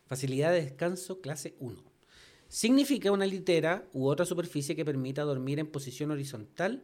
Facilidad 0.07 0.51
de 0.51 0.63
descanso 0.63 1.21
clase 1.21 1.53
1. 1.59 1.83
Significa 2.47 3.11
una 3.11 3.27
litera 3.27 3.85
u 3.93 4.07
otra 4.07 4.25
superficie 4.25 4.75
que 4.75 4.85
permita 4.85 5.21
dormir 5.21 5.59
en 5.59 5.67
posición 5.67 6.09
horizontal 6.09 6.81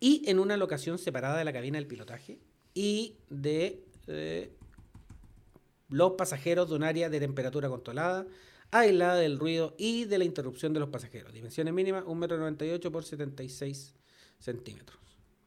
y 0.00 0.22
en 0.26 0.38
una 0.38 0.56
locación 0.56 0.96
separada 0.96 1.36
de 1.36 1.44
la 1.44 1.52
cabina 1.52 1.76
del 1.76 1.86
pilotaje 1.86 2.38
y 2.72 3.16
de 3.28 3.84
eh, 4.06 4.52
los 5.92 6.12
pasajeros 6.12 6.68
de 6.68 6.74
un 6.74 6.82
área 6.82 7.08
de 7.08 7.20
temperatura 7.20 7.68
controlada, 7.68 8.26
aislada 8.70 9.16
del 9.16 9.38
ruido 9.38 9.74
y 9.78 10.06
de 10.06 10.18
la 10.18 10.24
interrupción 10.24 10.72
de 10.72 10.80
los 10.80 10.88
pasajeros. 10.88 11.32
Dimensiones 11.32 11.74
mínimas 11.74 12.04
1,98 12.04 12.80
m 12.80 12.90
por 12.90 13.04
76 13.04 13.94
centímetros. 14.38 14.98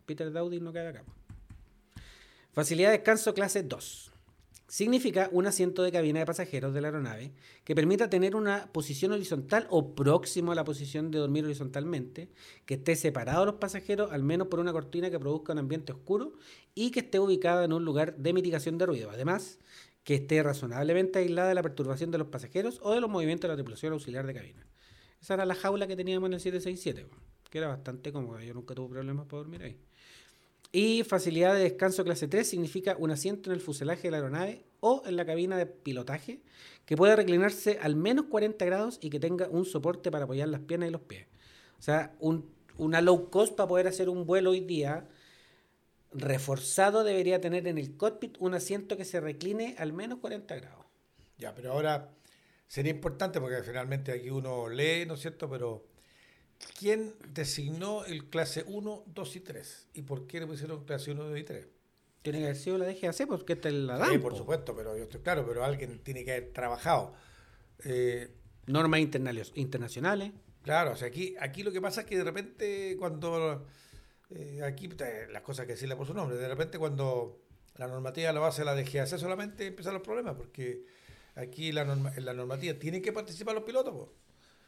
Peter 0.05 0.31
Dowdy 0.31 0.60
no 0.60 0.71
queda 0.71 0.89
acá. 0.89 1.03
Facilidad 2.53 2.91
de 2.91 2.97
descanso 2.99 3.34
clase 3.34 3.63
2. 3.63 4.12
Significa 4.67 5.29
un 5.31 5.45
asiento 5.45 5.84
de 5.84 5.91
cabina 5.91 6.19
de 6.19 6.25
pasajeros 6.25 6.73
de 6.73 6.81
la 6.81 6.88
aeronave 6.88 7.34
que 7.63 7.75
permita 7.75 8.10
tener 8.10 8.36
una 8.36 8.71
posición 8.71 9.12
horizontal 9.12 9.67
o 9.69 9.93
próximo 9.93 10.51
a 10.51 10.55
la 10.55 10.63
posición 10.63 11.12
de 11.12 11.19
dormir 11.19 11.45
horizontalmente, 11.45 12.29
que 12.65 12.75
esté 12.75 12.95
separado 12.95 13.41
de 13.41 13.45
los 13.47 13.55
pasajeros 13.55 14.12
al 14.12 14.23
menos 14.23 14.47
por 14.47 14.60
una 14.60 14.73
cortina 14.73 15.10
que 15.10 15.19
produzca 15.19 15.53
un 15.53 15.60
ambiente 15.60 15.91
oscuro 15.91 16.34
y 16.73 16.91
que 16.91 17.01
esté 17.01 17.19
ubicada 17.19 17.65
en 17.65 17.73
un 17.73 17.86
lugar 17.86 18.15
de 18.17 18.34
mitigación 18.34 18.77
de 18.77 18.86
ruido. 18.88 19.12
Además, 19.12 19.60
que 20.05 20.15
esté 20.15 20.41
razonablemente 20.41 21.19
aislada 21.19 21.49
de 21.49 21.55
la 21.55 21.61
perturbación 21.63 22.11
de 22.11 22.17
los 22.19 22.27
pasajeros 22.27 22.79
o 22.83 22.93
de 22.93 23.01
los 23.01 23.09
movimientos 23.09 23.43
de 23.43 23.49
la 23.49 23.55
tripulación 23.55 23.91
auxiliar 23.91 24.25
de 24.25 24.33
cabina. 24.33 24.65
Esa 25.21 25.33
era 25.33 25.45
la 25.45 25.55
jaula 25.55 25.87
que 25.87 25.95
teníamos 25.97 26.27
en 26.27 26.35
el 26.35 26.39
767, 26.39 27.07
que 27.49 27.57
era 27.57 27.67
bastante 27.67 28.13
cómoda. 28.13 28.41
Yo 28.43 28.53
nunca 28.53 28.73
tuve 28.75 28.89
problemas 28.89 29.25
para 29.25 29.39
dormir 29.39 29.63
ahí. 29.63 29.77
Y 30.71 31.03
facilidad 31.03 31.53
de 31.55 31.61
descanso 31.61 32.03
clase 32.03 32.27
3 32.27 32.47
significa 32.47 32.95
un 32.99 33.09
asiento 33.11 33.49
en 33.49 33.55
el 33.55 33.61
fuselaje 33.61 34.03
de 34.03 34.11
la 34.11 34.17
aeronave 34.17 34.63
o 34.79 35.01
en 35.05 35.15
la 35.15 35.25
cabina 35.25 35.57
de 35.57 35.65
pilotaje 35.65 36.41
que 36.85 36.95
pueda 36.95 37.15
reclinarse 37.15 37.79
al 37.81 37.95
menos 37.95 38.25
40 38.25 38.63
grados 38.65 38.99
y 39.01 39.09
que 39.09 39.19
tenga 39.19 39.47
un 39.49 39.65
soporte 39.65 40.11
para 40.11 40.25
apoyar 40.25 40.49
las 40.49 40.61
piernas 40.61 40.89
y 40.89 40.91
los 40.91 41.01
pies. 41.01 41.27
O 41.79 41.81
sea, 41.81 42.13
un- 42.19 42.47
una 42.77 43.01
low 43.01 43.29
cost 43.31 43.55
para 43.55 43.67
poder 43.69 43.87
hacer 43.87 44.09
un 44.09 44.25
vuelo 44.25 44.51
hoy 44.51 44.59
día 44.59 45.07
reforzado 46.15 47.04
debería 47.04 47.41
tener 47.41 47.67
en 47.67 47.78
el 47.78 47.97
cockpit 47.97 48.38
un 48.39 48.54
asiento 48.56 48.97
que 48.97 49.06
se 49.06 49.19
recline 49.19 49.75
al 49.78 49.93
menos 49.93 50.19
40 50.19 50.56
grados. 50.56 50.86
Ya, 51.38 51.54
pero 51.54 51.73
ahora 51.73 52.10
sería 52.67 52.91
importante 52.91 53.39
porque 53.41 53.62
finalmente 53.63 54.12
aquí 54.12 54.30
uno 54.30 54.69
lee, 54.69 55.06
¿no 55.06 55.15
es 55.15 55.19
cierto? 55.21 55.49
Pero 55.49 55.86
¿quién 56.80 57.15
designó 57.34 58.06
el 58.06 58.30
clase 58.30 58.63
1, 58.67 59.04
2 59.08 59.36
y 59.36 59.39
3? 59.41 59.88
¿Y 59.93 60.01
por 60.04 60.28
qué 60.28 60.39
le 60.39 60.47
pusieron 60.47 60.86
clase 60.86 61.12
1, 61.12 61.23
2 61.25 61.39
y 61.39 61.43
3? 61.43 61.67
Tiene 62.21 62.39
que 62.39 62.45
haber 62.45 62.56
sido 62.58 62.78
la 62.78 62.86
DGAC 62.86 63.28
porque 63.28 63.54
esta 63.54 63.69
es 63.69 63.75
la 63.75 63.97
Sí, 63.97 63.99
DAN, 63.99 64.21
por 64.21 64.34
po. 64.34 64.38
supuesto, 64.38 64.75
pero 64.75 64.97
yo 64.97 65.04
estoy 65.04 65.21
claro, 65.21 65.45
pero 65.47 65.63
alguien 65.63 65.99
tiene 66.04 66.25
que 66.25 66.32
haber 66.32 66.54
trabajado. 66.54 67.13
Eh, 67.84 68.30
Normas 68.67 68.99
internacionales. 68.99 70.32
claro, 70.62 70.93
o 70.93 70.95
sea, 70.95 71.08
aquí, 71.08 71.36
aquí 71.39 71.62
lo 71.63 71.71
que 71.71 71.82
pasa 71.82 72.02
es 72.02 72.08
que 72.08 72.17
de 72.17 72.23
repente 72.23 72.96
cuando, 72.98 73.65
eh, 74.32 74.62
aquí 74.63 74.90
eh, 75.00 75.28
las 75.32 75.42
cosas 75.44 75.62
hay 75.62 75.67
que 75.67 75.73
decirle 75.73 75.96
por 75.96 76.08
su 76.08 76.13
nombre, 76.13 76.38
de 76.38 76.48
repente 76.48 76.78
cuando 76.80 77.42
la 77.76 77.88
normativa 77.88 78.32
lo 78.32 78.46
hace 78.46 78.63
la 78.63 78.73
DGAC 78.76 79.17
solamente 79.17 79.67
empiezan 79.67 79.94
los 79.94 80.02
problemas, 80.04 80.36
porque 80.36 80.84
aquí 81.36 81.71
la, 81.71 81.84
norma- 81.86 82.13
en 82.15 82.26
la 82.26 82.34
normativa 82.34 82.73
tienen 82.80 83.02
que 83.02 83.12
participar 83.12 83.54
los 83.56 83.63
pilotos, 83.63 83.94
po. 83.94 84.13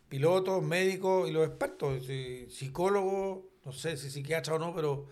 pilotos, 0.10 0.62
médicos 0.64 1.30
y 1.30 1.32
los 1.32 1.48
expertos, 1.48 2.06
si- 2.06 2.50
psicólogos, 2.50 3.46
no 3.66 3.72
sé 3.72 3.98
si 3.98 4.10
psiquiatra 4.10 4.56
o 4.56 4.60
no, 4.60 4.74
pero 4.76 5.06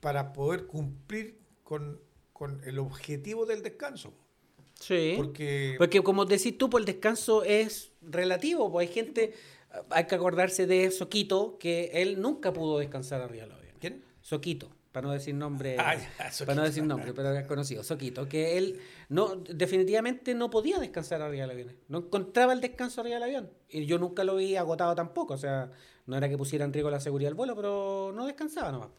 para 0.00 0.32
poder 0.32 0.66
cumplir 0.66 1.38
con, 1.62 2.00
con 2.32 2.62
el 2.64 2.78
objetivo 2.78 3.44
del 3.46 3.62
descanso. 3.62 4.14
Sí. 4.78 5.12
Porque, 5.16 5.74
Porque 5.76 6.02
como 6.02 6.24
decís 6.24 6.56
tú, 6.56 6.70
pues 6.70 6.82
el 6.82 6.86
descanso 6.86 7.44
es 7.44 7.92
relativo, 8.00 8.72
pues 8.72 8.88
hay 8.88 8.94
gente, 8.94 9.34
hay 9.90 10.06
que 10.06 10.14
acordarse 10.14 10.66
de 10.66 10.90
Soquito, 10.90 11.58
que 11.58 11.90
él 11.92 12.20
nunca 12.22 12.50
pudo 12.54 12.78
descansar 12.78 13.20
arriba. 13.20 13.46
Soquito, 14.30 14.70
para 14.92 15.08
no 15.08 15.12
decir 15.12 15.34
nombre, 15.34 15.76
Ah, 15.80 15.96
ya, 15.96 16.30
para 16.46 16.54
no 16.54 16.62
decir 16.62 16.84
nombre, 16.84 17.12
pero 17.12 17.34
es 17.34 17.46
conocido, 17.46 17.82
Soquito, 17.82 18.28
que 18.28 18.56
él 18.58 18.80
no 19.08 19.34
definitivamente 19.34 20.34
no 20.36 20.50
podía 20.50 20.78
descansar 20.78 21.20
arriba 21.20 21.42
del 21.48 21.50
avión, 21.50 21.76
no 21.88 21.98
encontraba 21.98 22.52
el 22.52 22.60
descanso 22.60 23.00
arriba 23.00 23.16
del 23.16 23.24
avión. 23.24 23.50
Y 23.68 23.86
yo 23.86 23.98
nunca 23.98 24.22
lo 24.22 24.36
vi 24.36 24.54
agotado 24.54 24.94
tampoco, 24.94 25.34
o 25.34 25.38
sea, 25.38 25.70
no 26.06 26.16
era 26.16 26.28
que 26.28 26.38
pusiera 26.38 26.64
en 26.64 26.72
riesgo 26.72 26.90
la 26.90 27.00
seguridad 27.00 27.28
del 27.30 27.34
vuelo, 27.34 27.56
pero 27.56 28.12
no 28.14 28.24
descansaba 28.24 28.70
nomás. 28.70 28.90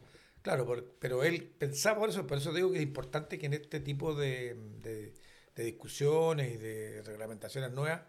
Claro, 0.42 0.66
por- 0.66 0.84
pero 0.98 1.22
él 1.24 1.50
pensaba 1.56 1.98
por 2.00 2.10
eso, 2.10 2.26
por 2.26 2.36
eso 2.36 2.52
digo 2.52 2.70
que 2.70 2.76
es 2.78 2.82
importante 2.82 3.38
que 3.38 3.46
en 3.46 3.54
este 3.54 3.80
tipo 3.80 4.14
de, 4.14 4.54
de- 4.82 5.14
de 5.56 5.64
discusiones 5.64 6.52
y 6.52 6.56
de 6.58 7.02
reglamentaciones 7.04 7.72
nuevas 7.72 8.02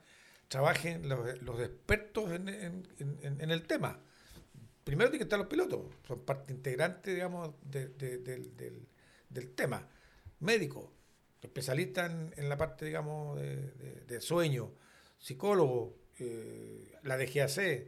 trabajen 0.50 1.08
los, 1.08 1.42
los 1.42 1.60
expertos 1.62 2.32
en, 2.34 2.50
en- 2.50 2.88
en- 3.00 3.40
en 3.40 3.50
el 3.52 3.64
tema. 3.64 4.00
Primero 4.84 5.10
tienen 5.10 5.20
que 5.20 5.24
estar 5.24 5.40
los 5.40 5.48
pilotos, 5.48 5.82
son 6.08 6.20
parte 6.22 6.52
integrante, 6.52 7.14
digamos, 7.14 7.52
de- 7.64 7.88
de- 7.90 8.18
del, 8.18 8.56
del- 8.58 8.88
tema. 9.56 9.88
Médicos, 10.40 10.86
especialistas 11.42 12.12
en, 12.12 12.34
en 12.38 12.50
la 12.50 12.58
parte, 12.58 12.86
digamos, 12.86 13.40
de, 13.40 14.20
sueño, 14.22 14.72
psicólogos, 15.18 15.92
eh, 16.20 16.94
la 17.04 17.18
DGAC, 17.18 17.88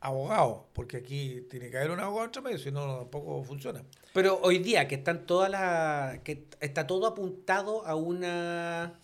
abogados, 0.00 0.62
porque 0.72 0.98
aquí 0.98 1.46
tiene 1.50 1.68
que 1.70 1.78
haber 1.78 1.90
un 1.90 2.00
abogado 2.00 2.26
entre 2.26 2.42
medio, 2.42 2.58
si 2.58 2.70
no, 2.70 2.98
tampoco 2.98 3.42
funciona. 3.42 3.82
Pero 4.14 4.38
hoy 4.42 4.58
día 4.58 4.86
que 4.86 4.94
están 4.94 5.26
todas 5.26 5.50
las 5.50 6.20
que 6.20 6.46
está 6.60 6.86
todo 6.86 7.06
apuntado 7.08 7.84
a 7.86 7.96
una 7.96 9.00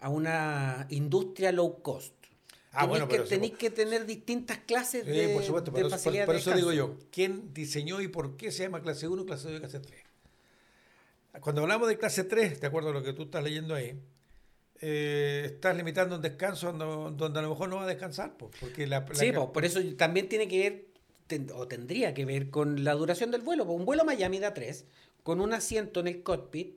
a 0.00 0.08
una 0.08 0.86
industria 0.88 1.52
low 1.52 1.82
cost. 1.82 2.14
Ah, 2.72 2.86
bueno, 2.86 3.08
que, 3.08 3.18
tenéis 3.20 3.54
que 3.54 3.70
tener 3.70 4.06
distintas 4.06 4.58
clases 4.58 5.04
Sí, 5.04 5.10
de, 5.10 5.28
por 5.34 5.42
supuesto, 5.42 5.72
de 5.72 5.82
por 5.82 5.90
facilidad 5.90 6.26
por 6.26 6.34
de 6.36 6.40
eso 6.40 6.52
digo 6.54 6.72
yo, 6.72 6.96
¿quién 7.10 7.52
diseñó 7.52 8.00
y 8.00 8.06
por 8.08 8.36
qué 8.36 8.52
se 8.52 8.62
llama 8.62 8.80
clase 8.80 9.08
1, 9.08 9.26
clase 9.26 9.48
2 9.48 9.56
y 9.56 9.60
clase 9.60 9.80
3? 9.80 10.00
Cuando 11.40 11.62
hablamos 11.62 11.88
de 11.88 11.96
clase 11.98 12.24
3, 12.24 12.60
de 12.60 12.66
acuerdo 12.66 12.90
a 12.90 12.92
lo 12.92 13.02
que 13.02 13.12
tú 13.12 13.22
estás 13.22 13.42
leyendo 13.42 13.74
ahí, 13.74 13.94
eh, 14.80 15.42
estás 15.46 15.76
limitando 15.76 16.16
un 16.16 16.22
descanso 16.22 16.72
donde, 16.72 17.16
donde 17.16 17.38
a 17.38 17.42
lo 17.42 17.50
mejor 17.50 17.68
no 17.68 17.76
va 17.76 17.84
a 17.84 17.86
descansar, 17.86 18.36
pues, 18.36 18.52
porque 18.60 18.86
la, 18.86 19.00
la- 19.00 19.14
Sí, 19.14 19.32
po, 19.32 19.52
por 19.52 19.64
eso 19.64 19.80
también 19.96 20.28
tiene 20.28 20.48
que 20.48 20.58
ver, 20.58 20.86
ten- 21.26 21.50
o 21.54 21.66
tendría 21.68 22.14
que 22.14 22.24
ver 22.24 22.50
con 22.50 22.82
la 22.84 22.94
duración 22.94 23.30
del 23.30 23.42
vuelo. 23.42 23.64
Un 23.64 23.84
vuelo 23.84 24.04
Miami 24.04 24.38
da 24.38 24.54
3, 24.54 24.86
con 25.22 25.40
un 25.40 25.52
asiento 25.52 26.00
en 26.00 26.08
el 26.08 26.22
cockpit, 26.22 26.76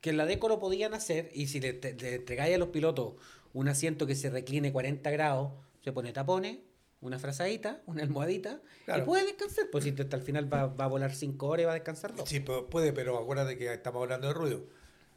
que 0.00 0.10
en 0.10 0.16
la 0.18 0.26
DECO 0.26 0.48
lo 0.48 0.58
podían 0.58 0.94
hacer, 0.94 1.30
y 1.34 1.46
si 1.48 1.60
le, 1.60 1.72
le 1.74 2.14
entregáis 2.16 2.54
a 2.54 2.58
los 2.58 2.68
pilotos 2.68 3.14
un 3.56 3.68
asiento 3.68 4.06
que 4.06 4.14
se 4.14 4.28
recline 4.28 4.70
40 4.70 5.10
grados, 5.10 5.52
se 5.82 5.90
pone 5.90 6.12
tapones, 6.12 6.58
una 7.00 7.18
frazadita, 7.18 7.80
una 7.86 8.02
almohadita, 8.02 8.60
Claro. 8.84 9.02
y 9.02 9.06
puede 9.06 9.24
descansar. 9.24 9.66
Pues 9.72 9.84
si 9.84 9.90
hasta 9.90 10.16
el 10.16 10.22
final 10.22 10.52
va, 10.52 10.66
va 10.66 10.84
a 10.84 10.88
volar 10.88 11.14
5 11.14 11.46
horas 11.48 11.62
y 11.62 11.64
va 11.66 11.70
a 11.72 11.74
descansar 11.74 12.14
2. 12.14 12.28
Sí, 12.28 12.40
pu- 12.40 12.68
puede, 12.68 12.92
pero 12.92 13.16
acuérdate 13.18 13.56
que 13.56 13.72
estamos 13.72 14.02
hablando 14.02 14.28
de 14.28 14.34
ruido. 14.34 14.64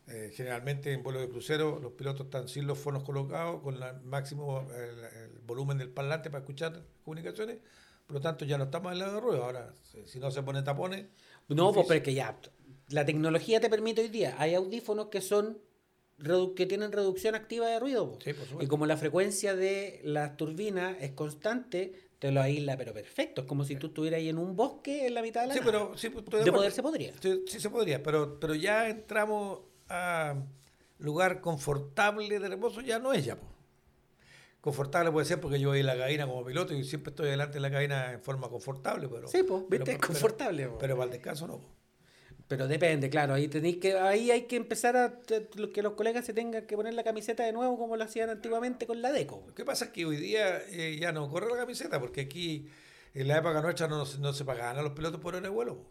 Eh, 0.07 0.31
generalmente 0.33 0.93
en 0.93 1.03
vuelos 1.03 1.21
de 1.21 1.29
crucero 1.29 1.79
los 1.81 1.91
pilotos 1.93 2.27
están 2.27 2.47
sin 2.47 2.65
los 2.65 2.77
fonos 2.79 3.03
colocados, 3.03 3.61
con 3.61 3.75
el 3.75 4.01
máximo 4.03 4.67
el, 4.73 4.99
el 5.03 5.39
volumen 5.45 5.77
del 5.77 5.89
parlante 5.89 6.29
para 6.29 6.39
escuchar 6.41 6.81
comunicaciones, 7.03 7.57
por 8.07 8.15
lo 8.15 8.21
tanto 8.21 8.45
ya 8.45 8.57
no 8.57 8.63
estamos 8.65 8.91
hablando 8.93 9.15
de 9.15 9.21
ruido. 9.21 9.43
Ahora, 9.43 9.73
si- 10.05 10.17
no 10.19 10.31
se 10.31 10.41
ponen 10.43 10.63
tapones, 10.63 11.05
No, 11.49 11.73
pues 11.73 11.85
difícil. 11.85 11.87
pero 11.89 11.97
es 11.97 12.03
que 12.03 12.13
ya, 12.13 12.39
la 12.87 13.05
tecnología 13.05 13.59
te 13.59 13.69
permite 13.69 14.01
hoy 14.01 14.07
día, 14.09 14.35
hay 14.39 14.55
audífonos 14.55 15.07
que 15.07 15.19
son 15.21 15.59
que 16.55 16.65
tienen 16.65 16.91
reducción 16.91 17.36
activa 17.36 17.67
de 17.67 17.80
ruido. 17.80 18.17
Sí, 18.24 18.34
por 18.34 18.43
supuesto. 18.43 18.63
y 18.63 18.67
como 18.67 18.86
la 18.86 18.97
frecuencia 18.97 19.55
de 19.55 20.01
las 20.03 20.36
turbinas 20.38 20.97
es 20.99 21.11
constante, 21.11 21.93
te 22.20 22.32
lo 22.32 22.41
aísla, 22.41 22.76
pero 22.78 22.93
perfecto. 22.93 23.41
Es 23.41 23.47
como 23.47 23.63
si 23.63 23.76
tú 23.78 23.88
estuvieras 23.88 24.17
ahí 24.20 24.28
en 24.30 24.38
un 24.38 24.55
bosque 24.55 25.07
en 25.07 25.13
la 25.13 25.22
mitad 25.22 25.41
de 25.41 25.47
la 25.47 25.53
Sí, 25.53 25.59
nada. 25.61 25.72
pero 25.72 25.97
sí, 25.97 26.09
de 26.09 26.51
poder 26.51 26.72
se 26.72 26.84
podría. 26.84 27.13
Sí, 27.22 27.43
sí 27.47 27.59
se 27.59 27.70
podría, 27.70 28.03
pero, 28.03 28.39
pero 28.39 28.55
ya 28.55 28.89
entramos 28.89 29.61
a 29.88 30.36
lugar 30.97 31.39
confortable 31.39 32.39
de 32.39 32.49
reposo, 32.49 32.82
ya 32.82 32.99
no 32.99 33.13
es 33.13 33.24
ya. 33.24 33.38
po. 33.38 33.45
Confortable 34.61 35.11
puede 35.13 35.26
ser 35.26 35.39
porque 35.39 35.57
yo 35.59 35.70
voy 35.70 35.80
en 35.80 35.86
la 35.86 35.97
cabina 35.97 36.28
como 36.28 36.43
piloto 36.43 36.74
y 36.74 36.84
siempre 36.84 37.11
estoy 37.11 37.30
delante 37.30 37.53
de 37.53 37.59
la 37.61 37.72
cabina 37.72 38.11
en 38.11 38.22
forma 38.22 38.49
confortable, 38.49 39.07
pero... 39.07 39.30
Sí, 39.30 39.43
pues, 39.43 39.63
pero- 39.70 39.86
viste, 39.86 39.91
es 39.93 39.97
pero- 39.97 40.07
confortable. 40.07 40.67
po. 40.67 40.78
Pero, 40.78 40.95
para 40.97 41.05
el 41.05 41.11
descanso 41.11 41.47
no. 41.47 41.59
po. 41.59 41.65
Pero 42.50 42.68
depende, 42.68 43.12
claro, 43.12 43.36
ahí 43.36 43.47
tenéis 43.47 43.78
que, 43.78 43.93
ahí 43.93 44.32
hay 44.32 44.47
que 44.47 44.56
empezar 44.56 44.97
a 44.97 45.20
que 45.22 45.84
los 45.84 45.93
colegas 45.93 46.26
se 46.26 46.34
tengan 46.34 46.66
que 46.66 46.76
poner 46.76 46.95
la 46.95 47.04
camiseta 47.04 47.43
de 47.43 47.54
nuevo 47.54 47.78
como 47.78 47.95
lo 47.95 48.04
hacían 48.04 48.32
antiguamente 48.32 48.88
con 48.88 49.04
la 49.04 49.12
deco. 49.12 49.43
Lo 49.45 49.54
que 49.54 49.64
pasa 49.64 49.86
es 49.86 49.91
que 49.91 50.04
hoy 50.04 50.18
día 50.18 50.60
eh, 50.70 50.97
ya 51.00 51.12
no 51.12 51.30
corre 51.30 51.47
la 51.47 51.58
camiseta, 51.58 52.00
porque 52.00 52.22
aquí 52.22 52.68
en 53.14 53.28
la 53.28 53.38
época 53.38 53.62
nuestra 53.62 53.88
no, 53.88 54.04
no 54.04 54.34
se 54.34 54.45
pagaban 54.45 54.80
a 54.80 54.82
los 54.82 54.93
pilotos 54.93 55.22
por 55.22 55.36
hora 55.36 55.43
de 55.43 55.54
vuelo. 55.54 55.86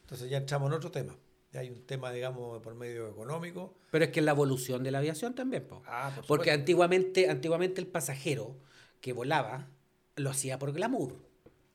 Entonces 0.00 0.28
ya 0.28 0.38
entramos 0.38 0.68
en 0.70 0.74
otro 0.74 0.90
tema. 0.90 1.16
Ya 1.52 1.60
hay 1.60 1.70
un 1.70 1.86
tema, 1.86 2.10
digamos, 2.10 2.60
por 2.64 2.74
medio 2.74 3.08
económico. 3.08 3.76
Pero 3.92 4.06
es 4.06 4.10
que 4.10 4.22
la 4.22 4.32
evolución 4.32 4.82
de 4.82 4.90
la 4.90 4.98
aviación 4.98 5.36
también, 5.36 5.68
po. 5.68 5.84
Ah, 5.86 6.10
por 6.16 6.26
Porque 6.26 6.50
antiguamente, 6.50 7.30
antiguamente 7.30 7.80
el 7.80 7.86
pasajero 7.86 8.56
que 9.00 9.12
volaba 9.12 9.68
lo 10.16 10.30
hacía 10.30 10.58
por 10.58 10.72
glamour. 10.72 11.14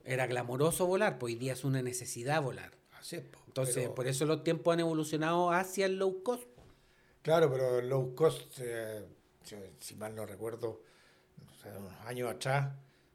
Era 0.04 0.26
glamoroso 0.26 0.86
volar, 0.86 1.18
pues 1.18 1.32
hoy 1.32 1.38
día 1.38 1.54
es 1.54 1.64
una 1.64 1.80
necesidad 1.80 2.42
volar. 2.42 2.81
Así 3.02 3.16
es. 3.16 3.22
po. 3.22 3.38
Entonces, 3.48 3.74
Pero- 3.74 3.94
por 3.94 4.06
eso 4.06 4.24
los 4.24 4.42
tiempos 4.44 4.72
han 4.72 4.80
evolucionado 4.80 5.50
hacia 5.50 5.86
el 5.86 5.98
low 5.98 6.22
cost. 6.22 6.44
Claro, 7.20 7.50
pero 7.52 7.80
el 7.80 7.88
low 7.88 8.14
cost, 8.14 8.58
eh, 8.60 9.04
si, 9.80 9.94
mal 9.96 10.14
no 10.14 10.24
recuerdo, 10.24 10.80
o 11.50 11.62
sea, 11.62 11.76
unos 11.78 11.92
años 12.06 12.30
atrás, 12.30 12.72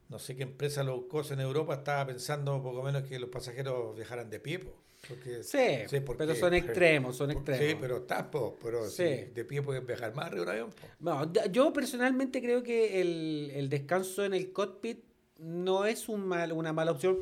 no 0.09 0.19
sé 0.19 0.35
qué 0.35 0.43
empresa 0.43 0.83
low 0.83 1.07
cost 1.07 1.31
en 1.31 1.39
Europa 1.39 1.73
estaba 1.75 2.05
pensando 2.05 2.61
poco 2.61 2.83
menos 2.83 3.03
que 3.03 3.17
los 3.17 3.29
pasajeros 3.29 3.95
viajaran 3.95 4.29
de 4.29 4.39
pie. 4.39 4.59
po, 4.59 4.73
porque, 5.07 5.41
Sí, 5.43 5.97
pero 6.17 6.35
son 6.35 6.53
extremos, 6.53 7.15
son 7.15 7.31
extremos. 7.31 7.65
Sí, 7.65 7.77
pero 7.79 8.05
po, 8.31 8.57
pero 8.61 8.89
Sí. 8.89 9.03
de 9.03 9.45
pie 9.45 9.61
pueden 9.61 9.85
viajar 9.87 10.13
más 10.15 10.25
arriba 10.27 10.43
un 10.43 10.49
avión. 10.49 10.69
No, 10.99 11.31
yo 11.51 11.71
personalmente 11.71 12.41
creo 12.41 12.61
que 12.63 12.99
el, 13.01 13.51
el 13.55 13.69
descanso 13.69 14.25
en 14.25 14.33
el 14.33 14.51
cockpit 14.51 15.03
no 15.39 15.85
es 15.85 16.09
un 16.09 16.25
mal, 16.27 16.51
una 16.51 16.73
mala 16.73 16.91
opción 16.91 17.19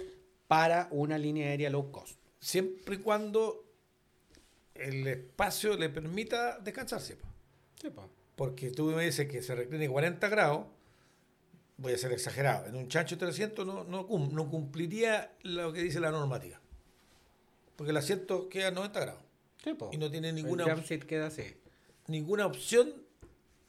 para 0.48 0.88
una 0.92 1.18
línea 1.18 1.48
aérea 1.48 1.70
low 1.70 1.92
cost. 1.92 2.20
Siempre 2.50 2.98
y 2.98 2.98
cuando 3.00 3.66
el 4.76 5.08
espacio 5.08 5.76
le 5.78 5.90
permita 5.90 6.60
descansarse. 6.60 7.16
po. 7.16 7.28
Porque 8.36 8.70
tú 8.70 8.86
me 8.92 9.04
dices 9.04 9.28
que 9.28 9.42
se 9.42 9.56
recline 9.56 9.88
40 9.90 10.28
grados, 10.30 10.68
voy 11.78 11.94
a 11.94 11.98
ser 11.98 12.12
exagerado, 12.12 12.68
en 12.68 12.76
un 12.76 12.88
chancho 12.88 13.18
300 13.18 13.66
no, 13.66 13.84
no, 13.86 14.06
cum- 14.06 14.32
no 14.32 14.48
cumpliría 14.48 15.32
lo 15.42 15.74
que 15.74 15.82
dice 15.82 16.00
la 16.00 16.12
normativa. 16.12 16.62
Porque 17.76 17.90
el 17.90 17.98
asiento 17.98 18.48
queda 18.48 18.68
a 18.68 18.72
90 18.72 19.00
grados 19.00 19.22
y 19.92 19.98
no 19.98 20.12
tiene 20.12 20.32
ninguna, 20.32 20.66
el 20.66 20.70
op- 20.70 20.76
jump 20.76 20.86
seat 20.88 21.04
queda 21.06 21.28
así. 21.28 21.42
ninguna 22.08 22.46
opción 22.46 22.94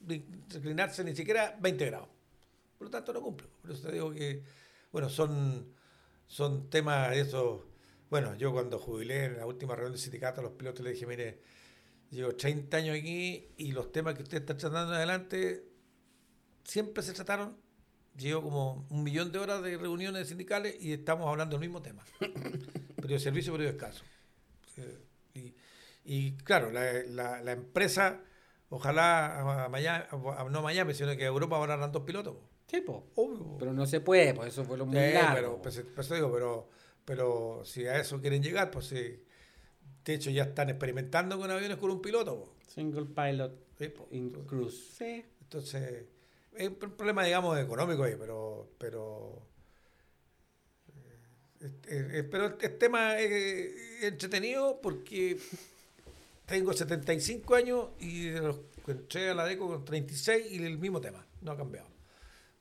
de 0.01 0.23
reclinarse 0.51 1.03
ni 1.03 1.17
siquiera 1.17 1.57
20 1.61 1.87
grados. 1.87 2.09
Por 2.77 2.89
lo 2.89 2.91
tanto, 2.91 3.15
no 3.15 3.23
cumple. 3.23 3.47
Por 3.63 3.71
eso 3.71 3.87
te 3.89 3.93
digo 3.95 4.13
que, 4.13 4.43
bueno, 4.93 5.09
son, 5.09 5.73
son 6.27 6.69
temas 6.69 7.11
de 7.13 7.21
esos. 7.21 7.63
Bueno, 8.11 8.35
yo 8.37 8.53
cuando 8.53 8.79
jubilé 8.79 9.25
en 9.25 9.37
la 9.39 9.47
última 9.47 9.75
reunión 9.75 9.93
del 9.93 10.01
sindicato 10.01 10.41
a 10.41 10.45
los 10.45 10.53
pilotos 10.53 10.85
le 10.85 10.93
dije, 10.93 11.07
mire, 11.07 11.41
llevo 12.11 12.35
30 12.37 12.77
años 12.77 12.97
aquí 12.97 13.49
y 13.57 13.73
los 13.73 13.91
temas 13.91 14.15
que 14.15 14.23
usted 14.23 14.39
está 14.39 14.57
tratando 14.57 14.95
adelante 14.95 15.65
siempre 16.65 17.03
se 17.03 17.13
trataron. 17.13 17.57
Llevo 18.17 18.43
como 18.43 18.87
un 18.91 19.03
millón 19.03 19.31
de 19.31 19.39
horas 19.39 19.63
de 19.63 19.77
reuniones 19.77 20.29
sindicales 20.29 20.77
y 20.81 20.93
estamos 20.93 21.29
hablando 21.29 21.59
del 21.59 21.69
mismo 21.69 21.83
tema. 21.83 22.03
periodo 22.21 23.15
de 23.15 23.19
servicio, 23.19 23.53
periodo 23.53 23.73
de 23.73 23.79
descanso. 23.79 24.05
Eh, 24.79 24.99
Y, 25.35 25.55
y 26.05 26.33
claro, 26.39 26.71
la, 26.71 26.93
la- 27.09 27.43
la 27.43 27.53
empresa, 27.53 28.21
ojalá 28.71 29.65
a, 29.65 29.69
Miami, 29.69 30.05
a- 30.11 30.45
no 30.51 30.59
a 30.61 30.63
Miami, 30.63 30.95
sino 30.95 31.15
que 31.17 31.25
a 31.25 31.27
Europa 31.27 31.59
van 31.59 31.73
a 31.73 31.77
dar 31.77 31.93
dos 31.93 32.05
pilotos. 32.05 32.37
Sí, 32.69 32.81
po. 32.81 33.07
Obvio. 33.17 33.59
Pero 33.59 33.73
no 33.75 33.85
se 33.85 34.01
puede, 34.01 34.33
pues 34.33 34.49
eso 34.53 34.65
fue 34.65 34.79
lo 34.79 34.87
muy 34.87 34.97
Sí, 34.99 35.13
largo. 35.13 35.35
pero, 35.35 35.63
pues, 35.63 35.85
pues, 35.95 36.09
digo, 36.09 36.33
pero, 36.33 36.71
pero 37.07 37.63
si 37.65 37.87
a 37.87 37.99
eso 37.99 38.21
quieren 38.21 38.43
llegar, 38.43 38.71
pues 38.71 38.87
sí. 38.87 39.23
De 40.05 40.15
hecho, 40.15 40.31
ya 40.31 40.43
están 40.43 40.69
experimentando 40.69 41.39
con 41.39 41.51
aviones 41.51 41.79
con 41.79 41.91
un 41.91 42.03
piloto. 42.03 42.37
po. 42.37 42.55
Single 42.69 43.07
pilot 43.07 43.67
Sí, 43.79 43.93
cruise. 44.47 44.95
Sí. 44.99 45.25
Entonces, 45.41 46.05
es 46.55 46.69
un 46.69 46.77
problema, 46.77 47.25
digamos, 47.25 47.59
económico 47.59 48.03
ahí, 48.03 48.17
pero. 48.19 48.69
pero 48.79 49.47
eh, 51.89 52.29
pero 52.31 52.59
el 52.61 52.79
tema 52.79 53.19
es 53.19 54.03
entretenido 54.03 54.81
porque 54.81 55.39
tengo 56.45 56.73
75 56.73 57.55
años 57.55 57.89
y 57.99 58.31
los 58.31 58.61
entré 58.87 59.31
a 59.31 59.35
la 59.35 59.45
DECO 59.47 59.69
con 59.69 59.85
36 59.85 60.53
y 60.53 60.63
el 60.63 60.79
mismo 60.79 61.01
tema, 61.01 61.27
no 61.41 61.53
ha 61.53 61.57
cambiado. 61.57 61.89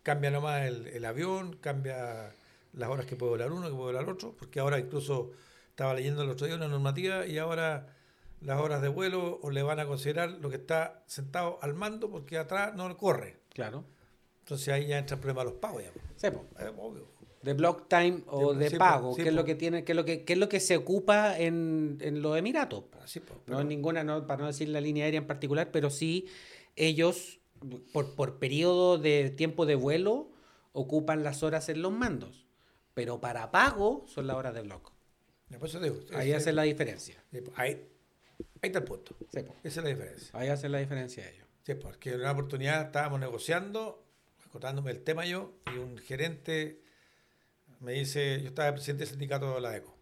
Cambia 0.02 0.32
nomás 0.32 0.66
el, 0.66 0.88
el 0.88 1.06
avión, 1.06 1.58
cambia 1.58 2.34
las 2.76 2.90
horas 2.90 3.06
que 3.06 3.16
puede 3.16 3.32
volar 3.32 3.52
uno, 3.52 3.68
que 3.68 3.76
puede 3.76 3.94
volar 3.94 4.10
otro, 4.10 4.36
porque 4.38 4.60
ahora 4.60 4.80
incluso 4.80 5.32
estaba 5.70 5.94
leyendo 5.94 6.24
el 6.24 6.30
otro 6.30 6.48
día 6.48 6.56
una 6.56 6.68
normativa 6.68 7.26
y 7.26 7.38
ahora 7.38 7.88
las 8.42 8.60
horas 8.60 8.82
de 8.82 8.90
vuelo 8.90 9.40
o 9.42 9.50
le 9.50 9.64
van 9.64 9.80
a 9.80 9.88
considerar 9.88 10.30
lo 10.32 10.50
que 10.50 10.58
está 10.58 11.04
sentado 11.08 11.60
al 11.62 11.74
mando 11.74 12.10
porque 12.10 12.38
atrás 12.38 12.76
no 12.76 12.96
corre. 12.98 13.40
Claro. 13.54 13.84
Entonces 14.40 14.70
ahí 14.70 14.88
ya 14.88 15.00
entra 15.00 15.16
el 15.16 15.22
problema 15.22 15.42
de 15.42 15.52
los 15.52 15.60
pagos. 15.60 15.84
Ya. 15.84 15.92
Sí, 16.32 16.38
obvio. 16.78 17.08
de 17.42 17.54
block 17.54 17.88
time 17.88 18.22
o 18.28 18.54
de 18.54 18.70
sí, 18.70 18.78
pago, 18.78 19.16
sí, 19.16 19.24
que 19.24 19.30
es 19.30 19.36
lo 19.36 19.44
que 19.44 19.56
tiene, 19.56 19.84
que 19.84 19.94
es 19.94 19.96
lo 19.96 20.06
que, 20.06 20.24
que 20.24 20.34
es 20.34 20.40
lo 20.40 20.50
que 20.50 20.60
se 20.60 20.78
ocupa 20.78 21.38
en, 21.38 21.98
en 22.02 22.22
los 22.22 22.38
Emiratos. 22.38 22.84
pues, 22.92 23.22
No 23.48 23.62
en 23.62 23.68
ninguna, 23.68 24.04
no, 24.04 24.28
para 24.28 24.42
no 24.42 24.48
decir 24.48 24.70
la 24.70 24.82
línea 24.82 25.06
aérea 25.06 25.20
en 25.20 25.28
particular, 25.28 25.72
pero 25.72 25.90
sí 25.90 26.28
ellos, 26.76 27.40
por, 27.92 28.16
por 28.16 28.38
periodo 28.38 28.98
de 28.98 29.30
tiempo 29.32 29.66
de 29.66 29.76
vuelo, 29.76 30.30
ocupan 30.74 31.24
las 31.24 31.42
horas 31.42 31.70
en 31.70 31.82
los 31.82 31.92
mandos. 31.92 32.45
Pero 32.96 33.22
para 33.22 33.52
pago 33.52 34.06
son 34.08 34.26
las 34.26 34.36
horas 34.38 34.56
de 34.56 34.62
block. 34.62 34.92
Digo, 35.50 36.00
Ahí 36.14 36.34
hace 36.34 36.52
la 36.52 36.64
diferencia. 36.64 37.24
pues, 37.30 37.44
ahí, 37.56 37.72
ahí 37.74 38.48
está 38.64 38.80
el 38.80 38.86
punto. 38.86 39.16
Sí, 39.32 39.44
po. 39.44 39.56
Esa 39.64 39.82
es 39.82 39.84
la 39.84 39.90
diferencia. 39.90 40.30
Ahí 40.34 40.48
hace 40.48 40.70
la 40.70 40.80
diferencia 40.80 41.30
ellos. 41.30 41.46
Sí, 41.64 41.76
porque 41.76 42.14
en 42.14 42.22
una 42.22 42.32
oportunidad 42.32 42.86
estábamos 42.86 43.20
negociando, 43.20 44.04
acotándome 44.46 44.92
el 44.92 45.04
tema 45.04 45.26
yo, 45.26 45.54
y 45.74 45.78
un 45.78 45.98
gerente 45.98 46.82
me 47.80 47.94
dice, 47.94 48.42
yo 48.42 48.48
estaba 48.48 48.72
presidente 48.72 49.04
del 49.04 49.12
sindicato 49.12 49.54
de 49.54 49.62
la 49.62 49.76
ECO. 49.76 49.96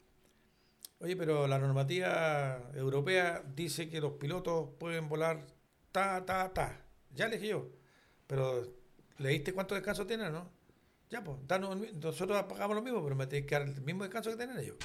Oye, 0.99 1.17
pero 1.17 1.47
la 1.47 1.59
normativa 1.59 2.69
europea 2.75 3.43
dice 3.55 3.89
que 3.89 3.99
los 3.99 4.13
pilotos 4.13 4.69
pueden 4.79 5.09
volar 5.09 5.45
ta, 5.91 6.25
ta, 6.25 6.53
ta. 6.53 6.85
Ya 7.13 7.27
le 7.27 7.37
dije 7.37 7.49
yo, 7.49 7.69
pero 8.27 8.65
¿leíste 9.17 9.53
cuánto 9.53 9.75
descanso 9.75 10.07
tienen, 10.07 10.31
no? 10.31 10.49
Ya, 11.09 11.23
pues, 11.23 11.37
danos 11.47 11.77
nosotros 11.93 12.43
pagamos 12.43 12.75
lo 12.75 12.81
mismo, 12.81 13.03
pero 13.03 13.15
me 13.15 13.27
tienes 13.27 13.47
que 13.47 13.55
dar 13.55 13.67
el 13.67 13.81
mismo 13.81 14.03
descanso 14.03 14.31
que 14.31 14.37
tienen 14.37 14.57
ellos. 14.57 14.77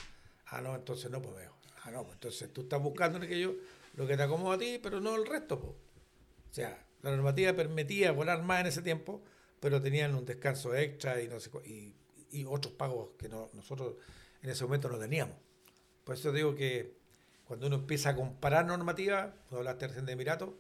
Ah, 0.47 0.61
no, 0.61 0.75
entonces 0.75 1.11
no, 1.11 1.23
pues 1.23 1.37
veo. 1.37 1.55
Ah, 1.85 1.91
no, 1.91 2.03
pues 2.03 2.15
entonces 2.15 2.53
tú 2.53 2.63
estás 2.63 2.83
buscando 2.83 3.19
que 3.21 3.39
yo 3.41 3.55
lo 3.95 4.07
que 4.07 4.17
te 4.17 4.23
acomoda 4.23 4.57
a 4.57 4.59
ti, 4.59 4.79
pero 4.83 5.01
no 5.01 5.15
el 5.17 5.27
resto, 5.27 5.59
pues. 5.59 5.73
O 5.73 6.55
sea, 6.55 6.87
la 7.03 7.11
normativa 7.13 7.53
permitía 7.55 8.13
volar 8.13 8.43
más 8.43 8.63
en 8.63 8.67
ese 8.69 8.83
tiempo, 8.83 9.23
pero 9.61 9.83
tenían 9.83 10.15
un 10.15 10.25
descanso 10.27 10.75
extra 10.75 11.21
y 11.23 11.29
no 11.29 11.41
sé 11.41 11.51
y, 11.67 11.95
y 12.33 12.45
otros 12.47 12.75
pagos 12.75 13.11
que 13.19 13.29
no- 13.29 13.51
nosotros 13.55 13.95
en 14.43 14.51
ese 14.51 14.65
momento 14.65 14.89
no 14.89 14.99
teníamos. 14.99 15.37
Por 16.05 16.15
eso 16.17 16.33
digo 16.33 16.55
que 16.55 16.97
cuando 17.47 17.67
uno 17.67 17.77
empieza 17.77 18.11
a 18.11 18.17
comparar 18.17 18.67
normativas, 18.67 19.33
cuando 19.49 19.59
hablaste 19.59 19.89
recién 19.89 20.07
de 20.07 20.13
Emiratos, 20.13 20.51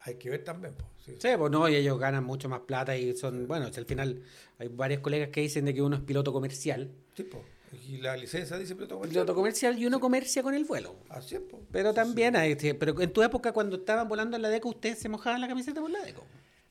hay 0.00 0.14
que 0.14 0.30
ver 0.30 0.44
también. 0.44 0.74
pues, 0.74 0.86
sí. 1.04 1.14
Sí, 1.18 1.28
pues 1.36 1.50
no, 1.50 1.68
y 1.68 1.76
ellos 1.76 1.98
ganan 1.98 2.24
mucho 2.24 2.48
más 2.48 2.60
plata 2.60 2.96
y 2.96 3.16
son, 3.16 3.46
bueno, 3.46 3.72
si 3.72 3.78
al 3.80 3.86
final 3.86 4.22
hay 4.58 4.68
varios 4.68 5.00
colegas 5.00 5.28
que 5.30 5.40
dicen 5.40 5.64
de 5.64 5.74
que 5.74 5.82
uno 5.82 5.96
es 5.96 6.02
piloto 6.02 6.32
comercial. 6.32 6.90
Sí, 7.14 7.24
pues. 7.24 7.42
Y 7.86 7.98
la 7.98 8.16
licencia 8.16 8.56
dice 8.56 8.74
piloto 8.74 8.94
comercial. 8.94 9.24
Piloto 9.24 9.34
comercial 9.34 9.78
y 9.78 9.84
uno 9.86 10.00
comercia 10.00 10.42
con 10.42 10.54
el 10.54 10.64
vuelo. 10.64 10.96
Así 11.10 11.34
es, 11.34 11.42
pues. 11.50 11.62
Pero 11.70 11.92
también 11.92 12.34
hay, 12.36 12.58
sí, 12.58 12.72
pero 12.72 12.98
en 13.00 13.12
tu 13.12 13.22
época 13.22 13.52
cuando 13.52 13.76
estaban 13.76 14.08
volando 14.08 14.36
en 14.36 14.42
la 14.42 14.48
DECO, 14.48 14.70
ustedes 14.70 14.98
se 14.98 15.08
mojaban 15.10 15.40
la 15.40 15.48
camiseta 15.48 15.80
por 15.80 15.90
la 15.90 16.02
DECO. 16.02 16.24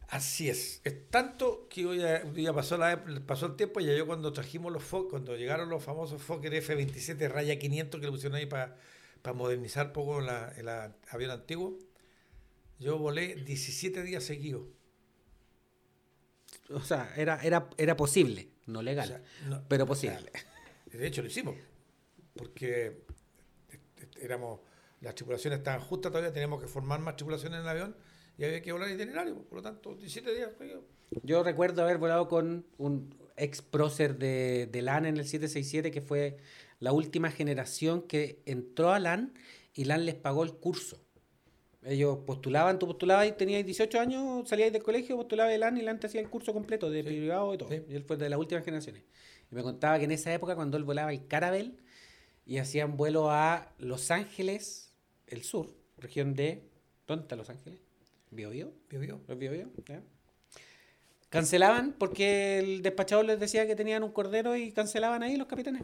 Así 0.09 0.49
es. 0.49 0.80
Es 0.86 1.09
tanto 1.11 1.67
que 1.69 1.86
hoy 1.86 1.99
ya, 1.99 2.23
ya 2.34 2.53
pasó, 2.53 2.78
la, 2.78 3.03
pasó 3.28 3.45
el 3.47 3.55
tiempo 3.57 3.80
y 3.82 3.86
ya 3.86 3.93
yo 3.95 4.07
cuando 4.07 4.32
trajimos 4.32 4.71
los 4.71 4.82
Fokker, 4.84 5.09
cuando 5.11 5.36
llegaron 5.36 5.69
los 5.69 5.84
famosos 5.84 6.21
Fokker 6.21 6.53
F-27 6.55 7.30
raya 7.30 7.59
500 7.59 7.99
que 7.99 8.05
le 8.05 8.11
pusieron 8.11 8.38
ahí 8.38 8.45
para 8.45 8.75
modernizar 9.36 9.88
un 9.88 9.93
poco 9.93 10.21
la- 10.21 10.53
el 10.57 10.67
avión 10.69 11.32
antiguo, 11.32 11.78
yo 12.80 12.97
volé 12.97 13.36
17 13.36 14.03
días 14.03 14.23
seguidos. 14.23 14.67
O 16.69 16.82
sea, 16.82 17.13
era, 17.15 17.41
era, 17.43 17.69
era 17.78 17.95
posible, 17.95 18.49
no 18.65 18.80
O 18.80 18.82
legal, 18.82 19.07
sea, 19.07 19.21
no- 19.47 19.63
pero 19.67 19.86
posible. 19.86 20.32
de 20.91 21.07
hecho 21.07 21.21
lo 21.21 21.28
hicimos, 21.28 21.55
porque 22.36 23.03
éramos, 24.21 24.59
las 25.01 25.15
tripulaciones 25.15 25.59
estaban 25.59 25.82
justas 25.82 26.11
todavía, 26.11 26.34
teníamos 26.34 26.61
que 26.61 26.67
formar 26.67 26.99
más 26.99 27.15
tripulaciones 27.15 27.57
en 27.59 27.63
el 27.63 27.69
avión 27.69 27.95
y 28.38 28.43
había 28.43 28.61
que 28.61 28.71
volar 28.71 28.89
itinerario, 28.91 29.36
por 29.43 29.57
lo 29.57 29.61
tanto 29.61 29.95
17 29.95 30.34
días 30.36 30.51
seguidos. 30.57 30.84
Yo 31.23 31.41
recuerdo 31.43 31.84
haber 31.84 31.97
volado 31.99 32.28
con 32.28 32.65
un 32.78 33.15
ex 33.38 33.61
prócer 33.61 34.17
de, 34.17 34.67
de 34.69 34.82
LAN 34.82 35.05
en 35.05 35.17
el 35.17 35.23
767, 35.25 35.89
que 35.91 36.01
fue 36.01 36.38
la 36.80 36.91
última 36.91 37.32
generación 37.32 38.01
que 38.01 38.41
entró 38.45 38.91
a 38.91 38.99
LAN 38.99 39.34
y 39.73 39.86
LAN 39.86 40.05
les 40.05 40.15
pagó 40.15 40.43
el 40.43 40.53
curso. 40.55 41.01
Ellos 41.88 42.17
postulaban, 42.25 42.79
tú 42.79 42.85
postulabas 42.85 43.27
y 43.27 43.31
tenías 43.31 43.65
18 43.65 43.99
años, 43.99 44.49
salías 44.49 44.73
del 44.73 44.83
colegio, 44.83 45.15
postulabas 45.15 45.53
de 45.53 45.57
LAN 45.57 45.77
y 45.77 45.81
LAN 45.81 45.99
te 46.01 46.07
hacía 46.07 46.19
el 46.19 46.29
curso 46.29 46.53
completo 46.53 46.89
de 46.89 47.01
Sí. 47.01 47.07
privado 47.07 47.53
y 47.53 47.57
todo. 47.57 47.69
Sí. 47.69 47.81
Y 47.89 47.95
él 47.95 48.03
fue 48.03 48.17
de 48.17 48.29
las 48.29 48.38
últimas 48.38 48.65
generaciones. 48.65 49.03
Y 49.49 49.55
me 49.55 49.63
contaba 49.63 49.97
que 49.97 50.03
en 50.03 50.11
esa 50.11 50.33
época, 50.33 50.55
cuando 50.55 50.75
él 50.75 50.83
volaba 50.83 51.13
el 51.13 51.25
Caravelle 51.27 51.73
y 52.45 52.57
hacían 52.57 52.97
vuelo 52.97 53.31
a 53.31 53.71
Los 53.77 54.11
Ángeles, 54.11 54.93
el 55.27 55.43
sur, 55.43 55.73
región 55.97 56.33
de. 56.35 56.63
¿Dónde 57.07 57.23
está 57.23 57.38
Los 57.38 57.49
Ángeles? 57.49 57.79
¿Bio 58.31 58.49
Bio? 58.49 58.73
¿Vio, 58.89 58.99
vio? 58.99 59.21
¿Los 59.25 59.39
yo? 59.39 59.83
¿Ya? 59.85 60.01
Cancelaban 61.29 61.93
porque 61.97 62.59
el 62.59 62.81
despachador 62.81 63.25
les 63.25 63.39
decía 63.39 63.65
que 63.65 63.75
tenían 63.75 64.03
un 64.03 64.11
cordero 64.11 64.55
y 64.55 64.71
cancelaban 64.71 65.23
ahí 65.23 65.38
los 65.38 65.47
capitanes. 65.47 65.83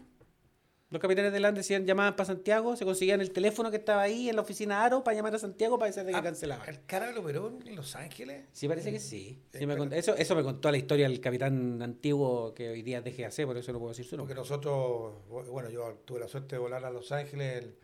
Los 0.94 1.02
capitanes 1.02 1.34
de 1.34 1.39
LAN 1.39 1.56
decían, 1.56 1.88
llamaban 1.88 2.16
para 2.16 2.28
Santiago, 2.28 2.76
se 2.76 2.86
conseguían 2.86 3.20
el 3.20 3.32
teléfono 3.32 3.72
que 3.72 3.78
estaba 3.78 4.04
ahí 4.04 4.30
en 4.30 4.36
la 4.36 4.44
oficina 4.44 4.84
Aro 4.86 5.04
para 5.04 5.16
llamar 5.18 5.34
a 5.34 5.39
Santiago 5.39 5.80
para 5.80 5.88
decir 5.88 6.04
de 6.04 6.12
que 6.12 6.18
Ah, 6.20 6.22
cancelaban. 6.22 6.70
¿El 6.70 6.86
Carabel 6.86 7.18
operó 7.18 7.58
en 7.66 7.76
Los 7.76 7.96
Ángeles? 7.96 8.46
Sí, 8.52 8.68
parece 8.68 8.91
que 8.91 9.00
sí. 9.00 9.41
Me 9.54 9.76
cont- 9.76 9.91
eso, 9.94 10.16
eso 10.16 10.36
me 10.36 10.44
contó 10.44 10.70
la 10.70 10.78
historia 10.78 11.10
del 11.10 11.20
capitán 11.20 11.82
antiguo 11.82 12.54
que 12.54 12.70
hoy 12.70 12.84
día 12.84 13.00
es 13.00 13.04
DGAC, 13.06 13.44
por 13.48 13.58
eso 13.58 13.74
no 13.74 13.80
puedo 13.80 13.89
decir 13.89 14.06
su 14.06 14.12
Porque 14.18 14.36
nombre. 14.36 14.36
nosotros, 14.36 15.16
bueno, 15.50 15.72
yo 15.72 15.96
tuve 16.06 16.20
la 16.20 16.28
suerte 16.28 16.58
de 16.58 16.60
volar 16.60 16.86
a 16.86 16.91
Los 16.91 17.12
Ángeles, 17.12 17.64
el- 17.64 17.76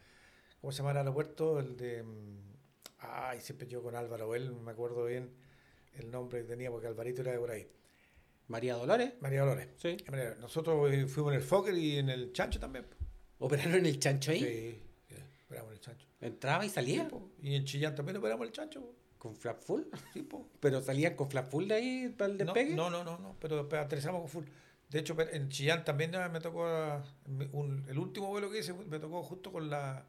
¿cómo 0.61 0.71
se 0.71 0.77
llama 0.77 0.91
el 0.91 0.97
aeropuerto? 0.97 1.59
El 1.59 1.75
de... 1.77 2.03
mm, 2.03 2.37
Ay, 2.99 3.41
siempre 3.41 3.67
yo 3.67 3.81
con 3.81 3.95
Álvaro, 3.95 4.35
él 4.35 4.51
me 4.53 4.69
acuerdo 4.71 5.05
bien 5.05 5.31
el 5.95 6.11
nombre 6.11 6.41
que 6.43 6.47
tenía, 6.47 6.69
porque 6.69 6.85
Alvarito 6.85 7.21
era 7.23 7.31
de 7.31 7.39
por 7.39 7.49
ahí. 7.49 7.67
María 8.49 8.75
Dolores, 8.75 9.13
María 9.19 9.41
Dolores. 9.41 9.67
sí. 9.77 9.97
Nosotros 10.39 10.91
eh, 10.93 11.07
fuimos 11.07 11.33
en 11.33 11.39
el 11.39 11.43
Fokker 11.43 11.73
y 11.75 11.97
en 11.97 12.09
el 12.09 12.33
Chancho 12.33 12.59
también. 12.59 12.85
Operaron 13.39 13.75
en 13.75 13.85
el 13.85 13.99
chancho 13.99 14.31
ahí. 14.31 14.39
Sí, 14.39 15.15
sí, 15.15 15.21
operamos 15.47 15.73
el 15.73 15.79
Chancho. 15.79 16.05
Entraba 16.21 16.65
y 16.65 16.69
salía 16.69 17.03
Sí, 17.03 17.09
po. 17.09 17.29
y 17.41 17.55
en 17.55 17.65
Chillán 17.65 17.95
también 17.95 18.17
operamos 18.17 18.45
el 18.45 18.51
Chancho. 18.53 18.81
po. 18.81 18.93
con 19.17 19.35
flap 19.35 19.61
full. 19.63 19.81
Sí, 20.13 20.21
po. 20.21 20.47
Pero 20.59 20.81
salían 20.81 21.15
con 21.15 21.29
flap 21.29 21.49
full 21.49 21.67
de 21.67 21.73
ahí 21.75 22.09
para 22.17 22.31
el 22.31 22.37
despegue. 22.37 22.75
no, 22.75 22.89
no, 22.89 23.03
no, 23.03 23.17
no, 23.17 23.35
pero, 23.39 23.67
pero 23.67 23.81
aterrizamos 23.81 24.21
con 24.21 24.29
full. 24.29 24.43
De 24.89 24.99
hecho, 24.99 25.15
en 25.19 25.49
Chillán 25.49 25.83
también 25.85 26.15
ah, 26.15 26.29
me 26.29 26.39
tocó, 26.41 26.63
un- 27.51 27.85
el 27.87 27.97
último 27.99 28.27
vuelo 28.29 28.49
que 28.49 28.59
hice 28.59 28.73
me 28.73 28.97
tocó 28.99 29.21
justo 29.23 29.51
con 29.51 29.69
la, 29.69 30.05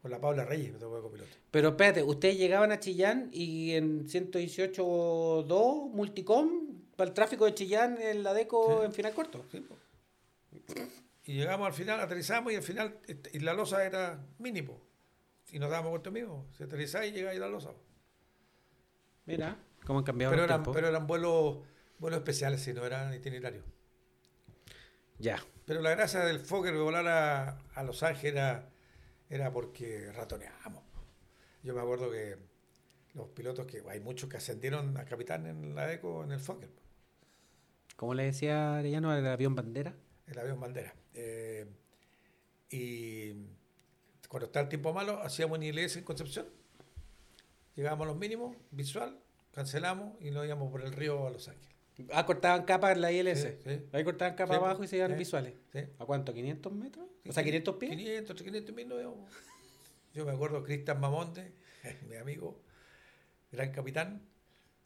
con 0.00 0.10
la 0.10 0.20
Paula 0.20 0.44
Reyes, 0.44 0.72
me 0.72 0.78
tocó 0.78 0.96
de 0.96 1.02
copiloto. 1.02 1.30
Pero 1.50 1.70
espérate, 1.70 2.02
ustedes 2.02 2.36
llegaban 2.38 2.70
a 2.70 2.78
Chillán 2.78 3.28
y 3.32 3.72
en 3.72 4.06
118.2 4.08 5.90
Multicom 5.90 6.68
para 6.96 7.08
el 7.08 7.14
tráfico 7.14 7.44
de 7.46 7.54
Chillán 7.54 7.98
en 8.00 8.22
la 8.22 8.32
DECO 8.34 8.80
Sí. 8.80 8.86
en 8.86 8.92
final 8.92 9.14
corto. 9.14 9.44
Sí, 9.50 9.60
po. 9.60 9.76
Y 11.24 11.34
llegamos 11.34 11.66
al 11.66 11.72
final, 11.72 12.00
aterrizamos 12.00 12.52
y 12.52 12.56
al 12.56 12.62
final 12.62 12.98
este, 13.06 13.30
y 13.36 13.40
la 13.40 13.54
losa 13.54 13.84
era 13.84 14.24
mínimo. 14.38 14.80
Y 15.50 15.58
nos 15.58 15.70
dábamos 15.70 15.90
cuenta 15.90 16.10
mismo. 16.10 16.46
Se 16.52 16.64
aterrizaba 16.64 17.06
y 17.06 17.12
llegaba 17.12 17.34
y 17.34 17.38
la 17.38 17.48
losa. 17.48 17.72
Mira, 19.26 19.56
cómo 19.86 20.00
han 20.00 20.04
cambiado 20.04 20.32
Pero 20.32 20.42
los 20.42 20.50
eran, 20.50 20.58
tiempos. 20.60 20.74
pero 20.74 20.88
eran 20.88 21.06
vuelos, 21.06 21.58
vuelos 21.98 22.18
especiales, 22.18 22.60
si 22.62 22.72
no 22.74 22.84
eran 22.84 23.14
itinerarios. 23.14 23.64
Ya. 25.18 25.42
Pero 25.64 25.80
la 25.80 25.90
gracia 25.90 26.20
del 26.20 26.40
Fokker 26.40 26.74
de 26.74 26.80
volar 26.80 27.06
a, 27.08 27.58
a 27.74 27.82
Los 27.84 28.02
Ángeles 28.02 28.34
era, 28.34 28.68
era 29.30 29.50
porque 29.50 30.12
ratoneábamos. 30.12 30.82
Yo 31.62 31.74
me 31.74 31.80
acuerdo 31.80 32.10
que 32.10 32.36
los 33.14 33.28
pilotos 33.28 33.66
que 33.66 33.82
hay 33.88 34.00
muchos 34.00 34.28
que 34.28 34.36
ascendieron 34.36 34.96
a 34.98 35.04
capitán 35.06 35.46
en 35.46 35.74
la 35.74 35.90
ECO 35.92 36.24
en 36.24 36.32
el 36.32 36.40
Fokker, 36.40 36.70
¿Cómo 37.96 38.12
le 38.12 38.24
decía 38.24 38.76
Arellano 38.76 39.10
al 39.12 39.24
avión 39.26 39.54
bandera? 39.54 39.94
el 40.26 40.38
avión 40.38 40.58
bandera. 40.58 40.92
Eh, 41.14 41.66
y 42.70 43.32
cuando 44.28 44.46
está 44.46 44.60
el 44.60 44.68
tiempo 44.68 44.92
malo, 44.92 45.20
hacíamos 45.20 45.58
un 45.58 45.64
ILS 45.64 45.96
en 45.96 46.04
Concepción. 46.04 46.46
Llegábamos 47.76 48.06
a 48.06 48.08
los 48.08 48.18
mínimos, 48.18 48.56
visual, 48.70 49.18
cancelamos 49.52 50.20
y 50.20 50.30
nos 50.30 50.44
íbamos 50.44 50.70
por 50.70 50.82
el 50.82 50.92
río 50.92 51.26
a 51.26 51.30
Los 51.30 51.48
Ángeles. 51.48 51.74
Ah, 52.12 52.26
cortaban 52.26 52.64
capas 52.64 52.92
en 52.96 53.00
la 53.02 53.12
ILS. 53.12 53.40
Sí, 53.40 53.48
sí. 53.64 53.86
Ahí 53.92 54.02
cortaban 54.02 54.34
capas 54.34 54.56
Sí, 54.56 54.64
abajo 54.64 54.84
y 54.84 54.88
se 54.88 54.96
iban 54.96 55.16
visuales. 55.16 55.54
¿A 55.98 56.04
cuánto? 56.04 56.34
¿500 56.34 56.72
metros? 56.72 57.06
O 57.28 57.32
sea, 57.32 57.44
500 57.44 57.76
pies. 57.76 57.90
500, 57.92 58.42
500 58.42 58.74
mil 58.74 58.88
no 58.88 59.00
íbamos. 59.00 59.30
Yo 60.12 60.24
me 60.24 60.32
acuerdo 60.32 60.62
Cristian 60.62 61.00
Mamonte, 61.00 61.52
mi 62.08 62.16
amigo, 62.16 62.60
gran 63.50 63.72
capitán, 63.72 64.22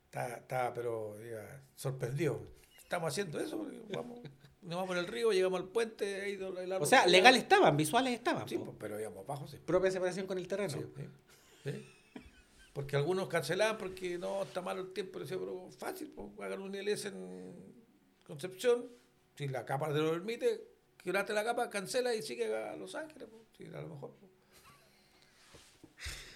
estaba, 0.07 0.37
estaba, 0.37 0.75
pero 0.75 1.17
diga, 1.19 1.63
sorprendido. 1.77 2.41
Estamos 2.83 3.13
haciendo 3.13 3.39
eso, 3.39 3.67
vamos, 3.91 4.21
nos 4.69 4.77
vamos 4.77 4.89
por 4.89 4.99
el 4.99 5.07
río, 5.07 5.33
llegamos 5.33 5.61
al 5.61 5.69
puente, 5.69 6.21
ahí 6.21 6.39
O 6.79 6.85
sea, 6.85 7.07
legal 7.07 7.35
estaban, 7.37 7.75
visuales 7.75 8.13
estaban. 8.13 8.47
Sí, 8.47 8.59
po. 8.59 8.67
pues, 8.67 8.77
pero 8.79 9.01
íbamos 9.01 9.27
bajo, 9.27 9.49
sí. 9.49 9.57
Propia 9.65 9.91
separación 9.91 10.27
con 10.27 10.37
el 10.37 10.47
terreno. 10.47 10.75
Sí, 10.75 10.85
sí, 10.95 11.03
sí. 11.65 11.87
Porque 12.75 12.95
algunos 12.95 13.29
cancelaban 13.29 13.79
porque 13.79 14.19
no, 14.19 14.43
está 14.43 14.61
malo 14.61 14.83
el 14.83 14.93
tiempo. 14.93 15.21
Decía, 15.21 15.39
pero 15.39 15.71
fácil, 15.71 16.13
pues, 16.15 16.29
hagan 16.41 16.61
un 16.61 16.75
ILS 16.75 17.07
en 17.07 17.55
Concepción. 18.27 18.91
Si 19.37 19.49
la 19.49 19.65
capa 19.65 19.89
te 19.91 20.01
lo 20.01 20.11
permite, 20.11 20.69
quebraste 21.03 21.33
la 21.33 21.45
capa, 21.45 21.71
cancela 21.71 22.15
y 22.15 22.21
sigue 22.21 22.55
a 22.55 22.77
Los 22.77 22.95
Ángeles. 22.95 23.27
Pues. 23.31 23.43
Sí, 23.57 23.75
a 23.75 23.81
lo 23.81 23.89
mejor. 23.89 24.13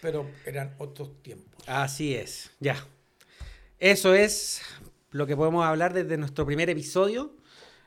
Pero 0.01 0.31
eran 0.47 0.75
otros 0.79 1.23
tiempos. 1.23 1.63
Así 1.69 2.15
es, 2.15 2.51
ya. 2.61 2.83
Eso 3.79 4.15
es 4.15 4.63
lo 5.11 5.27
que 5.27 5.37
podemos 5.37 5.67
hablar 5.67 5.93
desde 5.93 6.17
nuestro 6.17 6.47
primer 6.47 6.71
episodio. 6.71 7.37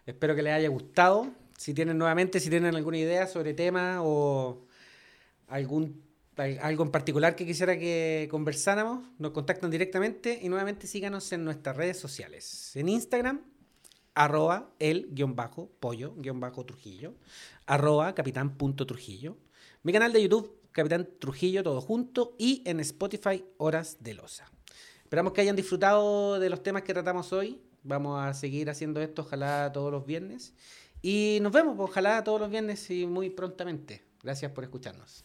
Espero 0.05 0.35
que 0.35 0.43
les 0.43 0.53
haya 0.53 0.69
gustado. 0.69 1.31
Si 1.57 1.73
tienen 1.73 1.97
nuevamente, 1.97 2.39
si 2.39 2.49
tienen 2.49 2.75
alguna 2.75 2.97
idea 2.97 3.27
sobre 3.27 3.53
tema 3.53 4.03
o 4.03 4.65
algún 5.47 6.03
algo 6.37 6.83
en 6.83 6.91
particular 6.91 7.35
que 7.35 7.45
quisiera 7.45 7.79
que 7.79 8.27
conversáramos, 8.29 9.05
nos 9.19 9.31
contactan 9.31 9.71
directamente 9.71 10.39
y 10.41 10.49
nuevamente 10.49 10.85
síganos 10.85 11.31
en 11.31 11.45
nuestras 11.45 11.77
redes 11.77 11.97
sociales. 11.97 12.75
En 12.75 12.89
Instagram, 12.89 13.41
arroba 14.13 14.69
el 14.79 15.07
guion 15.11 15.35
bajo 15.35 15.69
pollo 15.79 16.13
guion 16.17 16.39
bajo 16.39 16.65
Trujillo, 16.65 17.15
arroba 17.65 18.13
capitán 18.13 18.57
punto 18.57 18.85
Trujillo. 18.85 19.37
Mi 19.83 19.93
canal 19.93 20.11
de 20.11 20.23
YouTube, 20.23 20.59
Capitán 20.71 21.07
Trujillo, 21.19 21.63
todo 21.63 21.79
junto, 21.79 22.35
y 22.37 22.61
en 22.65 22.79
Spotify, 22.81 23.45
Horas 23.57 23.97
de 24.01 24.13
Losa. 24.15 24.51
Esperamos 25.03 25.31
que 25.31 25.41
hayan 25.41 25.55
disfrutado 25.55 26.39
de 26.39 26.49
los 26.49 26.63
temas 26.63 26.83
que 26.83 26.93
tratamos 26.93 27.31
hoy. 27.31 27.61
Vamos 27.86 28.19
a 28.19 28.33
seguir 28.33 28.69
haciendo 28.69 28.99
esto, 28.99 29.21
ojalá 29.21 29.71
todos 29.71 29.91
los 29.91 30.05
viernes. 30.05 30.53
Y 31.01 31.38
nos 31.41 31.51
vemos, 31.51 31.75
ojalá 31.77 32.23
todos 32.23 32.41
los 32.41 32.49
viernes 32.49 32.89
y 32.89 33.05
muy 33.05 33.29
prontamente. 33.29 34.03
Gracias 34.23 34.51
por 34.51 34.63
escucharnos. 34.63 35.23